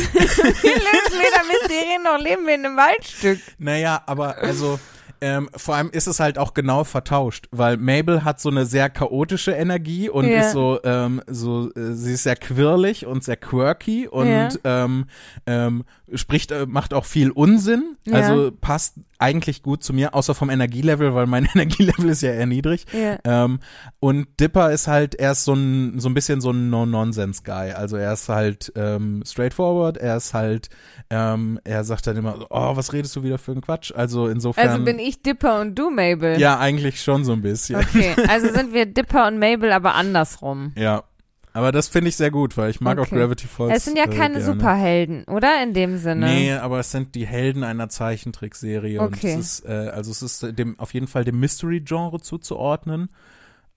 wir 0.63 0.73
lösen 0.75 1.19
weder 1.19 1.45
Mysterien 1.47 2.03
noch 2.03 2.19
leben 2.19 2.47
wir 2.47 2.55
in 2.55 2.67
einem 2.67 2.77
Waldstück. 2.77 3.41
Naja, 3.59 4.03
aber 4.07 4.39
also 4.39 4.79
ähm, 5.21 5.49
vor 5.57 5.75
allem 5.75 5.91
ist 5.91 6.07
es 6.07 6.21
halt 6.21 6.39
auch 6.39 6.55
genau 6.55 6.85
vertauscht, 6.85 7.47
weil 7.51 7.77
Mabel 7.77 8.25
hat 8.25 8.41
so 8.41 8.49
eine 8.49 8.67
sehr 8.67 8.89
chaotische 8.91 9.53
Energie 9.53 10.09
und 10.09 10.27
Ja. 10.27 10.41
ist 10.41 10.53
so, 10.53 10.79
ähm, 10.85 11.21
so, 11.27 11.71
äh, 11.75 11.93
sie 11.95 12.15
ist 12.15 12.23
sehr 12.25 12.37
quirlig 12.37 13.07
und 13.07 13.23
sehr 13.25 13.37
quirky 13.37 14.09
und 14.09 14.29
Ja. 14.29 14.49
ähm, 14.85 15.07
ähm, 15.47 15.85
spricht, 16.15 16.51
äh, 16.53 16.67
macht 16.67 16.93
auch 16.95 17.05
viel 17.05 17.31
Unsinn, 17.31 17.97
Ja. 18.07 18.15
also 18.15 18.51
passt 18.61 18.95
eigentlich 19.19 19.63
gut 19.63 19.85
zu 19.85 19.93
mir, 19.93 20.15
außer 20.15 20.35
vom 20.35 20.49
Energielevel, 20.51 21.15
weil 21.15 21.27
mein 21.27 21.45
Energielevel 21.55 22.09
ist 22.11 22.23
ja 22.23 22.33
eher 22.33 22.47
niedrig. 22.47 22.87
Ähm, 23.25 23.61
und 24.01 24.27
Dipper 24.41 24.73
ist 24.73 24.87
halt, 24.89 25.15
er 25.15 25.33
ist 25.33 25.45
so 25.45 25.53
ein, 25.53 26.01
so 26.01 26.09
ein 26.09 26.15
bisschen 26.15 26.41
so 26.41 26.51
ein 26.51 26.71
No-Nonsense-Guy. 26.71 27.73
Also 27.73 27.97
er 27.97 28.15
ist 28.15 28.29
halt 28.31 28.73
ähm, 28.77 29.23
straightforward, 29.27 29.99
er 29.99 30.17
ist 30.17 30.33
halt, 30.35 30.71
ähm, 31.11 31.61
er 31.65 31.85
sagt 31.85 32.07
dann 32.07 32.17
immer, 32.17 32.47
oh, 32.51 32.77
was 32.77 32.93
redest 32.95 33.15
du 33.17 33.23
wieder 33.23 33.37
für 33.39 33.53
einen 33.53 33.61
Quatsch? 33.61 33.93
Also 33.95 34.27
insofern. 34.29 34.69
Also 34.69 34.85
bin 34.85 34.99
ich 34.99 35.10
Dipper 35.19 35.61
und 35.61 35.75
du 35.79 35.91
Mabel. 35.91 36.39
ja, 36.41 36.59
eigentlich 36.59 37.03
schon 37.03 37.25
so 37.25 37.33
ein 37.33 37.43
bisschen. 37.43 37.77
Okay, 37.77 38.15
also 38.29 38.49
sind 38.53 38.73
wir 38.73 38.87
Dipper 38.87 39.27
und 39.27 39.39
Mabel, 39.39 39.73
aber 39.73 39.95
andersrum. 39.95 40.73
Ja. 40.77 41.05
Aber 41.53 41.73
das 41.73 41.89
finde 41.89 42.11
ich 42.11 42.17
sehr 42.17 42.31
gut, 42.31 42.57
weil 42.57 42.71
ich 42.71 42.81
mag 42.81 42.97
Okay. 42.97 43.09
auch 43.09 43.11
Gravity 43.19 43.49
Falls. 43.49 43.77
Es 43.77 43.85
sind 43.85 43.99
ja 43.99 44.05
äh, 44.05 44.09
keine 44.09 44.35
gerne. 44.39 44.45
Superhelden, 44.45 45.25
oder? 45.25 45.61
In 45.65 45.75
dem 45.75 45.99
Sinne. 45.99 46.27
Nee, 46.27 46.53
aber 46.53 46.79
es 46.79 46.93
sind 46.93 47.17
die 47.17 47.27
Helden 47.27 47.65
einer 47.65 47.89
Zeichentrickserie 47.89 49.01
und 49.01 49.15
Okay. 49.17 49.33
es 49.33 49.59
ist, 49.59 49.69
äh, 49.69 49.91
also 49.93 50.13
es 50.13 50.23
ist 50.23 50.57
dem 50.57 50.79
auf 50.79 50.95
jeden 50.95 51.09
Fall 51.09 51.25
dem 51.25 51.41
Mystery-Genre 51.41 52.21
zuzuordnen. 52.21 53.09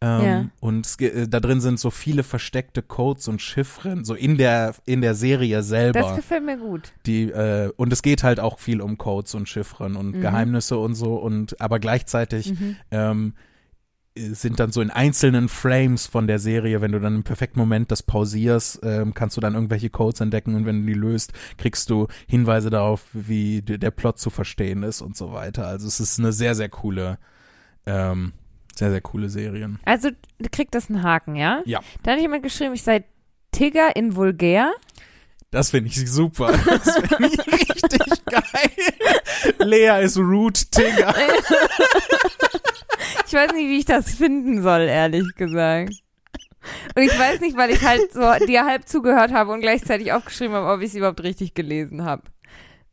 Ähm, 0.05 0.21
Ja. 0.25 0.45
Und 0.59 0.85
es, 0.85 0.99
äh, 0.99 1.27
da 1.29 1.39
drin 1.39 1.61
sind 1.61 1.79
so 1.79 1.89
viele 1.89 2.23
versteckte 2.23 2.81
Codes 2.81 3.27
und 3.29 3.41
Chiffren, 3.41 4.03
so 4.03 4.13
in 4.15 4.37
der 4.37 4.75
in 4.85 4.99
der 5.01 5.15
Serie 5.15 5.57
Das 5.57 5.67
selber. 5.69 6.15
gefällt 6.15 6.43
mir 6.45 6.57
gut. 6.57 6.91
Die 7.05 7.29
äh, 7.31 7.71
und 7.77 7.93
es 7.93 8.01
geht 8.01 8.21
halt 8.23 8.39
auch 8.41 8.59
viel 8.59 8.81
um 8.81 8.97
Codes 8.97 9.33
und 9.33 9.47
Chiffren 9.47 9.95
und 9.95 10.15
Mhm. 10.17 10.21
Geheimnisse 10.21 10.77
und 10.77 10.95
so 10.95 11.15
und 11.15 11.59
aber 11.61 11.79
gleichzeitig 11.79 12.51
Mhm. 12.59 12.75
ähm, 12.91 13.33
sind 14.15 14.59
dann 14.59 14.71
so 14.71 14.81
in 14.81 14.91
einzelnen 14.91 15.49
Frames 15.49 16.05
von 16.05 16.27
der 16.27 16.37
Serie, 16.37 16.81
wenn 16.81 16.91
du 16.91 16.99
dann 16.99 17.15
im 17.15 17.23
perfekten 17.23 17.57
Moment 17.59 17.89
das 17.91 18.03
pausierst, 18.03 18.81
ähm, 18.83 19.15
kannst 19.15 19.37
du 19.37 19.41
dann 19.41 19.55
irgendwelche 19.55 19.89
Codes 19.89 20.19
entdecken 20.21 20.53
und 20.53 20.67
wenn 20.67 20.81
du 20.81 20.85
die 20.93 20.99
löst, 20.99 21.33
kriegst 21.57 21.89
du 21.89 22.05
Hinweise 22.27 22.69
darauf, 22.69 23.05
wie 23.13 23.63
der 23.63 23.89
Plot 23.89 24.19
zu 24.19 24.29
verstehen 24.29 24.83
ist 24.83 25.01
und 25.01 25.17
so 25.17 25.31
weiter. 25.33 25.65
Also 25.65 25.87
es 25.87 25.99
ist 25.99 26.19
eine 26.19 26.31
sehr, 26.31 26.53
sehr 26.53 26.69
coole, 26.69 27.17
ähm, 27.87 28.33
sehr, 28.75 28.91
sehr 28.91 29.01
coole 29.01 29.29
Serien. 29.29 29.79
Also 29.85 30.09
kriegt 30.51 30.75
das 30.75 30.89
einen 30.89 31.03
Haken, 31.03 31.35
ja? 31.35 31.61
Ja. 31.65 31.79
Da 32.03 32.11
hat 32.11 32.19
jemand 32.19 32.43
geschrieben, 32.43 32.73
ich 32.73 32.83
sei 32.83 33.03
Tigger 33.51 33.95
in 33.95 34.15
vulgär. 34.15 34.71
Das 35.51 35.69
finde 35.69 35.89
ich 35.89 36.11
super. 36.11 36.51
Das 36.65 36.97
finde 36.97 37.27
ich 37.27 37.47
richtig 37.47 38.25
geil. 38.25 38.71
Lea 39.59 40.03
ist 40.03 40.17
Root 40.17 40.71
Tigger. 40.71 41.13
Ich 43.25 43.33
weiß 43.33 43.51
nicht, 43.53 43.67
wie 43.67 43.79
ich 43.79 43.85
das 43.85 44.13
finden 44.13 44.61
soll, 44.61 44.81
ehrlich 44.81 45.25
gesagt. 45.35 45.93
Und 46.95 47.01
ich 47.01 47.17
weiß 47.17 47.41
nicht, 47.41 47.57
weil 47.57 47.71
ich 47.71 47.81
halt 47.81 48.13
so 48.13 48.21
dir 48.45 48.63
halb 48.63 48.87
zugehört 48.87 49.31
habe 49.31 49.51
und 49.51 49.61
gleichzeitig 49.61 50.13
aufgeschrieben 50.13 50.55
habe, 50.55 50.71
ob 50.71 50.81
ich 50.81 50.89
es 50.89 50.95
überhaupt 50.95 51.23
richtig 51.23 51.55
gelesen 51.55 52.05
habe. 52.05 52.21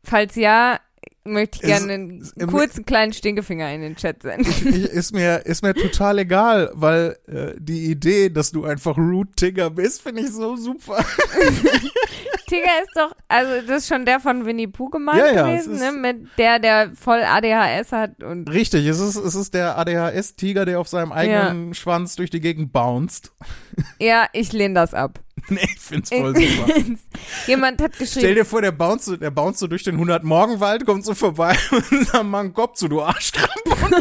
Falls 0.03 0.35
ja, 0.35 0.79
möchte 1.23 1.57
ich 1.57 1.61
gerne 1.61 1.93
einen 1.93 2.33
kurzen 2.47 2.85
kleinen 2.85 3.13
Stinkefinger 3.13 3.73
in 3.73 3.81
den 3.81 3.95
Chat 3.95 4.23
senden. 4.23 4.73
Ist 4.73 5.13
mir 5.13 5.45
ist 5.45 5.61
mir 5.63 5.73
total 5.73 6.19
egal, 6.19 6.71
weil 6.73 7.17
äh, 7.27 7.53
die 7.59 7.91
Idee, 7.91 8.29
dass 8.29 8.51
du 8.51 8.65
einfach 8.65 8.97
Root 8.97 9.35
Tigger 9.35 9.69
bist, 9.69 10.01
finde 10.01 10.23
ich 10.23 10.31
so 10.31 10.55
super. 10.55 11.03
Tigger 12.51 12.81
ist 12.83 12.91
doch, 12.95 13.15
also 13.29 13.65
das 13.65 13.83
ist 13.83 13.87
schon 13.87 14.05
der 14.05 14.19
von 14.19 14.45
Winnie 14.45 14.67
Pooh 14.67 14.89
gemalt 14.89 15.17
Ja, 15.17 15.31
ja, 15.31 15.49
es 15.53 15.65
gewesen, 15.65 15.79
ne? 15.79 15.91
Mit 15.93 16.37
der, 16.37 16.59
der 16.59 16.91
voll 16.95 17.21
ADHS 17.23 17.93
hat 17.93 18.21
und 18.23 18.49
Richtig, 18.51 18.85
es 18.87 18.99
ist, 18.99 19.15
es 19.15 19.35
ist 19.35 19.53
der 19.53 19.77
ADHS-Tiger, 19.77 20.65
der 20.65 20.81
auf 20.81 20.89
seinem 20.89 21.13
eigenen 21.13 21.73
Schwanz 21.73 22.17
durch 22.17 22.29
die 22.29 22.41
Gegend 22.41 22.73
bounced. 22.73 23.31
ja, 23.99 24.27
ich 24.33 24.51
lehne 24.51 24.73
das 24.75 24.93
ab. 24.93 25.21
nee, 25.47 25.61
ich 25.63 25.79
find's 25.79 26.09
voll 26.09 26.35
super. 26.35 26.73
Jemand 27.47 27.81
hat 27.81 27.95
Stell 27.95 28.05
geschrieben, 28.05 28.35
dir 28.35 28.45
vor, 28.45 28.61
der 28.61 28.73
bounce, 28.73 29.05
so- 29.05 29.15
der 29.17 29.31
bounce 29.31 29.59
so 29.59 29.67
durch 29.67 29.83
den 29.83 29.97
100-Morgenwald, 29.97 30.85
kommt 30.85 31.05
so 31.05 31.15
vorbei 31.15 31.55
und 31.71 32.05
sagt, 32.07 32.25
Mann, 32.25 32.53
Kopf 32.53 32.75
zu, 32.75 32.89
du 32.89 33.01
Arschkrampe 33.01 33.69
und 33.69 33.91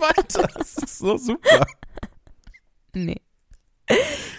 weiter. 0.00 0.48
Das 0.58 0.74
ist 0.76 0.98
so 0.98 1.16
super. 1.16 1.64
nee. 2.94 3.20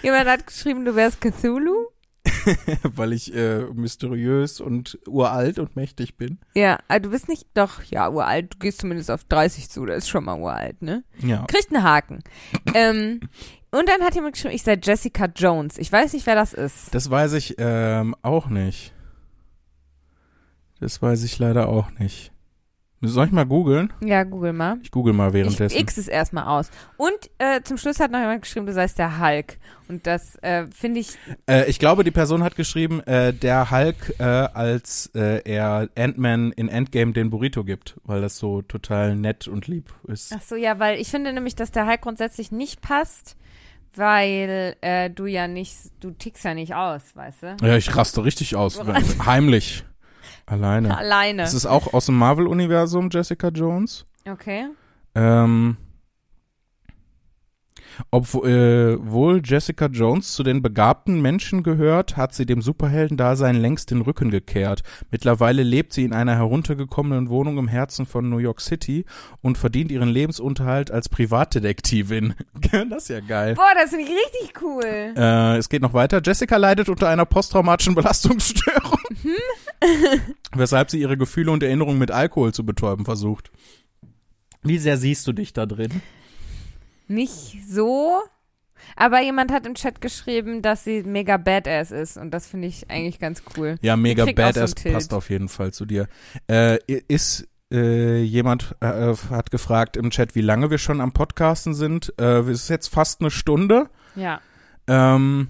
Jemand 0.01 0.27
hat 0.27 0.47
geschrieben, 0.47 0.83
du 0.83 0.95
wärst 0.95 1.21
Cthulhu. 1.21 1.92
Weil 2.83 3.13
ich 3.13 3.33
äh, 3.35 3.65
mysteriös 3.73 4.61
und 4.61 4.97
uralt 5.07 5.59
und 5.59 5.75
mächtig 5.75 6.17
bin. 6.17 6.39
Ja, 6.55 6.79
aber 6.87 7.01
du 7.01 7.09
bist 7.09 7.27
nicht, 7.29 7.47
doch, 7.53 7.83
ja, 7.83 8.09
uralt. 8.09 8.53
Du 8.53 8.59
gehst 8.59 8.81
zumindest 8.81 9.11
auf 9.11 9.23
30 9.25 9.69
zu, 9.69 9.85
das 9.85 9.99
ist 9.99 10.09
schon 10.09 10.25
mal 10.25 10.39
uralt, 10.39 10.81
ne? 10.81 11.03
Ja. 11.19 11.45
Kriegt 11.47 11.73
einen 11.73 11.83
Haken. 11.83 12.23
ähm, 12.73 13.21
und 13.71 13.89
dann 13.89 14.01
hat 14.01 14.15
jemand 14.15 14.33
geschrieben, 14.35 14.53
ich 14.53 14.63
sei 14.63 14.77
Jessica 14.81 15.25
Jones. 15.25 15.77
Ich 15.77 15.91
weiß 15.91 16.13
nicht, 16.13 16.25
wer 16.25 16.35
das 16.35 16.53
ist. 16.53 16.93
Das 16.93 17.09
weiß 17.09 17.33
ich 17.33 17.55
ähm, 17.57 18.15
auch 18.21 18.47
nicht. 18.47 18.93
Das 20.79 21.01
weiß 21.01 21.23
ich 21.23 21.39
leider 21.39 21.69
auch 21.69 21.91
nicht. 21.97 22.32
Soll 23.05 23.25
ich 23.25 23.31
mal 23.33 23.45
googeln? 23.45 23.91
Ja, 24.01 24.23
google 24.23 24.53
mal. 24.53 24.77
Ich 24.81 24.89
google 24.89 25.13
mal 25.13 25.27
Ich 25.27 25.33
währenddessen. 25.33 25.77
x 25.77 25.97
es 25.97 26.07
erstmal 26.07 26.45
aus. 26.45 26.71
Und 26.95 27.11
äh, 27.37 27.61
zum 27.61 27.77
Schluss 27.77 27.99
hat 27.99 28.11
noch 28.11 28.19
jemand 28.19 28.41
geschrieben, 28.43 28.65
du 28.65 28.71
seist 28.73 28.97
der 28.97 29.19
Hulk. 29.19 29.57
Und 29.89 30.07
das 30.07 30.37
äh, 30.41 30.67
finde 30.73 31.01
ich, 31.01 31.17
Äh, 31.45 31.69
ich 31.69 31.79
glaube, 31.79 32.05
die 32.05 32.11
Person 32.11 32.43
hat 32.43 32.55
geschrieben, 32.55 33.01
äh, 33.01 33.33
der 33.33 33.69
Hulk, 33.71 34.15
äh, 34.19 34.23
als 34.23 35.11
äh, 35.15 35.41
er 35.43 35.89
Ant-Man 35.97 36.53
in 36.53 36.69
Endgame 36.69 37.11
den 37.11 37.29
Burrito 37.29 37.65
gibt, 37.65 37.99
weil 38.05 38.21
das 38.21 38.37
so 38.37 38.61
total 38.61 39.17
nett 39.17 39.49
und 39.49 39.67
lieb 39.67 39.93
ist. 40.07 40.33
ach 40.33 40.41
so, 40.41 40.55
ja, 40.55 40.79
weil 40.79 40.97
ich 40.99 41.09
finde 41.09 41.33
nämlich, 41.33 41.55
dass 41.55 41.71
der 41.71 41.85
Hulk 41.85 41.99
grundsätzlich 42.01 42.53
nicht 42.53 42.79
passt, 42.81 43.35
weil 43.95 44.75
äh, 44.81 45.09
du 45.09 45.25
ja 45.25 45.47
nicht, 45.49 45.75
du 45.99 46.11
tickst 46.11 46.45
ja 46.45 46.53
nicht 46.53 46.73
aus, 46.73 47.01
weißt 47.15 47.43
du? 47.43 47.57
Ja, 47.61 47.75
ich 47.75 47.93
raste 47.95 48.23
richtig 48.23 48.55
aus. 48.55 48.81
Heimlich. 49.25 49.83
Alleine. 50.45 50.97
Alleine. 50.97 51.43
Es 51.43 51.53
ist 51.53 51.65
auch 51.65 51.93
aus 51.93 52.07
dem 52.07 52.17
Marvel-Universum, 52.17 53.09
Jessica 53.11 53.49
Jones. 53.49 54.05
Okay. 54.25 54.67
Ähm, 55.15 55.77
obwohl 58.11 59.41
Jessica 59.43 59.87
Jones 59.87 60.33
zu 60.33 60.43
den 60.43 60.61
begabten 60.61 61.21
Menschen 61.21 61.63
gehört, 61.63 62.17
hat 62.17 62.33
sie 62.33 62.45
dem 62.45 62.61
Superheldendasein 62.61 63.55
längst 63.55 63.91
den 63.91 64.01
Rücken 64.01 64.31
gekehrt. 64.31 64.83
Mittlerweile 65.11 65.63
lebt 65.63 65.93
sie 65.93 66.03
in 66.03 66.13
einer 66.13 66.35
heruntergekommenen 66.35 67.29
Wohnung 67.29 67.57
im 67.57 67.67
Herzen 67.67 68.05
von 68.05 68.29
New 68.29 68.37
York 68.37 68.61
City 68.61 69.05
und 69.41 69.57
verdient 69.57 69.91
ihren 69.91 70.09
Lebensunterhalt 70.09 70.91
als 70.91 71.09
Privatdetektivin. 71.09 72.35
das 72.89 73.03
ist 73.03 73.09
ja 73.09 73.19
geil. 73.19 73.55
Boah, 73.55 73.73
das 73.75 73.89
finde 73.91 74.05
ich 74.05 74.11
richtig 74.11 74.61
cool. 74.61 74.83
Äh, 74.83 75.57
es 75.57 75.69
geht 75.69 75.81
noch 75.81 75.93
weiter. 75.93 76.21
Jessica 76.23 76.57
leidet 76.57 76.89
unter 76.89 77.09
einer 77.09 77.25
posttraumatischen 77.25 77.95
Belastungsstörung, 77.95 78.99
weshalb 80.53 80.91
sie 80.91 80.99
ihre 80.99 81.17
Gefühle 81.17 81.51
und 81.51 81.63
Erinnerungen 81.63 81.99
mit 81.99 82.11
Alkohol 82.11 82.53
zu 82.53 82.65
betäuben 82.65 83.05
versucht. 83.05 83.51
Wie 84.61 84.77
sehr 84.77 84.97
siehst 84.97 85.27
du 85.27 85.33
dich 85.33 85.53
da 85.53 85.65
drin? 85.65 86.01
Nicht 87.07 87.57
so. 87.67 88.21
Aber 88.95 89.21
jemand 89.21 89.51
hat 89.51 89.65
im 89.65 89.75
Chat 89.75 90.01
geschrieben, 90.01 90.61
dass 90.61 90.83
sie 90.83 91.03
mega 91.03 91.37
badass 91.37 91.91
ist. 91.91 92.17
Und 92.17 92.31
das 92.31 92.47
finde 92.47 92.67
ich 92.67 92.89
eigentlich 92.89 93.19
ganz 93.19 93.43
cool. 93.57 93.77
Ja, 93.81 93.95
mega 93.95 94.25
so 94.25 94.33
badass 94.33 94.75
Tilt. 94.75 94.93
passt 94.93 95.13
auf 95.13 95.29
jeden 95.29 95.49
Fall 95.49 95.73
zu 95.73 95.85
dir. 95.85 96.07
Äh, 96.47 96.77
ist 97.07 97.47
äh, 97.71 98.21
jemand 98.21 98.75
äh, 98.81 99.13
hat 99.29 99.51
gefragt 99.51 99.97
im 99.97 100.11
Chat, 100.11 100.35
wie 100.35 100.41
lange 100.41 100.69
wir 100.69 100.77
schon 100.77 101.01
am 101.01 101.11
Podcasten 101.11 101.73
sind. 101.73 102.13
Äh, 102.19 102.39
es 102.41 102.63
ist 102.63 102.69
jetzt 102.69 102.87
fast 102.87 103.21
eine 103.21 103.31
Stunde. 103.31 103.89
Ja. 104.15 104.41
Ähm, 104.87 105.49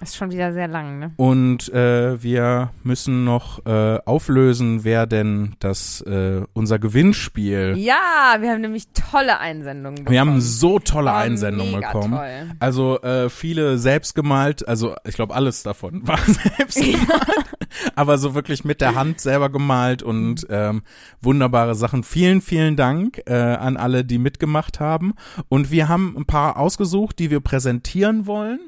Das 0.00 0.10
ist 0.10 0.16
schon 0.16 0.32
wieder 0.32 0.52
sehr 0.52 0.66
lang, 0.66 0.98
ne? 0.98 1.12
und 1.16 1.72
äh, 1.72 2.20
wir 2.20 2.70
müssen 2.82 3.24
noch 3.24 3.64
äh, 3.64 3.98
auflösen, 4.04 4.82
wer 4.82 5.06
denn 5.06 5.54
das 5.60 6.00
äh, 6.00 6.42
unser 6.52 6.80
Gewinnspiel. 6.80 7.74
Ja, 7.78 8.36
wir 8.40 8.50
haben 8.50 8.60
nämlich 8.60 8.88
tolle 8.92 9.38
Einsendungen 9.38 9.96
bekommen. 9.98 10.12
Wir 10.12 10.20
haben 10.20 10.40
so 10.40 10.80
tolle 10.80 11.10
Oh, 11.12 11.14
Einsendungen 11.14 11.80
bekommen. 11.80 12.12
Toll. 12.12 12.50
Also 12.58 13.00
äh, 13.02 13.30
viele 13.30 13.78
selbst 13.78 14.16
gemalt, 14.16 14.66
also 14.66 14.96
ich 15.06 15.14
glaube 15.14 15.32
alles 15.34 15.62
davon 15.62 16.06
war 16.06 16.18
selbst 16.58 16.80
gemalt, 16.80 17.46
aber 17.94 18.18
so 18.18 18.34
wirklich 18.34 18.64
mit 18.64 18.80
der 18.80 18.96
Hand 18.96 19.20
selber 19.20 19.48
gemalt 19.48 20.02
und 20.02 20.44
ähm, 20.50 20.82
wunderbare 21.22 21.76
Sachen. 21.76 22.02
Vielen, 22.02 22.40
vielen 22.40 22.74
Dank 22.76 23.22
äh, 23.26 23.32
an 23.34 23.76
alle, 23.76 24.04
die 24.04 24.18
mitgemacht 24.18 24.80
haben. 24.80 25.14
Und 25.48 25.70
wir 25.70 25.88
haben 25.88 26.16
ein 26.18 26.24
paar 26.26 26.56
ausgesucht, 26.58 27.20
die 27.20 27.30
wir 27.30 27.38
präsentieren 27.40 28.26
wollen, 28.26 28.58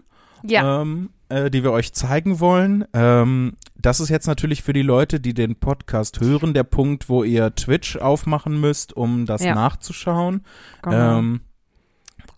Ja, 0.45 0.83
ähm, 0.83 1.11
äh, 1.29 1.51
die 1.51 1.63
wir 1.63 1.73
euch 1.73 1.93
zeigen 1.93 2.41
wollen. 2.41 2.85
Ähm, 2.93 3.55
das 3.77 4.01
ist 4.01 4.09
jetzt 4.09 4.27
natürlich 4.27 4.63
für 4.63 4.73
die 4.73 4.83
Leute, 4.83 5.21
die 5.21 5.35
den 5.35 5.57
Podcast 5.57 6.21
hören, 6.21 6.55
der 6.55 6.65
Punkt, 6.65 7.09
wo 7.09 7.25
ihr 7.25 7.55
Twitch 7.55 7.97
aufmachen 7.97 8.61
müsst, 8.61 8.93
um 8.95 9.27
das 9.27 9.43
Ja. 9.45 9.55
nachzuschauen. 9.55 10.45
genau. 10.83 11.19
Ähm, 11.19 11.41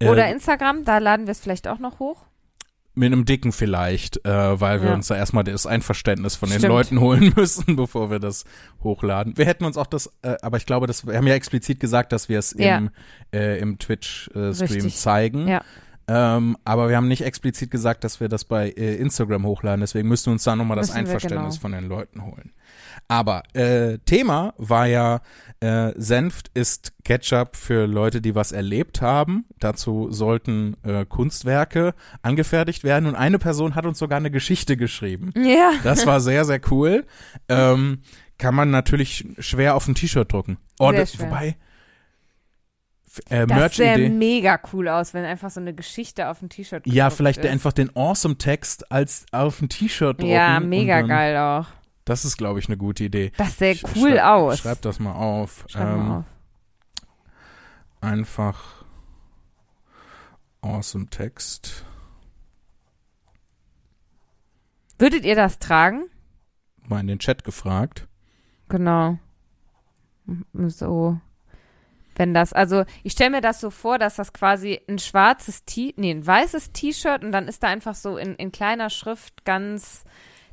äh, 0.00 0.08
Oder 0.08 0.30
Instagram, 0.30 0.84
da 0.84 0.98
laden 0.98 1.26
wir 1.26 1.32
es 1.32 1.40
vielleicht 1.40 1.68
auch 1.68 1.78
noch 1.78 1.98
hoch. 1.98 2.24
Mit 2.94 3.12
einem 3.12 3.24
dicken 3.24 3.52
vielleicht, 3.52 4.24
äh, 4.26 4.60
weil 4.60 4.82
wir 4.82 4.88
Ja. 4.88 4.94
uns 4.94 5.06
da 5.06 5.14
erstmal 5.16 5.44
das 5.44 5.66
Einverständnis 5.66 6.34
von 6.34 6.48
den 6.48 6.58
Stimmt. 6.58 6.72
Leuten 6.72 7.00
holen 7.00 7.32
müssen, 7.36 7.76
bevor 7.76 8.10
wir 8.10 8.18
das 8.18 8.44
hochladen. 8.82 9.36
Wir 9.38 9.44
hätten 9.46 9.64
uns 9.64 9.76
auch 9.76 9.86
das, 9.86 10.12
äh, 10.22 10.34
aber 10.42 10.56
ich 10.56 10.66
glaube, 10.66 10.88
das, 10.88 11.06
wir 11.06 11.16
haben 11.16 11.26
ja 11.28 11.34
explizit 11.34 11.78
gesagt, 11.78 12.12
dass 12.12 12.28
wir 12.28 12.40
es 12.40 12.56
Ja. 12.58 12.78
im, 12.78 12.90
äh, 13.32 13.58
im 13.60 13.78
Twitch-Stream 13.78 14.50
Richtig. 14.52 14.96
zeigen. 14.96 15.46
Ja. 15.46 15.62
Ähm, 16.08 16.56
aber 16.64 16.88
wir 16.88 16.96
haben 16.96 17.06
nicht 17.06 17.22
explizit 17.22 17.70
gesagt, 17.70 18.02
dass 18.02 18.18
wir 18.18 18.28
das 18.28 18.46
bei 18.46 18.70
äh, 18.70 18.96
Instagram 18.96 19.44
hochladen. 19.44 19.80
Deswegen 19.80 20.08
müssten 20.08 20.26
wir 20.26 20.32
uns 20.32 20.44
da 20.44 20.56
nochmal 20.56 20.78
das 20.78 20.88
Müssen 20.88 21.00
Einverständnis 21.00 21.56
genau. 21.56 21.60
von 21.60 21.72
den 21.72 21.86
Leuten 21.86 22.24
holen. 22.24 22.52
Aber 23.08 23.42
äh, 23.52 23.98
Thema 23.98 24.54
war 24.56 24.86
ja, 24.86 25.20
äh, 25.60 25.92
Senft 25.96 26.50
ist 26.54 26.94
Ketchup 27.04 27.56
für 27.56 27.86
Leute, 27.86 28.22
die 28.22 28.34
was 28.34 28.52
erlebt 28.52 29.02
haben. 29.02 29.44
Dazu 29.58 30.08
sollten 30.10 30.76
äh, 30.82 31.04
Kunstwerke 31.04 31.94
angefertigt 32.22 32.84
werden. 32.84 33.06
Und 33.06 33.14
eine 33.14 33.38
Person 33.38 33.74
hat 33.74 33.84
uns 33.84 33.98
sogar 33.98 34.16
eine 34.16 34.30
Geschichte 34.30 34.78
geschrieben. 34.78 35.32
Ja. 35.36 35.72
Das 35.84 36.06
war 36.06 36.20
sehr, 36.20 36.46
sehr 36.46 36.60
cool. 36.70 37.04
Ähm, 37.48 38.00
kann 38.38 38.54
man 38.54 38.70
natürlich 38.70 39.26
schwer 39.38 39.74
auf 39.74 39.86
ein 39.88 39.94
T-Shirt 39.94 40.32
drucken. 40.32 40.58
Oh, 40.78 40.92
das, 40.92 41.18
wobei, 41.20 41.56
äh, 43.30 43.46
Das 43.46 43.76
sähe 43.76 43.86
Merch-Idee. 43.88 44.08
mega 44.10 44.60
cool 44.72 44.88
aus, 44.88 45.14
wenn 45.14 45.24
einfach 45.24 45.50
so 45.50 45.60
eine 45.60 45.74
Geschichte 45.74 46.28
auf 46.28 46.38
dem 46.40 46.48
T-Shirt 46.48 46.86
Ja, 46.86 47.10
vielleicht 47.10 47.44
ist. 47.44 47.50
einfach 47.50 47.72
den 47.72 47.94
Awesome-Text 47.94 48.90
als 48.92 49.26
auf 49.32 49.60
ein 49.62 49.68
T-Shirt 49.68 50.18
drucken. 50.20 50.30
Ja, 50.32 50.60
mega 50.60 51.00
dann, 51.00 51.08
geil 51.08 51.36
auch. 51.36 51.66
Das 52.04 52.24
ist, 52.24 52.36
glaube 52.38 52.58
ich, 52.58 52.68
eine 52.68 52.76
gute 52.78 53.04
Idee. 53.04 53.32
Das 53.36 53.58
sähe 53.58 53.74
Sch- 53.74 53.86
cool 53.96 54.12
schreib, 54.12 54.24
aus. 54.24 54.58
Schreib 54.58 54.82
das 54.82 54.98
mal 54.98 55.12
auf. 55.12 55.64
Schreib 55.68 55.88
ähm, 55.88 56.08
mal 56.08 56.18
auf. 56.20 56.24
Einfach 58.00 58.84
Awesome-Text. 60.62 61.84
Würdet 64.98 65.24
ihr 65.24 65.36
das 65.36 65.58
tragen? 65.58 66.08
Mal 66.88 67.00
in 67.00 67.06
den 67.06 67.18
Chat 67.18 67.44
gefragt. 67.44 68.08
Genau. 68.68 69.18
So. 70.52 71.20
Wenn 72.18 72.34
das, 72.34 72.52
also 72.52 72.84
ich 73.04 73.12
stelle 73.12 73.30
mir 73.30 73.40
das 73.40 73.60
so 73.60 73.70
vor, 73.70 73.98
dass 73.98 74.16
das 74.16 74.32
quasi 74.34 74.80
ein 74.88 74.98
schwarzes 74.98 75.64
T, 75.64 75.94
nee, 75.96 76.10
ein 76.10 76.26
weißes 76.26 76.72
T-Shirt 76.72 77.24
und 77.24 77.32
dann 77.32 77.48
ist 77.48 77.62
da 77.62 77.68
einfach 77.68 77.94
so 77.94 78.18
in, 78.18 78.34
in 78.34 78.52
kleiner 78.52 78.90
Schrift 78.90 79.44
ganz 79.46 80.04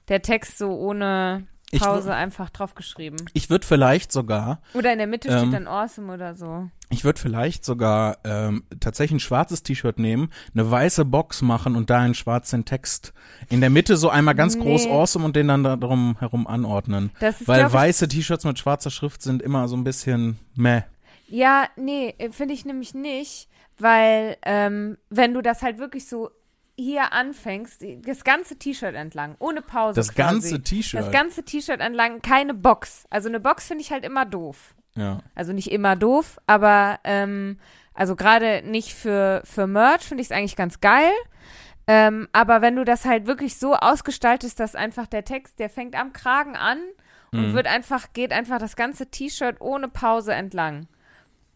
der 0.08 0.22
Text 0.22 0.58
so 0.60 0.70
ohne 0.70 1.48
Pause 1.78 2.14
einfach 2.14 2.52
draufgeschrieben. 2.52 3.20
Ich 3.34 3.50
würde 3.50 3.66
vielleicht 3.66 4.12
sogar, 4.12 4.62
Oder 4.74 4.94
in 4.94 5.00
der 5.00 5.08
Mitte 5.08 5.30
Ähm, 5.30 5.40
steht 5.40 5.54
dann 5.54 5.68
Awesome 5.68 6.14
oder 6.14 6.36
so. 6.36 6.70
ich 6.90 7.04
würde 7.04 7.20
vielleicht 7.20 7.66
sogar 7.66 8.20
ähm, 8.24 8.64
tatsächlich 8.80 9.18
ein 9.18 9.20
schwarzes 9.20 9.64
T-Shirt 9.64 9.98
nehmen, 10.00 10.30
eine 10.54 10.70
weiße 10.70 11.04
Box 11.04 11.42
machen 11.42 11.76
und 11.76 11.90
da 11.90 12.00
einen 12.00 12.14
schwarzen 12.14 12.64
Text 12.64 13.14
in 13.50 13.60
der 13.60 13.72
Mitte 13.72 13.98
so 13.98 14.10
einmal 14.10 14.36
ganz 14.36 14.58
groß 14.58 14.86
Nee. 14.86 14.92
Awesome 14.92 15.26
und 15.26 15.36
den 15.36 15.48
dann 15.48 15.64
da 15.64 15.76
drum 15.76 16.16
herum 16.20 16.48
anordnen. 16.48 17.12
Das 17.20 17.42
ist, 17.42 17.48
Weil 17.48 17.74
weiße 17.74 18.08
T-Shirts 18.08 18.46
mit 18.46 18.60
schwarzer 18.60 18.92
Schrift 18.92 19.22
sind 19.24 19.42
immer 19.42 19.68
so 19.68 19.76
ein 19.76 19.84
bisschen 19.84 20.38
meh. 20.56 20.84
Ja, 21.28 21.68
nee, 21.76 22.14
äh, 22.18 22.32
finde 22.32 22.54
ich 22.54 22.66
nämlich 22.66 22.94
nicht, 22.94 23.50
weil 23.78 24.38
ähm, 24.44 24.98
wenn 25.10 25.34
du 25.34 25.42
das 25.42 25.62
halt 25.62 25.78
wirklich 25.78 26.08
so 26.08 26.30
hier 26.78 27.14
anfängst, 27.14 27.84
das 28.06 28.24
ganze 28.24 28.58
T-Shirt 28.58 28.96
entlang, 28.96 29.36
ohne 29.40 29.62
Pause. 29.62 29.96
Das 29.96 30.14
quasi. 30.14 30.18
ganze 30.42 30.62
T-Shirt. 30.62 31.00
Das 31.00 31.12
ganze 31.12 31.44
T-Shirt 31.44 31.80
entlang, 31.80 32.22
keine 32.22 32.54
Box. 32.54 33.06
Also 33.10 33.30
eine 33.30 33.40
Box 33.40 33.68
finde 33.68 33.82
ich 33.82 33.92
halt 33.92 34.04
immer 34.04 34.26
doof. 34.26 34.76
ja. 34.96 35.20
Also 35.36 35.54
nicht 35.54 35.72
immer 35.72 35.96
doof, 35.96 36.38
aber 36.48 37.00
ähm, 37.06 37.60
also 37.94 38.16
gerade 38.18 38.62
nicht 38.66 38.94
für, 38.94 39.42
für 39.46 39.68
Merch 39.68 40.04
finde 40.04 40.22
ich 40.22 40.28
es 40.28 40.32
eigentlich 40.36 40.58
ganz 40.58 40.82
geil. 40.82 41.12
Ähm, 41.88 42.28
aber 42.34 42.62
wenn 42.62 42.76
du 42.76 42.84
das 42.84 43.06
halt 43.06 43.26
wirklich 43.28 43.58
so 43.58 43.76
ausgestaltest, 43.76 44.60
dass 44.60 44.76
einfach 44.76 45.08
der 45.08 45.24
Text, 45.24 45.60
der 45.60 45.70
fängt 45.70 45.96
am 45.96 46.14
Kragen 46.14 46.56
an 46.56 46.80
und 47.32 47.52
Mhm. 47.52 47.54
wird 47.54 47.68
einfach, 47.68 48.12
geht 48.14 48.32
einfach 48.34 48.58
das 48.60 48.76
ganze 48.76 49.10
T-Shirt 49.12 49.62
ohne 49.62 49.88
Pause 49.88 50.34
entlang. 50.34 50.88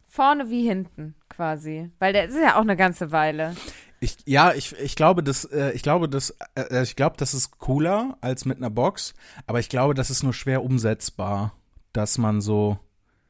Vorne 0.10 0.50
wie 0.50 0.68
hinten 0.68 1.16
quasi. 1.30 1.92
Weil 2.00 2.14
der 2.14 2.26
ist 2.26 2.36
ja 2.36 2.56
auch 2.56 2.62
eine 2.62 2.76
ganze 2.76 3.12
Weile. 3.12 3.56
Ich, 4.02 4.18
ja, 4.26 4.54
ich, 4.54 4.76
ich 4.80 4.96
glaube, 4.96 5.24
das, 5.24 5.46
äh, 5.46 5.72
ich 5.72 5.84
glaube, 5.84 6.10
das, 6.10 6.36
äh, 6.56 6.84
ich 6.84 6.96
glaube, 6.96 7.16
das 7.18 7.34
ist 7.34 7.60
cooler 7.60 8.18
als 8.22 8.46
mit 8.46 8.58
einer 8.58 8.70
Box, 8.70 9.14
aber 9.46 9.60
ich 9.60 9.70
glaube, 9.70 9.94
das 9.94 10.10
ist 10.10 10.24
nur 10.24 10.34
schwer 10.34 10.64
umsetzbar, 10.64 11.54
dass 11.94 12.18
man 12.18 12.42
so. 12.42 12.80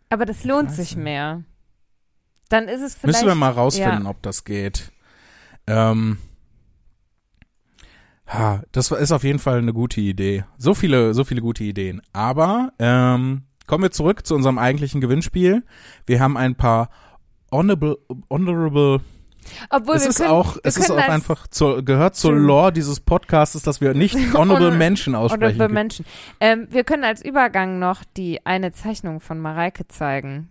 Aber 0.10 0.26
das 0.26 0.44
lohnt 0.44 0.72
sich 0.72 0.96
mehr. 0.96 1.44
Dann 2.50 2.68
ist 2.68 2.82
es 2.82 2.96
vielleicht. 2.96 3.18
Müssen 3.18 3.28
wir 3.28 3.36
mal 3.36 3.52
rausfinden, 3.52 4.04
ja. 4.04 4.10
ob 4.10 4.22
das 4.22 4.44
geht. 4.44 4.92
Ähm, 5.68 6.18
ha, 8.28 8.64
das 8.72 8.92
ist 8.92 9.12
auf 9.12 9.24
jeden 9.24 9.40
Fall 9.40 9.58
eine 9.58 9.74
gute 9.74 10.02
Idee. 10.02 10.46
So 10.58 10.74
viele, 10.74 11.14
so 11.14 11.24
viele 11.24 11.42
gute 11.42 11.64
Ideen. 11.64 12.02
Aber 12.14 12.74
ähm, 12.80 13.44
kommen 13.70 13.84
wir 13.84 13.92
zurück 13.92 14.26
zu 14.26 14.34
unserem 14.36 14.58
eigentlichen 14.58 15.00
Gewinnspiel. 15.00 15.64
Wir 16.08 16.20
haben 16.20 16.38
ein 16.38 16.56
paar 16.56 16.90
honorable, 17.52 18.00
honorable 18.30 19.00
Obwohl 19.70 19.96
es 19.96 20.04
wir 20.04 20.10
ist 20.10 20.18
können, 20.18 20.30
auch, 20.32 20.58
es 20.64 20.76
ist 20.78 20.90
auch 20.90 20.98
einfach 20.98 21.46
zur, 21.48 21.86
gehört 21.86 22.16
zur. 22.16 22.34
Lore 22.34 22.74
dieses 22.74 23.00
Podcasts, 23.00 23.62
dass 23.62 23.80
wir 23.80 23.94
nicht 23.94 24.16
honorable 24.34 24.68
Honor- 24.70 24.76
Menschen 24.78 25.14
aussprechen. 25.14 25.54
Honorable 25.54 25.70
Menschen. 25.74 26.06
Ähm, 26.40 26.68
wir 26.72 26.84
können 26.84 27.04
als 27.04 27.24
Übergang 27.24 27.78
noch 27.78 28.04
die 28.18 28.44
eine 28.44 28.72
Zeichnung 28.72 29.20
von 29.20 29.40
Mareike 29.40 29.88
zeigen. 29.88 30.50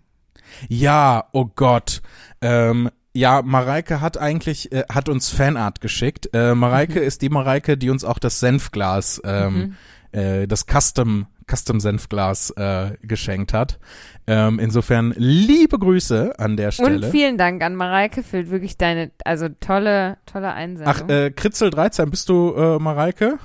Ja, 0.69 1.25
oh 1.33 1.47
Gott. 1.57 2.03
Ähm, 2.41 2.89
ja, 3.15 3.43
Mareike 3.43 4.01
hat 4.01 4.17
eigentlich, 4.17 4.71
äh, 4.71 4.85
hat 4.89 5.09
uns 5.09 5.29
Fanart 5.29 5.81
geschickt. 5.81 6.31
Äh, 6.33 6.55
Mareike 6.55 7.01
ist 7.01 7.21
die 7.23 7.31
Mareike, 7.31 7.77
die 7.77 7.91
uns 7.91 8.05
auch 8.05 8.21
das 8.21 8.39
Senfglas, 8.39 9.21
ähm, 9.25 9.75
Mhm. 10.13 10.19
äh, 10.19 10.47
das 10.47 10.67
Custom, 10.67 11.27
Custom 11.49 11.81
Senfglas 11.81 12.51
äh, 12.51 12.93
geschenkt 13.03 13.53
hat. 13.53 13.79
Ähm, 14.27 14.59
insofern 14.59 15.15
liebe 15.17 15.79
Grüße 15.79 16.39
an 16.39 16.57
der 16.57 16.69
Und 16.69 16.75
Stelle. 16.75 17.11
vielen 17.11 17.39
Dank 17.39 17.63
an 17.63 17.75
Mareike 17.75 18.23
für 18.23 18.51
wirklich 18.51 18.77
deine, 18.77 19.11
also 19.25 19.49
tolle, 19.49 20.19
tolle 20.27 20.53
Einsendung. 20.53 20.95
Ach, 20.95 21.09
äh, 21.09 21.31
Kritzel 21.31 21.71
13, 21.71 22.11
bist 22.11 22.29
du 22.29 22.55
äh, 22.55 22.79
Mareike? 22.79 23.39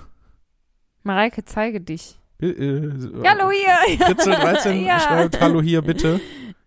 Mareike, 1.03 1.45
zeige 1.45 1.81
dich. 1.81 2.19
Äh, 2.41 2.47
äh, 2.47 2.91
Hallo 3.25 3.51
hier. 3.51 3.97
Kritzel 4.05 4.33
13 4.33 4.85
ja. 4.85 4.99
schreibt 4.99 5.39
Hallo 5.39 5.61
hier 5.61 5.81
bitte. 5.81 6.19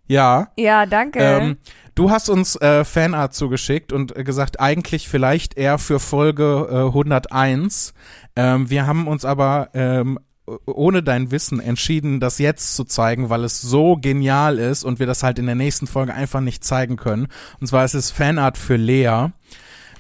Ja. 0.07 0.49
Ja, 0.57 0.87
danke. 0.87 1.19
Ähm, 1.21 1.59
du 1.95 2.11
hast 2.11 2.29
uns 2.29 2.57
äh, 2.57 2.85
Fanart 2.85 3.35
zugeschickt 3.35 3.93
und 3.93 4.17
äh, 4.17 4.25
gesagt, 4.25 4.61
eigentlich 4.61 5.09
vielleicht 5.09 5.57
eher 5.59 5.79
für 5.79 5.99
Folge 5.99 6.69
äh, 6.71 6.87
101. 6.87 7.93
Ähm, 8.37 8.71
wir 8.71 8.87
haben 8.87 9.09
uns 9.09 9.25
aber 9.25 9.71
ähm, 9.75 10.19
ohne 10.67 11.03
dein 11.03 11.31
Wissen 11.31 11.61
entschieden, 11.61 12.21
das 12.21 12.39
jetzt 12.39 12.77
zu 12.77 12.85
zeigen, 12.85 13.31
weil 13.31 13.45
es 13.45 13.61
so 13.61 13.97
genial 13.97 14.59
ist 14.59 14.85
und 14.85 14.99
wir 14.99 15.07
das 15.07 15.23
halt 15.23 15.39
in 15.39 15.47
der 15.47 15.55
nächsten 15.55 15.87
Folge 15.87 16.15
einfach 16.15 16.41
nicht 16.41 16.65
zeigen 16.65 16.97
können. 16.97 17.29
Und 17.61 17.67
zwar 17.67 17.85
ist 17.85 17.95
es 17.95 18.11
Fanart 18.11 18.57
für 18.57 18.77
Lea. 18.77 19.29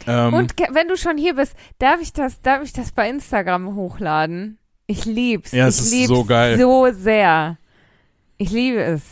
Ähm, 0.06 0.34
Und 0.34 0.54
wenn 0.72 0.88
du 0.88 0.96
schon 0.96 1.18
hier 1.18 1.34
bist, 1.34 1.54
darf 1.78 2.00
ich 2.00 2.12
das, 2.12 2.40
darf 2.42 2.62
ich 2.62 2.72
das 2.72 2.92
bei 2.92 3.08
Instagram 3.08 3.74
hochladen? 3.74 4.58
Ich 4.86 5.04
lieb's. 5.04 5.52
Ja, 5.52 5.66
es 5.66 5.78
ich 5.80 5.86
ist 5.86 5.92
lieb's 5.92 6.08
so 6.08 6.24
geil. 6.24 6.58
So 6.58 6.88
sehr. 6.92 7.58
Ich 8.36 8.50
liebe 8.50 8.82
es. 8.82 9.02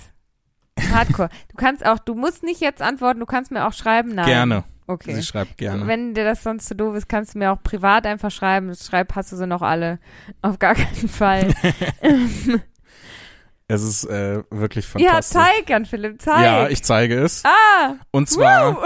Hardcore. 0.93 1.31
du 1.49 1.57
kannst 1.57 1.85
auch, 1.85 1.99
du 1.99 2.15
musst 2.15 2.43
nicht 2.43 2.61
jetzt 2.61 2.83
antworten, 2.83 3.21
du 3.21 3.27
kannst 3.27 3.51
mir 3.51 3.67
auch 3.67 3.73
schreiben. 3.73 4.15
Nein. 4.15 4.27
gerne. 4.27 4.65
Okay. 4.87 5.15
Sie 5.15 5.23
schreibt 5.23 5.57
gerne. 5.57 5.87
Wenn 5.87 6.13
dir 6.15 6.25
das 6.25 6.43
sonst 6.43 6.67
zu 6.67 6.77
doof 6.77 6.95
ist, 6.97 7.09
kannst 7.09 7.35
du 7.35 7.39
mir 7.39 7.53
auch 7.53 7.63
privat 7.63 8.07
einfach 8.07 8.31
schreiben. 8.31 8.75
Schreib, 8.75 9.15
hast 9.15 9.33
du 9.33 9.37
sie 9.37 9.47
noch 9.47 9.63
alle? 9.63 9.99
Auf 10.43 10.59
gar 10.59 10.75
keinen 10.75 11.09
Fall. 11.09 11.55
es 13.67 13.83
ist 13.83 14.05
äh, 14.05 14.43
wirklich 14.51 14.85
ja, 14.99 15.13
fantastisch. 15.13 15.41
zeig, 15.41 15.71
Jan 15.71 15.87
Philipp, 15.87 16.21
zeig. 16.21 16.45
Ja, 16.45 16.69
ich 16.69 16.83
zeige 16.85 17.19
es. 17.23 17.43
ah, 17.45 17.95
Und 18.11 18.29
zwar 18.29 18.79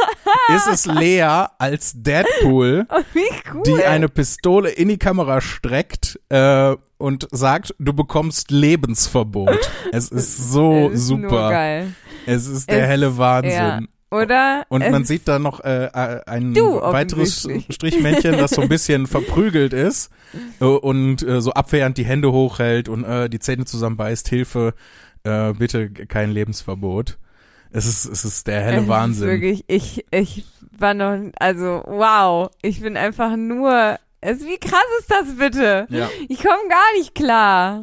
ist 0.54 0.66
es 0.66 0.84
Lea 0.86 1.46
als 1.58 1.94
Deadpool, 1.96 2.86
oh, 2.90 3.00
cool. 3.54 3.62
die 3.66 3.82
eine 3.84 4.08
Pistole 4.10 4.68
in 4.70 4.88
die 4.88 4.98
Kamera 4.98 5.40
streckt 5.40 6.20
äh, 6.28 6.76
und 6.98 7.28
sagt, 7.30 7.74
du 7.78 7.94
bekommst 7.94 8.50
Lebensverbot. 8.50 9.70
Es 9.92 10.08
ist 10.10 10.50
so 10.52 10.90
Es 10.92 11.00
ist 11.04 11.10
Nur 11.10 11.30
super. 11.30 11.50
geil. 11.50 11.94
Es 12.26 12.46
ist 12.46 12.68
der 12.70 12.82
Es- 12.82 12.88
helle 12.88 13.16
Wahnsinn. 13.16 13.52
ja. 13.52 13.80
Oder? 14.10 14.64
Und 14.68 14.88
man 14.90 15.04
sieht 15.04 15.26
da 15.26 15.38
noch 15.38 15.60
äh, 15.64 15.86
äh, 15.86 16.20
ein 16.26 16.54
weiteres. 16.54 17.48
Strichmännchen, 17.70 18.32
das 18.38 18.52
so 18.52 18.62
ein 18.62 18.68
bisschen 18.68 19.06
verprügelt 19.08 19.72
ist 19.72 20.10
äh, 20.60 20.64
und 20.64 21.22
äh, 21.22 21.40
so 21.40 21.52
abwehrend 21.52 21.98
die 21.98 22.04
Hände 22.04 22.30
hochhält 22.32 22.88
und 22.88 23.04
äh, 23.04 23.28
die 23.28 23.40
Zähne 23.40 23.64
zusammenbeißt. 23.64 24.28
Hilfe, 24.28 24.74
äh, 25.24 25.52
bitte 25.54 25.90
kein 25.90 26.30
Lebensverbot. 26.30 27.18
Es 27.72 27.84
ist, 27.86 28.04
es 28.04 28.24
ist 28.24 28.46
der 28.46 28.60
helle 28.60 28.82
es 28.82 28.88
Wahnsinn. 28.88 29.28
Wirklich, 29.28 29.64
ich, 29.66 30.06
ich 30.12 30.44
war 30.78 30.94
noch, 30.94 31.18
also 31.40 31.82
wow, 31.86 32.50
ich 32.62 32.80
bin 32.80 32.96
einfach 32.96 33.36
nur, 33.36 33.96
es, 34.20 34.40
wie 34.46 34.56
krass 34.58 34.80
ist 35.00 35.10
das 35.10 35.36
bitte? 35.36 35.86
ja. 35.90 36.08
Ich 36.28 36.38
komme 36.38 36.68
gar 36.68 36.92
nicht 36.98 37.14
klar. 37.14 37.82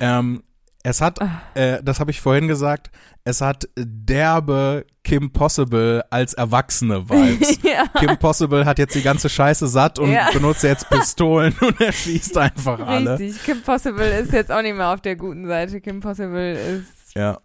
Ähm, 0.00 0.42
es 0.84 1.00
hat, 1.00 1.20
Ah. 1.20 1.42
äh, 1.54 1.82
das 1.82 1.98
habe 1.98 2.12
ich 2.12 2.20
vorhin 2.20 2.46
gesagt, 2.46 2.90
es 3.26 3.40
hat 3.40 3.68
derbe 3.76 4.86
Kim 5.02 5.32
Possible 5.32 6.04
als 6.10 6.32
Erwachsene 6.34 7.08
Vibes. 7.10 7.58
ja. 7.62 7.86
Kim 7.98 8.16
Possible 8.18 8.64
hat 8.64 8.78
jetzt 8.78 8.94
die 8.94 9.02
ganze 9.02 9.28
Scheiße 9.28 9.66
satt 9.66 9.98
und 9.98 10.12
Ja. 10.12 10.28
benutzt 10.32 10.62
jetzt 10.62 10.88
Pistolen 10.88 11.52
und 11.60 11.80
er 11.80 11.90
schießt 11.92 12.38
einfach 12.38 12.78
alle. 12.86 13.18
Richtig, 13.18 13.42
Kim 13.44 13.62
Possible 13.62 14.06
ist 14.20 14.32
jetzt 14.32 14.52
auch 14.52 14.62
nicht 14.62 14.76
mehr 14.76 14.92
auf 14.94 15.00
der 15.00 15.16
guten 15.16 15.46
Seite. 15.46 15.80
Kim 15.80 15.98
Possible 16.00 16.52
ist 16.54 17.16
Ja, 17.16 17.38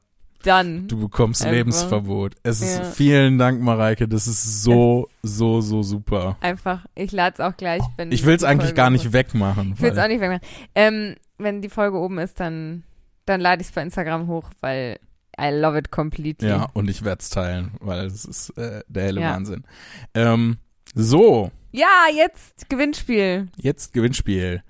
dann. 0.43 0.87
du 0.87 0.99
bekommst 0.99 1.41
Einfach. 1.41 1.55
Lebensverbot. 1.55 2.35
Es 2.43 2.61
ist 2.61 2.77
Ja. 2.77 2.83
vielen 2.83 3.39
Dank, 3.39 3.59
Mareike. 3.59 4.07
Das 4.07 4.27
ist 4.27 4.61
so, 4.61 5.09
so, 5.23 5.61
so 5.61 5.81
super. 5.81 6.37
Einfach, 6.41 6.85
ich 6.93 7.11
lade 7.11 7.33
es 7.33 7.39
auch 7.39 7.57
gleich, 7.57 7.81
wenn 7.97 8.11
Ich 8.11 8.23
will 8.23 8.35
es 8.35 8.43
eigentlich 8.43 8.65
Folge 8.69 8.75
gar 8.75 8.89
nicht 8.91 9.13
wegmachen. 9.13 9.73
Ich 9.75 9.81
will 9.81 9.91
es 9.91 9.97
auch 9.97 10.07
nicht 10.07 10.21
wegmachen. 10.21 10.45
Ähm, 10.75 11.15
wenn 11.39 11.63
die 11.63 11.69
Folge 11.69 11.97
oben 11.97 12.19
ist, 12.19 12.39
dann, 12.39 12.83
dann 13.25 13.41
lade 13.41 13.61
ich 13.63 13.69
es 13.69 13.73
bei 13.73 13.81
Instagram 13.81 14.27
hoch, 14.27 14.49
weil 14.61 14.99
I 15.41 15.49
love 15.51 15.77
it 15.77 15.91
completely. 15.91 16.49
Ja, 16.49 16.67
und 16.73 16.89
ich 16.89 17.03
werde 17.03 17.21
es 17.21 17.29
teilen, 17.29 17.71
weil 17.79 18.05
es 18.05 18.25
ist 18.25 18.49
äh, 18.57 18.81
der 18.87 19.03
helle 19.03 19.21
Ja. 19.21 19.31
Wahnsinn. 19.33 19.63
Ähm, 20.13 20.57
so, 20.93 21.51
Ja, 21.71 21.87
jetzt 22.13 22.69
Gewinnspiel. 22.69 23.47
Jetzt 23.57 23.93
Gewinnspiel. 23.93 24.61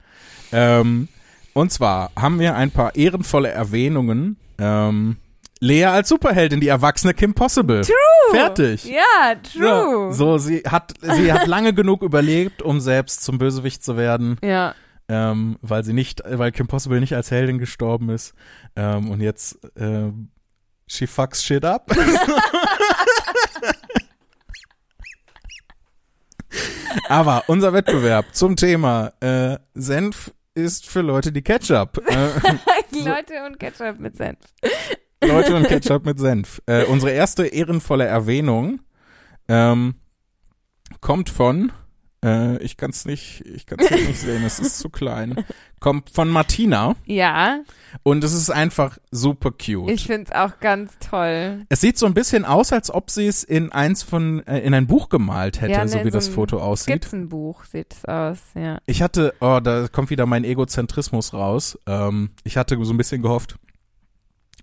Ähm, 0.52 1.08
und 1.54 1.72
zwar 1.72 2.12
haben 2.16 2.40
wir 2.40 2.56
ein 2.56 2.72
paar 2.72 2.96
ehrenvolle 2.96 3.50
Erwähnungen 3.50 4.38
ähm, 4.60 5.18
Lea 5.60 5.86
als 5.86 6.10
Superheldin, 6.10 6.60
die 6.60 6.68
erwachsene 6.70 7.14
Kim 7.14 7.34
Possible. 7.34 7.82
True. 7.82 7.96
Fertig. 8.32 8.86
Ja, 8.86 9.36
true. 9.36 10.08
Ja, 10.08 10.12
so, 10.12 10.38
sie 10.40 10.64
hat, 10.68 10.94
sie 11.02 11.32
hat 11.32 11.46
lange 11.48 11.74
genug 11.74 12.02
überlebt, 12.02 12.62
um 12.64 12.80
selbst 12.80 13.24
zum 13.24 13.38
Bösewicht 13.38 13.84
zu 13.84 13.96
werden, 13.98 14.38
Ja. 14.44 14.74
ähm, 15.08 15.58
weil 15.62 15.84
sie 15.84 15.94
nicht, 15.94 16.24
weil 16.26 16.52
Kim 16.52 16.68
Possible 16.68 17.00
nicht 17.00 17.16
als 17.16 17.30
Heldin 17.30 17.60
gestorben 17.60 18.10
ist. 18.10 18.34
Ähm, 18.76 19.10
und 19.12 19.22
jetzt, 19.22 19.60
äh, 19.78 20.12
she 20.92 21.08
fucks 21.08 21.42
shit 21.42 21.64
up. 21.64 21.90
Aber 27.08 27.46
unser 27.48 27.72
Wettbewerb 27.74 28.26
zum 28.34 28.58
Thema 28.58 29.14
äh, 29.22 29.58
Senf 29.74 30.34
ist 30.54 30.90
für 30.90 31.02
Leute, 31.02 31.32
die 31.32 31.42
Ketchup. 31.42 31.98
Äh, 32.08 32.28
Leute 32.92 33.46
und 33.46 33.58
Ketchup 33.60 34.00
mit 34.00 34.18
Senf. 34.18 34.40
Leute 35.24 35.56
und 35.56 35.68
Ketchup 35.68 36.06
mit 36.06 36.20
Senf. 36.20 36.62
Äh, 36.66 36.84
unsere 36.86 37.12
erste 37.12 37.48
ehrenvolle 37.48 38.06
Erwähnung 38.06 38.82
ähm, 39.48 39.96
kommt 41.00 41.30
von, 41.30 41.72
äh, 42.24 42.58
ich 42.58 42.78
kann 42.78 42.92
es 42.92 43.06
nicht, 43.06 43.44
ich 43.46 43.66
kann 43.66 43.80
es 43.80 43.90
nicht 43.90 44.20
sehen, 44.20 44.44
es 44.44 44.60
ist 44.60 44.80
zu 44.80 44.90
klein. 44.90 45.44
Kommt 45.80 46.12
von 46.12 46.30
Martina 46.30 46.96
Ja, 47.06 47.62
und 48.04 48.24
es 48.24 48.34
ist 48.34 48.52
einfach 48.52 48.98
super 49.10 49.52
cute. 49.52 49.90
ich 49.90 50.06
find's 50.06 50.32
auch 50.32 50.60
ganz 50.60 50.94
toll. 51.00 51.66
es 51.70 51.82
sieht 51.82 51.98
so 51.98 52.06
ein 52.06 52.14
bisschen 52.14 52.46
aus, 52.46 52.72
als 52.72 52.92
ob 52.92 53.10
sie 53.10 53.26
es 53.26 53.44
in 53.44 53.72
eins 53.72 54.04
von, 54.04 54.46
äh, 54.46 54.60
in 54.60 54.74
ein 54.76 54.86
Buch 54.86 55.10
gemalt 55.10 55.62
hätte, 55.62 55.72
Ja, 55.74 55.88
so 55.88 55.98
wie 56.00 56.04
so 56.04 56.10
das 56.12 56.28
Foto 56.28 56.60
aussieht. 56.60 57.04
Skizzenbuch 57.04 57.66
sieht 57.66 57.94
es 57.94 58.06
aus, 58.06 58.38
ja. 58.54 58.78
Ich 58.86 59.02
hatte, 59.02 59.34
oh, 59.40 59.60
da 59.64 59.88
kommt 59.88 60.12
wieder 60.12 60.26
mein 60.28 60.44
Egozentrismus 60.44 61.34
raus. 61.34 61.80
Ähm, 61.88 62.30
ich 62.44 62.58
hatte 62.58 62.78
so 62.84 62.94
ein 62.94 62.98
bisschen 62.98 63.22
gehofft, 63.24 63.58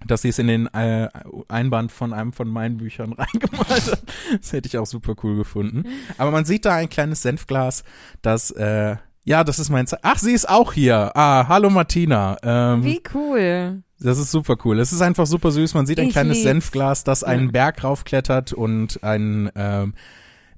dass 0.06 0.22
sie 0.22 0.28
es 0.28 0.38
in 0.38 0.46
den 0.46 0.66
äh, 0.68 1.08
Einband 1.48 1.92
von 1.92 2.12
einem 2.12 2.32
von 2.32 2.48
meinen 2.48 2.76
Büchern 2.78 3.12
reingemalt 3.18 3.90
hat. 3.92 4.02
Das 4.40 4.52
hätte 4.52 4.68
ich 4.68 4.78
auch 4.78 4.86
super 4.86 5.14
cool 5.22 5.36
gefunden. 5.36 5.84
Aber 6.16 6.30
man 6.30 6.44
sieht 6.44 6.64
da 6.64 6.74
ein 6.74 6.88
kleines 6.88 7.22
Senfglas, 7.22 7.84
das, 8.22 8.50
äh, 8.52 8.96
ja, 9.24 9.44
das 9.44 9.58
ist 9.58 9.68
mein, 9.68 9.86
Ze 9.86 9.98
ach, 10.02 10.18
sie 10.18 10.32
ist 10.32 10.48
auch 10.48 10.72
hier. 10.72 11.12
Ah, 11.14 11.48
hallo 11.48 11.68
Martina. 11.68 12.36
Ähm, 12.42 12.82
Wie 12.82 13.02
cool. 13.14 13.82
das 14.00 14.18
ist 14.18 14.30
super 14.30 14.56
cool. 14.64 14.78
Es 14.78 14.92
ist 14.92 15.02
einfach 15.02 15.26
super 15.26 15.50
süß. 15.50 15.74
Man 15.74 15.84
sieht 15.86 16.00
ein 16.00 16.06
Ich 16.06 16.12
kleines 16.12 16.38
lieb's. 16.38 16.44
Senfglas, 16.48 17.04
das 17.04 17.24
einen. 17.24 17.52
Berg 17.52 17.84
raufklettert 17.84 18.54
und 18.54 19.02
einen, 19.02 19.50
ähm, 19.54 19.92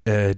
äh, 0.04 0.36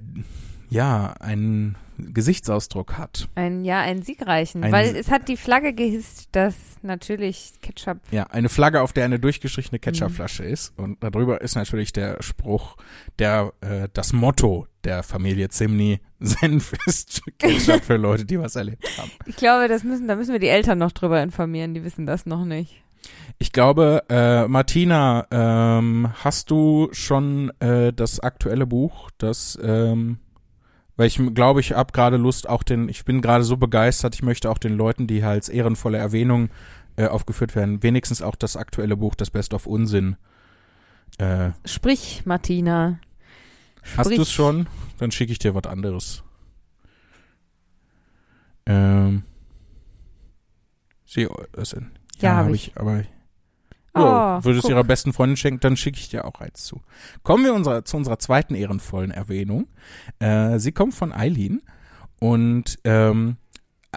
ja, 0.71 1.13
einen 1.21 1.77
Gesichtsausdruck 1.99 2.99
hat. 2.99 3.29
Ein, 3.35 3.65
ja, 3.65 3.81
einen 3.81 4.03
siegreichen. 4.03 4.65
Ein- 4.65 4.73
weil 4.73 4.97
es 4.97 5.11
hat 5.11 5.29
die 5.29 5.37
Flagge 5.37 5.73
gehisst, 5.73 6.29
dass 6.33 6.55
natürlich 6.83 7.53
Ketchup. 7.63 7.99
Ja, 8.11 8.25
eine 8.25 8.49
Flagge, 8.49 8.81
auf 8.83 8.93
der 8.93 9.05
eine 9.05 9.19
durchgestrichene 9.19 9.79
Mhm. 9.79 9.81
Ketchupflasche 9.83 10.45
ist. 10.45 10.73
Und 10.79 11.03
darüber 11.03 11.41
ist 11.41 11.55
natürlich 11.55 11.93
der 11.93 12.23
Spruch, 12.23 12.77
der, 13.19 13.53
äh, 13.61 13.89
das 13.93 14.13
Motto 14.13 14.67
der 14.85 15.03
Familie 15.03 15.49
Zimni, 15.49 16.01
Senf 16.21 16.73
ist 16.87 17.23
Ketchup 17.39 17.85
für 17.85 17.97
Leute, 17.97 18.25
die 18.25 18.39
was 18.39 18.57
erlebt 18.57 18.89
haben. 18.99 19.11
Ich 19.27 19.37
glaube, 19.37 19.69
das 19.69 19.85
müssen, 19.85 20.09
da 20.09 20.17
müssen 20.17 20.33
wir 20.33 20.41
die 20.41 20.49
Eltern 20.49 20.79
noch 20.79 20.93
drüber 20.93 21.23
informieren, 21.23 21.75
die 21.75 21.85
wissen 21.85 22.07
das 22.07 22.27
noch 22.27 22.45
nicht. 22.45 22.83
Ich 23.39 23.51
glaube, 23.53 24.05
äh, 24.09 24.47
Martina, 24.47 25.27
ähm, 25.33 26.09
hast 26.23 26.51
du 26.53 26.89
schon 26.93 27.51
äh, 27.61 27.93
das 27.93 28.21
aktuelle 28.21 28.67
Buch, 28.67 29.11
das, 29.19 29.59
ähm, 29.63 30.19
weil 30.97 31.07
ich 31.07 31.21
glaube, 31.35 31.61
ich 31.61 31.73
habe 31.73 31.93
gerade 31.93 32.17
Lust, 32.17 32.49
auch 32.49 32.63
den, 32.63 32.89
ich 32.89 33.05
bin 33.05 33.21
gerade 33.23 33.45
so 33.45 33.57
begeistert, 33.57 34.15
ich 34.15 34.23
möchte 34.23 34.51
auch 34.51 34.59
den 34.59 34.77
Leuten, 34.77 35.07
die 35.07 35.23
als 35.23 35.49
ehrenvolle 35.49 35.99
Erwähnung 35.99 36.51
äh, 36.97 37.07
aufgeführt 37.07 37.55
werden, 37.57 37.83
wenigstens 37.83 38.21
auch 38.23 38.37
das 38.37 38.57
aktuelle 38.57 38.97
Buch, 38.97 39.15
das 39.15 39.31
Best 39.31 39.55
of 39.55 39.67
Unsinn. 39.67 40.17
Äh, 41.19 41.51
Sprich, 41.65 42.23
Martina. 42.27 42.99
Hast 43.97 44.07
Sprich. 44.07 44.17
du 44.17 44.23
es 44.23 44.31
schon? 44.33 44.67
Dann 44.99 45.11
schicke 45.11 45.33
ich 45.33 45.39
dir 45.39 45.55
was 45.55 45.65
anderes. 45.65 46.23
Ähm. 48.67 49.25
Sie, 51.05 51.29
das, 51.53 51.73
ja, 51.73 51.81
Ja, 52.21 52.37
hab 52.37 52.47
hab 52.47 52.55
ich. 52.55 52.69
ich. 52.69 52.77
Aber 52.77 53.03
Oh, 53.05 53.12
ja, 53.95 54.45
würde 54.45 54.59
es 54.59 54.63
guck. 54.63 54.71
ihrer 54.71 54.85
besten 54.85 55.13
Freundin 55.13 55.37
schenken, 55.37 55.61
dann 55.61 55.77
schicke 55.77 55.99
ich 55.99 56.09
dir 56.09 56.25
auch 56.25 56.41
eins 56.41 56.65
zu. 56.65 56.81
Kommen 57.23 57.45
wir 57.45 57.55
unserer, 57.55 57.85
zu 57.85 57.97
unserer 57.97 58.19
zweiten 58.19 58.55
ehrenvollen 58.55 59.11
Erwähnung. 59.11 59.69
Äh, 60.19 60.59
sie 60.59 60.73
kommt 60.73 60.95
von 60.95 61.13
Eileen 61.13 61.63
und 62.21 62.79
ähm, 62.85 63.37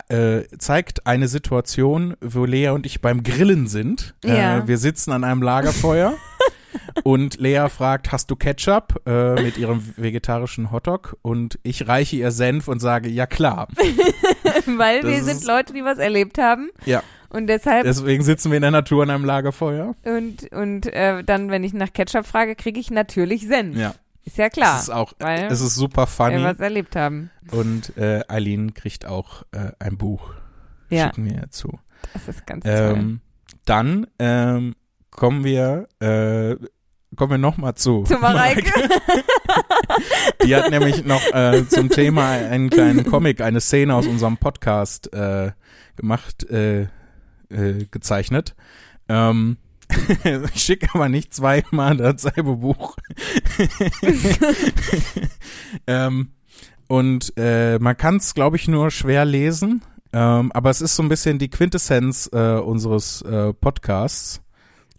äh, 0.10 0.44
zeigt 0.58 1.08
eine 1.08 1.28
Situation, 1.28 2.16
wo 2.22 2.46
Lea 2.46 2.70
und 2.70 2.86
ich 2.86 3.02
beim 3.02 3.24
Grillen 3.24 3.68
sind. 3.68 4.16
Ja. 4.24 4.58
Äh, 4.58 4.68
wir 4.68 4.78
sitzen 4.78 5.12
an 5.12 5.24
einem 5.24 5.42
Lagerfeuer 5.42 6.16
und 7.04 7.40
Lea 7.40 7.68
fragt, 7.70 8.12
hast 8.12 8.30
du 8.30 8.36
Ketchup 8.36 9.02
äh, 9.06 9.42
mit 9.42 9.58
ihrem 9.58 9.82
vegetarischen 9.96 10.72
Hotdog? 10.72 11.16
Und 11.22 11.60
ich 11.64 11.88
reiche 11.88 12.18
ihr 12.18 12.32
Senf 12.32 12.68
und 12.68 12.80
sage, 12.80 13.10
ja 13.10 13.26
klar. 13.26 13.68
Weil 14.66 15.02
Das 15.02 15.12
wir 15.12 15.24
sind 15.24 15.46
Leute, 15.46 15.74
die 15.74 15.86
was 15.86 15.98
erlebt 15.98 16.38
haben. 16.38 16.70
Ja. 16.86 17.02
Und 17.30 17.48
deshalb, 17.48 17.84
Deswegen 17.84 18.24
sitzen 18.24 18.52
wir 18.52 18.58
in 18.58 18.62
der 18.62 18.72
Natur 18.72 19.04
an 19.04 19.10
einem 19.10 19.26
Lagerfeuer. 19.26 19.96
und, 20.06 20.52
und 20.52 20.86
äh, 20.94 21.24
dann, 21.24 21.50
wenn 21.50 21.64
ich 21.64 21.74
nach 21.74 21.92
Ketchup 21.94 22.26
frage, 22.26 22.56
kriege 22.56 22.80
ich 22.80 22.92
natürlich 22.92 23.48
Senf. 23.48 23.78
Ja. 23.78 23.94
Ist 24.24 24.38
ja 24.38 24.50
klar. 24.50 24.78
Es 24.78 24.84
ist 24.84 24.90
auch, 24.90 25.14
weil 25.20 25.46
es 25.52 25.62
ist 25.62 25.76
super 25.76 26.08
funny. 26.08 26.38
wir 26.38 26.44
was 26.46 26.60
erlebt 26.60 26.96
haben. 26.96 27.30
Und 27.52 27.96
äh, 27.96 28.24
Eileen 28.28 28.74
kriegt 28.74 29.06
auch 29.06 29.44
äh, 29.52 29.72
ein 29.78 29.98
Buch. 29.98 30.32
Ja, 30.90 31.08
Schicken 31.08 31.26
wir 31.26 31.46
zu. 31.52 31.80
das 32.14 32.28
ist 32.28 32.48
ganz 32.48 32.64
toll. 32.64 32.74
Ähm, 32.74 33.22
dann 33.66 34.08
ähm, 34.18 34.76
kommen 35.12 35.44
wir, 35.44 35.88
äh, 36.00 36.56
kommen 37.16 37.32
wir 37.32 37.38
nochmal 37.38 37.76
zu. 37.76 38.04
Zu 38.04 38.18
Mareike. 38.18 38.64
Die 40.44 40.56
hat 40.56 40.70
nämlich 40.72 41.06
noch 41.06 41.22
äh, 41.34 41.68
zum 41.68 41.90
Thema 41.90 42.30
einen 42.30 42.70
kleinen 42.70 43.06
Comic, 43.06 43.42
eine 43.42 43.62
Szene 43.62 43.94
aus 43.96 44.08
unserem 44.08 44.38
Podcast 44.38 45.12
äh, 45.14 45.52
gemacht, 45.96 46.50
äh, 46.50 46.88
äh, 47.56 47.86
gezeichnet. 47.90 48.56
Ähm, 49.10 49.58
ich 50.54 50.62
schicke 50.64 50.90
aber 50.94 51.10
nicht 51.10 51.34
zweimal 51.34 51.96
dasselbe 51.98 52.56
Buch. 52.58 52.96
ähm, 55.88 56.32
und 56.88 57.34
äh, 57.38 57.80
man 57.80 57.98
kann 57.98 58.18
es, 58.18 58.34
glaube 58.34 58.58
ich, 58.58 58.68
nur 58.68 58.92
schwer 58.92 59.26
lesen. 59.26 59.82
Ähm, 60.14 60.52
aber 60.54 60.70
es 60.70 60.82
ist 60.82 60.96
so 60.96 61.04
ein 61.04 61.10
bisschen 61.10 61.40
die 61.40 61.50
Quintessenz 61.50 62.30
äh, 62.32 62.58
unseres 62.58 63.22
äh, 63.24 63.54
Podcasts. 63.54 64.42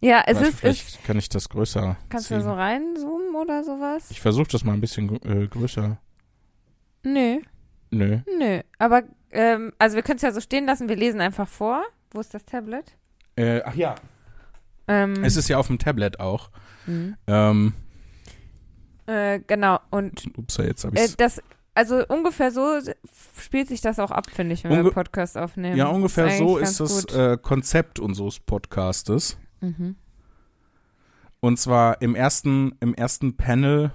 Ja, 0.01 0.23
es 0.27 0.37
Vielleicht- 0.37 0.53
ist, 0.53 0.61
vielleicht 0.61 1.05
kann 1.05 1.19
ich 1.19 1.29
das 1.31 1.49
größer 1.49 1.97
kannst 2.11 2.31
du 2.31 2.35
ziehen. 2.35 2.43
so 2.45 2.53
reinzoomen 2.53 3.35
oder 3.35 3.65
sowas? 3.65 4.11
Ich 4.11 4.21
versuche 4.21 4.49
das 4.53 4.63
mal 4.63 4.75
ein 4.75 4.81
bisschen 4.81 5.19
äh, 5.25 5.47
größer. 5.47 5.97
Nö, 7.03 7.39
Nö. 7.91 8.19
nö. 8.39 8.61
Aber, 8.79 9.05
ähm, 9.31 9.73
also 9.79 9.97
wir 9.97 10.03
können 10.03 10.17
es 10.17 10.23
ja 10.23 10.33
so 10.33 10.41
stehen 10.41 10.67
lassen, 10.67 10.89
wir 10.89 10.97
lesen 10.97 11.21
einfach 11.21 11.49
vor. 11.49 11.83
Wo 12.17 12.21
ist 12.21 12.33
das 12.33 12.47
Tablet? 12.47 12.97
Äh, 13.37 13.61
ach 13.63 13.75
ja. 13.75 13.95
Ähm, 14.89 15.23
Es 15.23 15.37
ist 15.37 15.49
ja 15.49 15.59
auf 15.59 15.67
dem 15.67 15.79
Tablet 15.79 16.19
auch. 16.19 16.51
mhm. 16.87 17.15
Ähm, 17.27 17.75
äh, 19.07 19.39
genau, 19.47 19.79
und 19.91 20.27
ups, 20.39 20.57
jetzt 20.57 20.85
habe 20.85 20.97
äh, 20.97 21.05
ich 21.05 21.17
das, 21.17 21.43
also 21.75 22.05
ungefähr 22.09 22.51
so 22.51 22.81
spielt 23.39 23.69
sich 23.69 23.83
das 23.83 23.99
auch 23.99 24.11
ab, 24.11 24.31
finde 24.31 24.55
ich, 24.55 24.65
wenn 24.65 24.71
wir 24.71 24.79
Unge- 24.79 24.85
einen 24.85 24.93
Podcast 24.95 25.37
aufnehmen. 25.37 25.77
Ja, 25.77 25.89
ungefähr 25.89 26.31
so 26.31 26.57
ist 26.57 26.81
das 26.81 27.05
äh, 27.15 27.37
Konzept 27.41 28.01
unseres 28.01 28.41
Podcastes. 28.41 29.37
Mhm. 29.61 29.97
Und 31.41 31.59
zwar 31.61 32.01
im 32.01 32.15
ersten, 32.15 32.75
im 32.81 32.95
ersten 32.95 33.37
Panel 33.37 33.93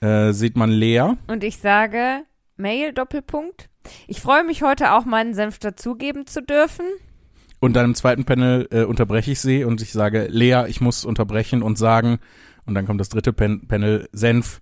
äh, 0.00 0.06
äh, 0.28 0.32
sieht 0.32 0.56
man 0.56 0.70
Lea. 0.70 1.14
Und 1.26 1.42
ich 1.42 1.56
sage, 1.58 2.24
Mail, 2.56 2.92
Doppelpunkt. 2.92 3.68
Ich 4.06 4.20
freue 4.20 4.44
mich 4.44 4.62
heute 4.62 4.92
auch, 4.92 5.04
meinen 5.04 5.34
Senf 5.34 5.58
dazugeben 5.58 6.26
zu 6.26 6.42
dürfen. 6.42 6.86
Und 7.60 7.74
dann 7.74 7.84
im 7.84 7.94
zweiten 7.94 8.24
Panel 8.24 8.68
äh, 8.70 8.82
unterbreche 8.82 9.32
ich 9.32 9.40
sie 9.40 9.64
und 9.64 9.80
ich 9.82 9.92
sage, 9.92 10.26
Lea, 10.28 10.64
ich 10.66 10.80
muss 10.80 11.04
unterbrechen 11.04 11.62
und 11.62 11.78
sagen, 11.78 12.18
und 12.66 12.74
dann 12.74 12.86
kommt 12.86 13.00
das 13.00 13.08
dritte 13.08 13.32
Pan 13.32 13.66
Panel, 13.66 14.08
Senf, 14.12 14.60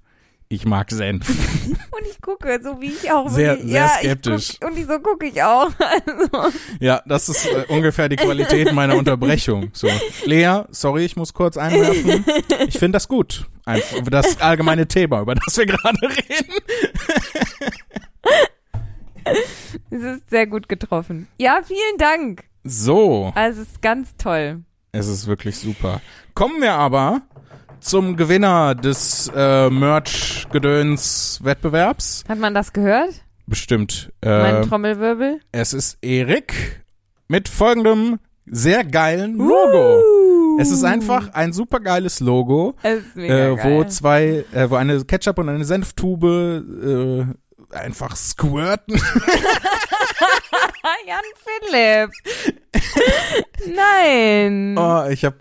ich 0.53 0.67
mag 0.67 0.91
Senf. 0.91 1.29
Und 1.69 2.07
ich 2.11 2.21
gucke, 2.21 2.59
so 2.63 2.81
wie 2.81 2.89
ich 2.89 3.11
auch. 3.13 3.29
Sehr- 3.29 3.53
wirklich- 3.53 3.71
sehr 3.71 3.81
ja, 3.83 3.89
skeptisch. 3.89 4.51
Ich 4.51 4.61
guck, 4.61 4.71
und 4.71 4.79
ich, 4.79 4.87
so 4.87 4.99
gucke 4.99 5.27
ich 5.27 5.43
auch. 5.43 5.71
Also, 5.79 6.59
Ja, 6.81 7.03
das 7.07 7.29
ist 7.29 7.47
äh, 7.47 7.67
ungefähr 7.69 8.09
die 8.09 8.17
Qualität 8.17 8.73
meiner 8.73 8.97
Unterbrechung. 8.97 9.71
So, 9.73 9.87
Lea, 10.25 10.63
sorry, 10.71 11.05
ich 11.05 11.15
muss 11.17 11.33
kurz 11.35 11.57
einwerfen. 11.57 12.25
Ich 12.67 12.79
finde 12.79 12.97
das 12.97 13.07
gut. 13.07 13.49
Einfach 13.65 13.99
das 14.11 14.41
allgemeine 14.41 14.89
Thema, 14.89 15.21
über 15.21 15.35
das 15.37 15.57
wir 15.57 15.67
gerade 15.67 15.99
reden. 16.03 16.55
es 19.91 20.03
ist 20.03 20.31
sehr 20.31 20.47
gut 20.49 20.69
getroffen. 20.69 21.29
Ja, 21.39 21.61
vielen 21.65 21.99
Dank. 21.99 22.45
So, 22.65 23.31
Also, 23.37 23.63
es 23.63 23.69
ist 23.69 23.83
ganz 23.83 24.17
toll. 24.17 24.63
es 24.93 25.07
ist 25.07 25.27
wirklich 25.29 25.57
super. 25.59 26.01
Kommen 26.35 26.61
wir 26.61 26.73
aber 26.75 27.23
zum 27.81 28.17
Gewinner 28.17 28.75
des 28.75 29.31
äh, 29.35 29.71
Merch-Gedöns-Wettbewerbs. 29.71 32.25
Hat 32.29 32.39
man 32.39 32.55
das 32.55 32.73
gehört? 32.73 33.11
Bestimmt. 33.47 34.13
Mein 34.25 34.57
Äh, 34.57 34.61
Trommelwirbel? 34.67 35.41
es 35.53 35.73
ist 35.73 35.99
Erik 36.03 36.83
mit 37.29 37.49
folgendem 37.49 38.19
sehr 38.47 38.85
geilen 38.85 39.37
Logo. 39.37 40.03
Es 40.61 40.71
ist 40.71 40.85
einfach 40.85 41.33
ein 41.35 41.53
super 41.53 41.81
geiles 41.81 42.21
Logo, 42.21 42.75
Es 42.83 42.99
ist 43.01 43.17
mega 43.17 43.35
äh, 43.35 43.51
wo 43.53 43.57
geil. 43.81 43.89
zwei, 43.89 44.45
äh, 44.53 44.69
wo 44.69 44.75
eine 44.77 45.05
Ketchup 45.05 45.39
und 45.39 45.49
eine 45.49 45.65
Senftube 45.65 47.27
äh, 47.73 47.77
einfach 47.77 48.15
squirten. 48.17 49.01
Jan 51.07 51.21
Philipp. 51.69 52.11
Nein. 53.75 54.77
Oh, 54.79 55.05
ich 55.11 55.25
hab, 55.25 55.35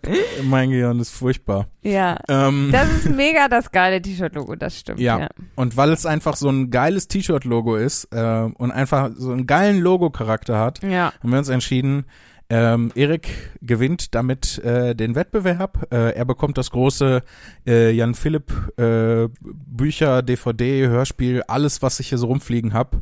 mein 0.43 0.69
Gehirn 0.71 0.99
ist 0.99 1.11
furchtbar. 1.11 1.67
Ja. 1.81 2.17
Ähm, 2.27 2.69
Das 2.71 2.89
ist 2.91 3.09
mega 3.09 3.47
das 3.47 3.71
geile 3.71 4.01
T-Shirt-Logo, 4.01 4.55
das 4.55 4.77
stimmt. 4.79 4.99
Ja. 4.99 5.19
Ja. 5.19 5.29
und 5.55 5.77
weil 5.77 5.91
es 5.91 6.05
einfach 6.05 6.35
so 6.35 6.49
ein 6.49 6.69
geiles 6.69 7.07
T-Shirt-Logo 7.07 7.75
ist 7.75 8.05
äh, 8.13 8.49
und 8.57 8.71
einfach 8.71 9.11
so 9.15 9.31
einen 9.31 9.47
geilen 9.47 9.79
Logo-Charakter 9.79 10.57
hat, 10.59 10.81
Ja. 10.83 11.13
haben 11.21 11.31
wir 11.31 11.39
uns 11.39 11.49
entschieden, 11.49 12.05
ähm, 12.51 12.91
Erik 12.95 13.27
gewinnt 13.61 14.15
damit 14.15 14.57
äh, 14.63 14.95
den 14.95 15.13
Wettbewerb. 15.13 15.87
Äh, 15.93 16.15
er 16.15 16.25
bekommt 16.25 16.57
das 16.57 16.71
große 16.71 17.21
äh, 17.67 17.91
Jan 17.91 18.15
Philipp 18.15 18.51
äh, 18.79 19.27
Bücher, 19.41 20.23
DVD, 20.23 20.87
Hörspiel, 20.87 21.43
alles, 21.47 21.81
was 21.83 21.99
ich 21.99 22.09
hier 22.09 22.17
so 22.17 22.25
rumfliegen 22.27 22.73
hab, 22.73 22.97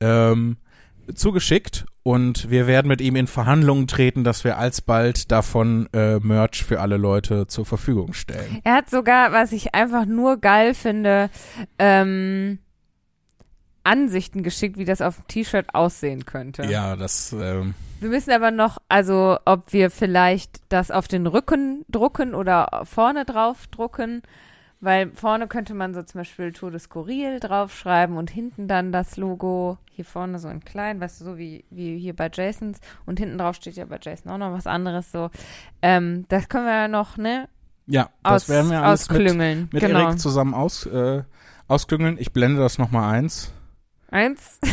ähm, 0.00 0.58
zugeschickt 1.14 1.86
und 2.02 2.50
wir 2.50 2.66
werden 2.66 2.88
mit 2.88 3.00
ihm 3.00 3.16
in 3.16 3.26
Verhandlungen 3.26 3.86
treten, 3.86 4.24
dass 4.24 4.44
wir 4.44 4.58
alsbald 4.58 5.30
davon 5.32 5.88
äh, 5.92 6.18
Merch 6.18 6.64
für 6.64 6.80
alle 6.80 6.96
Leute 6.96 7.46
zur 7.46 7.66
Verfügung 7.66 8.12
stellen. 8.12 8.60
Er 8.64 8.74
hat 8.74 8.90
sogar, 8.90 9.32
was 9.32 9.52
ich 9.52 9.74
einfach 9.74 10.04
nur 10.06 10.38
geil 10.38 10.74
finde, 10.74 11.30
ähm, 11.78 12.58
Ansichten 13.84 14.42
geschickt, 14.42 14.78
wie 14.78 14.86
das 14.86 15.02
auf 15.02 15.16
dem 15.16 15.26
T-Shirt 15.28 15.74
aussehen 15.74 16.24
könnte. 16.24 16.64
Ja, 16.64 16.96
das 16.96 17.32
ähm, 17.38 17.74
Wir 18.00 18.08
müssen 18.08 18.30
aber 18.30 18.50
noch, 18.50 18.78
also 18.88 19.38
ob 19.44 19.72
wir 19.72 19.90
vielleicht 19.90 20.60
das 20.70 20.90
auf 20.90 21.06
den 21.06 21.26
Rücken 21.26 21.84
drucken 21.90 22.34
oder 22.34 22.82
vorne 22.84 23.24
drauf 23.24 23.66
drucken, 23.70 24.22
weil 24.80 25.10
vorne 25.14 25.46
könnte 25.48 25.74
man 25.74 25.94
so 25.94 26.02
zum 26.02 26.20
Beispiel 26.20 26.52
Tour 26.52 26.70
de 26.70 26.80
Skurril 26.80 27.40
draufschreiben 27.40 28.16
und 28.16 28.30
hinten 28.30 28.68
dann 28.68 28.92
das 28.92 29.16
Logo 29.16 29.78
hier 29.90 30.04
vorne 30.04 30.38
so 30.38 30.48
in 30.48 30.64
klein, 30.64 31.00
weißt 31.00 31.20
du, 31.20 31.24
so 31.24 31.38
wie, 31.38 31.64
wie 31.70 31.98
hier 31.98 32.14
bei 32.14 32.30
Jasons 32.32 32.80
und 33.06 33.18
hinten 33.18 33.38
drauf 33.38 33.56
steht 33.56 33.76
ja 33.76 33.84
bei 33.84 33.98
Jason 34.00 34.30
auch 34.32 34.38
noch 34.38 34.52
was 34.52 34.66
anderes 34.66 35.10
so. 35.12 35.30
Ähm, 35.82 36.26
das 36.28 36.48
können 36.48 36.66
wir 36.66 36.74
ja 36.74 36.88
noch, 36.88 37.16
ne, 37.16 37.48
ja, 37.86 38.10
das 38.22 38.44
aus, 38.44 38.48
werden 38.48 38.70
wir 38.70 38.82
alles 38.82 39.10
mit, 39.10 39.72
mit 39.72 39.82
genau. 39.82 40.00
Erik 40.00 40.18
zusammen 40.18 40.54
aus, 40.54 40.86
äh, 40.86 41.22
ausklüngeln. 41.68 42.16
Ich 42.18 42.32
blende 42.32 42.60
das 42.60 42.78
nochmal 42.78 43.14
eins. 43.14 43.52
Eins. 44.10 44.60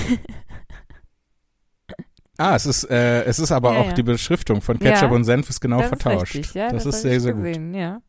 Ah, 2.37 2.55
es 2.55 2.65
ist, 2.65 2.85
äh, 2.89 3.23
es 3.25 3.37
ist 3.37 3.51
aber 3.51 3.73
Ja, 3.73 3.81
auch 3.81 3.87
ja. 3.89 3.93
die 3.93 4.01
Beschriftung 4.01 4.61
von 4.61 4.79
Ketchup 4.79 5.11
Ja, 5.11 5.15
und 5.15 5.25
Senf 5.25 5.47
ist 5.47 5.61
genau 5.61 5.77
das 5.77 5.89
vertauscht. 5.89 6.33
Ist 6.33 6.39
richtig, 6.39 6.53
ja, 6.55 6.71
das, 6.71 6.87
ist 6.87 7.01
sehr, 7.03 7.19
sehr 7.19 7.33
gut. 7.33 7.43
gesehen, 7.43 7.75
Ja. 7.75 8.01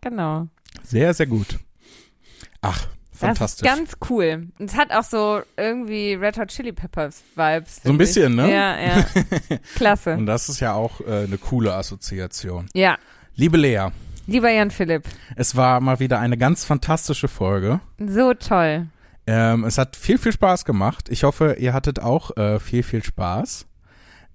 Genau. 0.00 0.48
Sehr, 0.86 1.12
sehr 1.14 1.26
gut. 1.26 1.58
Ach, 2.60 2.86
fantastisch. 3.12 3.66
Das 3.66 3.78
ist 3.78 3.90
ganz 4.00 4.10
cool. 4.10 4.48
Und 4.58 4.70
es 4.70 4.76
hat 4.76 4.92
auch 4.92 5.04
so 5.04 5.40
irgendwie 5.56 6.14
Red 6.14 6.38
Hot 6.38 6.48
Chili 6.48 6.72
Peppers 6.72 7.22
Vibes. 7.34 7.76
So 7.76 7.80
ein 7.80 7.82
find 7.82 7.92
ich. 7.94 7.98
bisschen, 7.98 8.34
ne? 8.36 8.52
Ja, 8.52 8.78
ja. 8.80 9.06
Klasse. 9.74 10.14
und 10.14 10.26
das 10.26 10.48
ist 10.48 10.60
ja 10.60 10.74
auch 10.74 11.00
äh, 11.00 11.24
eine 11.24 11.38
coole 11.38 11.74
Assoziation. 11.74 12.66
Ja. 12.74 12.98
Liebe 13.34 13.56
Lea, 13.58 13.88
Lieber 14.28 14.50
Jan 14.50 14.72
Philipp, 14.72 15.04
es 15.36 15.54
war 15.54 15.80
mal 15.80 16.00
wieder 16.00 16.18
eine 16.18 16.36
ganz 16.36 16.64
fantastische 16.64 17.28
Folge. 17.28 17.80
so 17.98 18.34
toll. 18.34 18.86
Ähm, 19.28 19.64
es 19.64 19.78
hat 19.78 19.94
viel, 19.96 20.18
viel 20.18 20.32
Spaß 20.32 20.64
gemacht. 20.64 21.08
Ich 21.10 21.22
hoffe, 21.24 21.56
ihr 21.58 21.72
hattet 21.72 22.00
auch 22.00 22.36
äh, 22.36 22.58
viel, 22.58 22.82
viel 22.82 23.04
Spaß. 23.04 23.66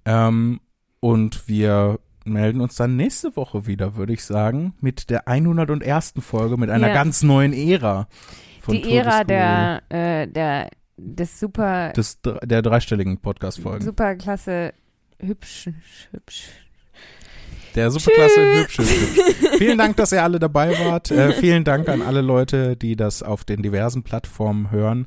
Ähm, 0.04 0.60
und 1.00 1.46
wir 1.48 1.98
melden 2.24 2.60
uns 2.60 2.76
dann 2.76 2.96
nächste 2.96 3.34
Woche 3.36 3.66
wieder, 3.66 3.96
würde 3.96 4.12
ich 4.12 4.24
sagen, 4.24 4.74
mit 4.80 5.10
der 5.10 5.26
101. 5.28 6.14
Folge, 6.20 6.56
mit 6.56 6.70
einer 6.70 6.88
Ja. 6.88 6.94
ganz 6.94 7.22
neuen 7.22 7.52
Ära. 7.52 8.08
Von 8.60 8.74
Die 8.74 8.94
Ära 8.94 9.24
der, 9.24 9.82
äh, 9.88 10.28
der, 10.28 10.70
des 10.96 11.40
super, 11.40 11.92
des, 11.92 12.20
der 12.22 12.62
dreistelligen 12.62 13.18
Podcast-Folgen. 13.18 13.84
super 13.84 14.14
klasse, 14.14 14.72
hübsch, 15.18 15.68
hübsch. 16.12 16.48
Der 17.74 17.90
Superklasse 17.90 18.60
hübsch, 18.60 18.78
hübsch, 18.78 19.16
hübsch. 19.16 19.48
Vielen 19.58 19.78
Dank, 19.78 19.96
dass 19.96 20.12
ihr 20.12 20.22
alle 20.22 20.38
dabei 20.38 20.78
wart. 20.78 21.10
Äh, 21.10 21.32
vielen 21.32 21.64
Dank 21.64 21.88
an 21.88 22.02
alle 22.02 22.20
Leute, 22.20 22.76
die 22.76 22.96
das 22.96 23.22
auf 23.22 23.44
den 23.44 23.62
diversen 23.62 24.02
Plattformen 24.02 24.70
hören. 24.70 25.06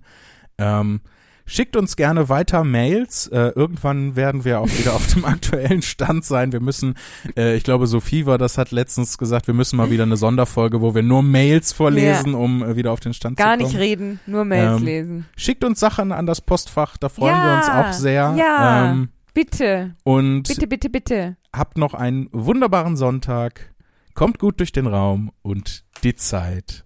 Ähm, 0.58 1.02
schickt 1.46 1.76
uns 1.76 1.96
gerne 1.96 2.28
weiter 2.30 2.64
Mails. 2.64 3.28
Äh, 3.28 3.50
irgendwann 3.56 4.16
werden 4.16 4.46
wir 4.46 4.60
auch 4.60 4.68
wieder 4.68 4.94
auf 4.94 5.06
dem 5.14 5.26
aktuellen 5.26 5.82
Stand 5.82 6.26
sein. 6.26 6.52
Wir 6.52 6.60
müssen, 6.60 6.96
äh, 7.38 7.56
ich 7.56 7.64
glaube, 7.64 7.88
Sophie 7.88 8.26
war 8.26 8.38
das 8.38 8.58
hat 8.58 8.72
letztens 8.72 9.18
gesagt, 9.18 9.48
wir 9.48 9.54
müssen 9.54 9.78
mal 9.78 9.90
wieder 9.92 10.04
eine 10.04 10.18
Sonderfolge, 10.18 10.82
wo 10.82 10.96
wir 10.96 11.04
nur 11.04 11.24
Mails 11.24 11.72
vorlesen, 11.74 12.34
um 12.36 12.64
äh, 12.64 12.76
wieder 12.76 12.92
auf 12.92 13.00
den 13.00 13.14
Stand 13.14 13.38
Gar 13.38 13.54
zu 13.58 13.64
kommen. 13.64 13.72
nicht 13.74 13.80
reden, 13.82 14.20
nur 14.26 14.46
Mails 14.46 14.80
Ähm, 14.80 14.86
lesen. 14.86 15.26
Schickt 15.36 15.64
uns 15.64 15.80
Sachen 15.80 16.12
an 16.12 16.26
das 16.26 16.42
Postfach, 16.42 16.98
da 16.98 17.10
freuen 17.10 17.36
wir 17.36 17.44
Ja, 17.44 17.58
uns 17.58 17.70
auch 17.70 17.94
sehr. 17.94 18.36
ja. 18.38 18.92
Ähm, 18.92 19.10
Bitte, 19.34 19.96
und 20.06 20.44
bitte, 20.48 20.66
bitte, 20.66 20.90
bitte. 20.90 21.36
habt 21.52 21.78
noch 21.78 21.94
einen 21.94 22.30
wunderbaren 22.32 22.96
Sonntag. 22.96 23.74
Kommt 24.14 24.40
gut 24.40 24.62
durch 24.62 24.72
den 24.72 24.88
Raum 24.88 25.30
und 25.42 25.84
die 26.06 26.16
Zeit. 26.16 26.86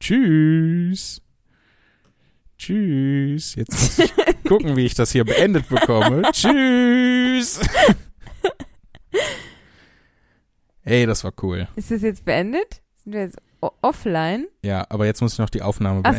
Tschüss. 0.00 1.20
Tschüss. 2.64 3.56
Jetzt 3.56 3.72
muss 3.72 3.98
ich 3.98 4.12
gucken, 4.48 4.74
wie 4.76 4.86
ich 4.86 4.94
das 4.94 5.10
hier 5.12 5.24
beendet 5.24 5.68
bekomme. 5.68 6.22
Tschüss. 6.32 7.60
Ey, 10.82 11.04
das 11.04 11.24
war 11.24 11.32
cool. 11.42 11.68
Ist 11.76 11.90
das 11.90 12.00
jetzt 12.00 12.24
beendet? 12.24 12.82
Sind 13.02 13.12
wir 13.12 13.20
jetzt 13.22 13.36
offline? 13.82 14.46
Ja, 14.62 14.86
aber 14.88 15.04
jetzt 15.04 15.20
muss 15.20 15.34
ich 15.34 15.38
noch 15.38 15.50
die 15.50 15.60
Aufnahme 15.62 16.00
Ach 16.04 16.12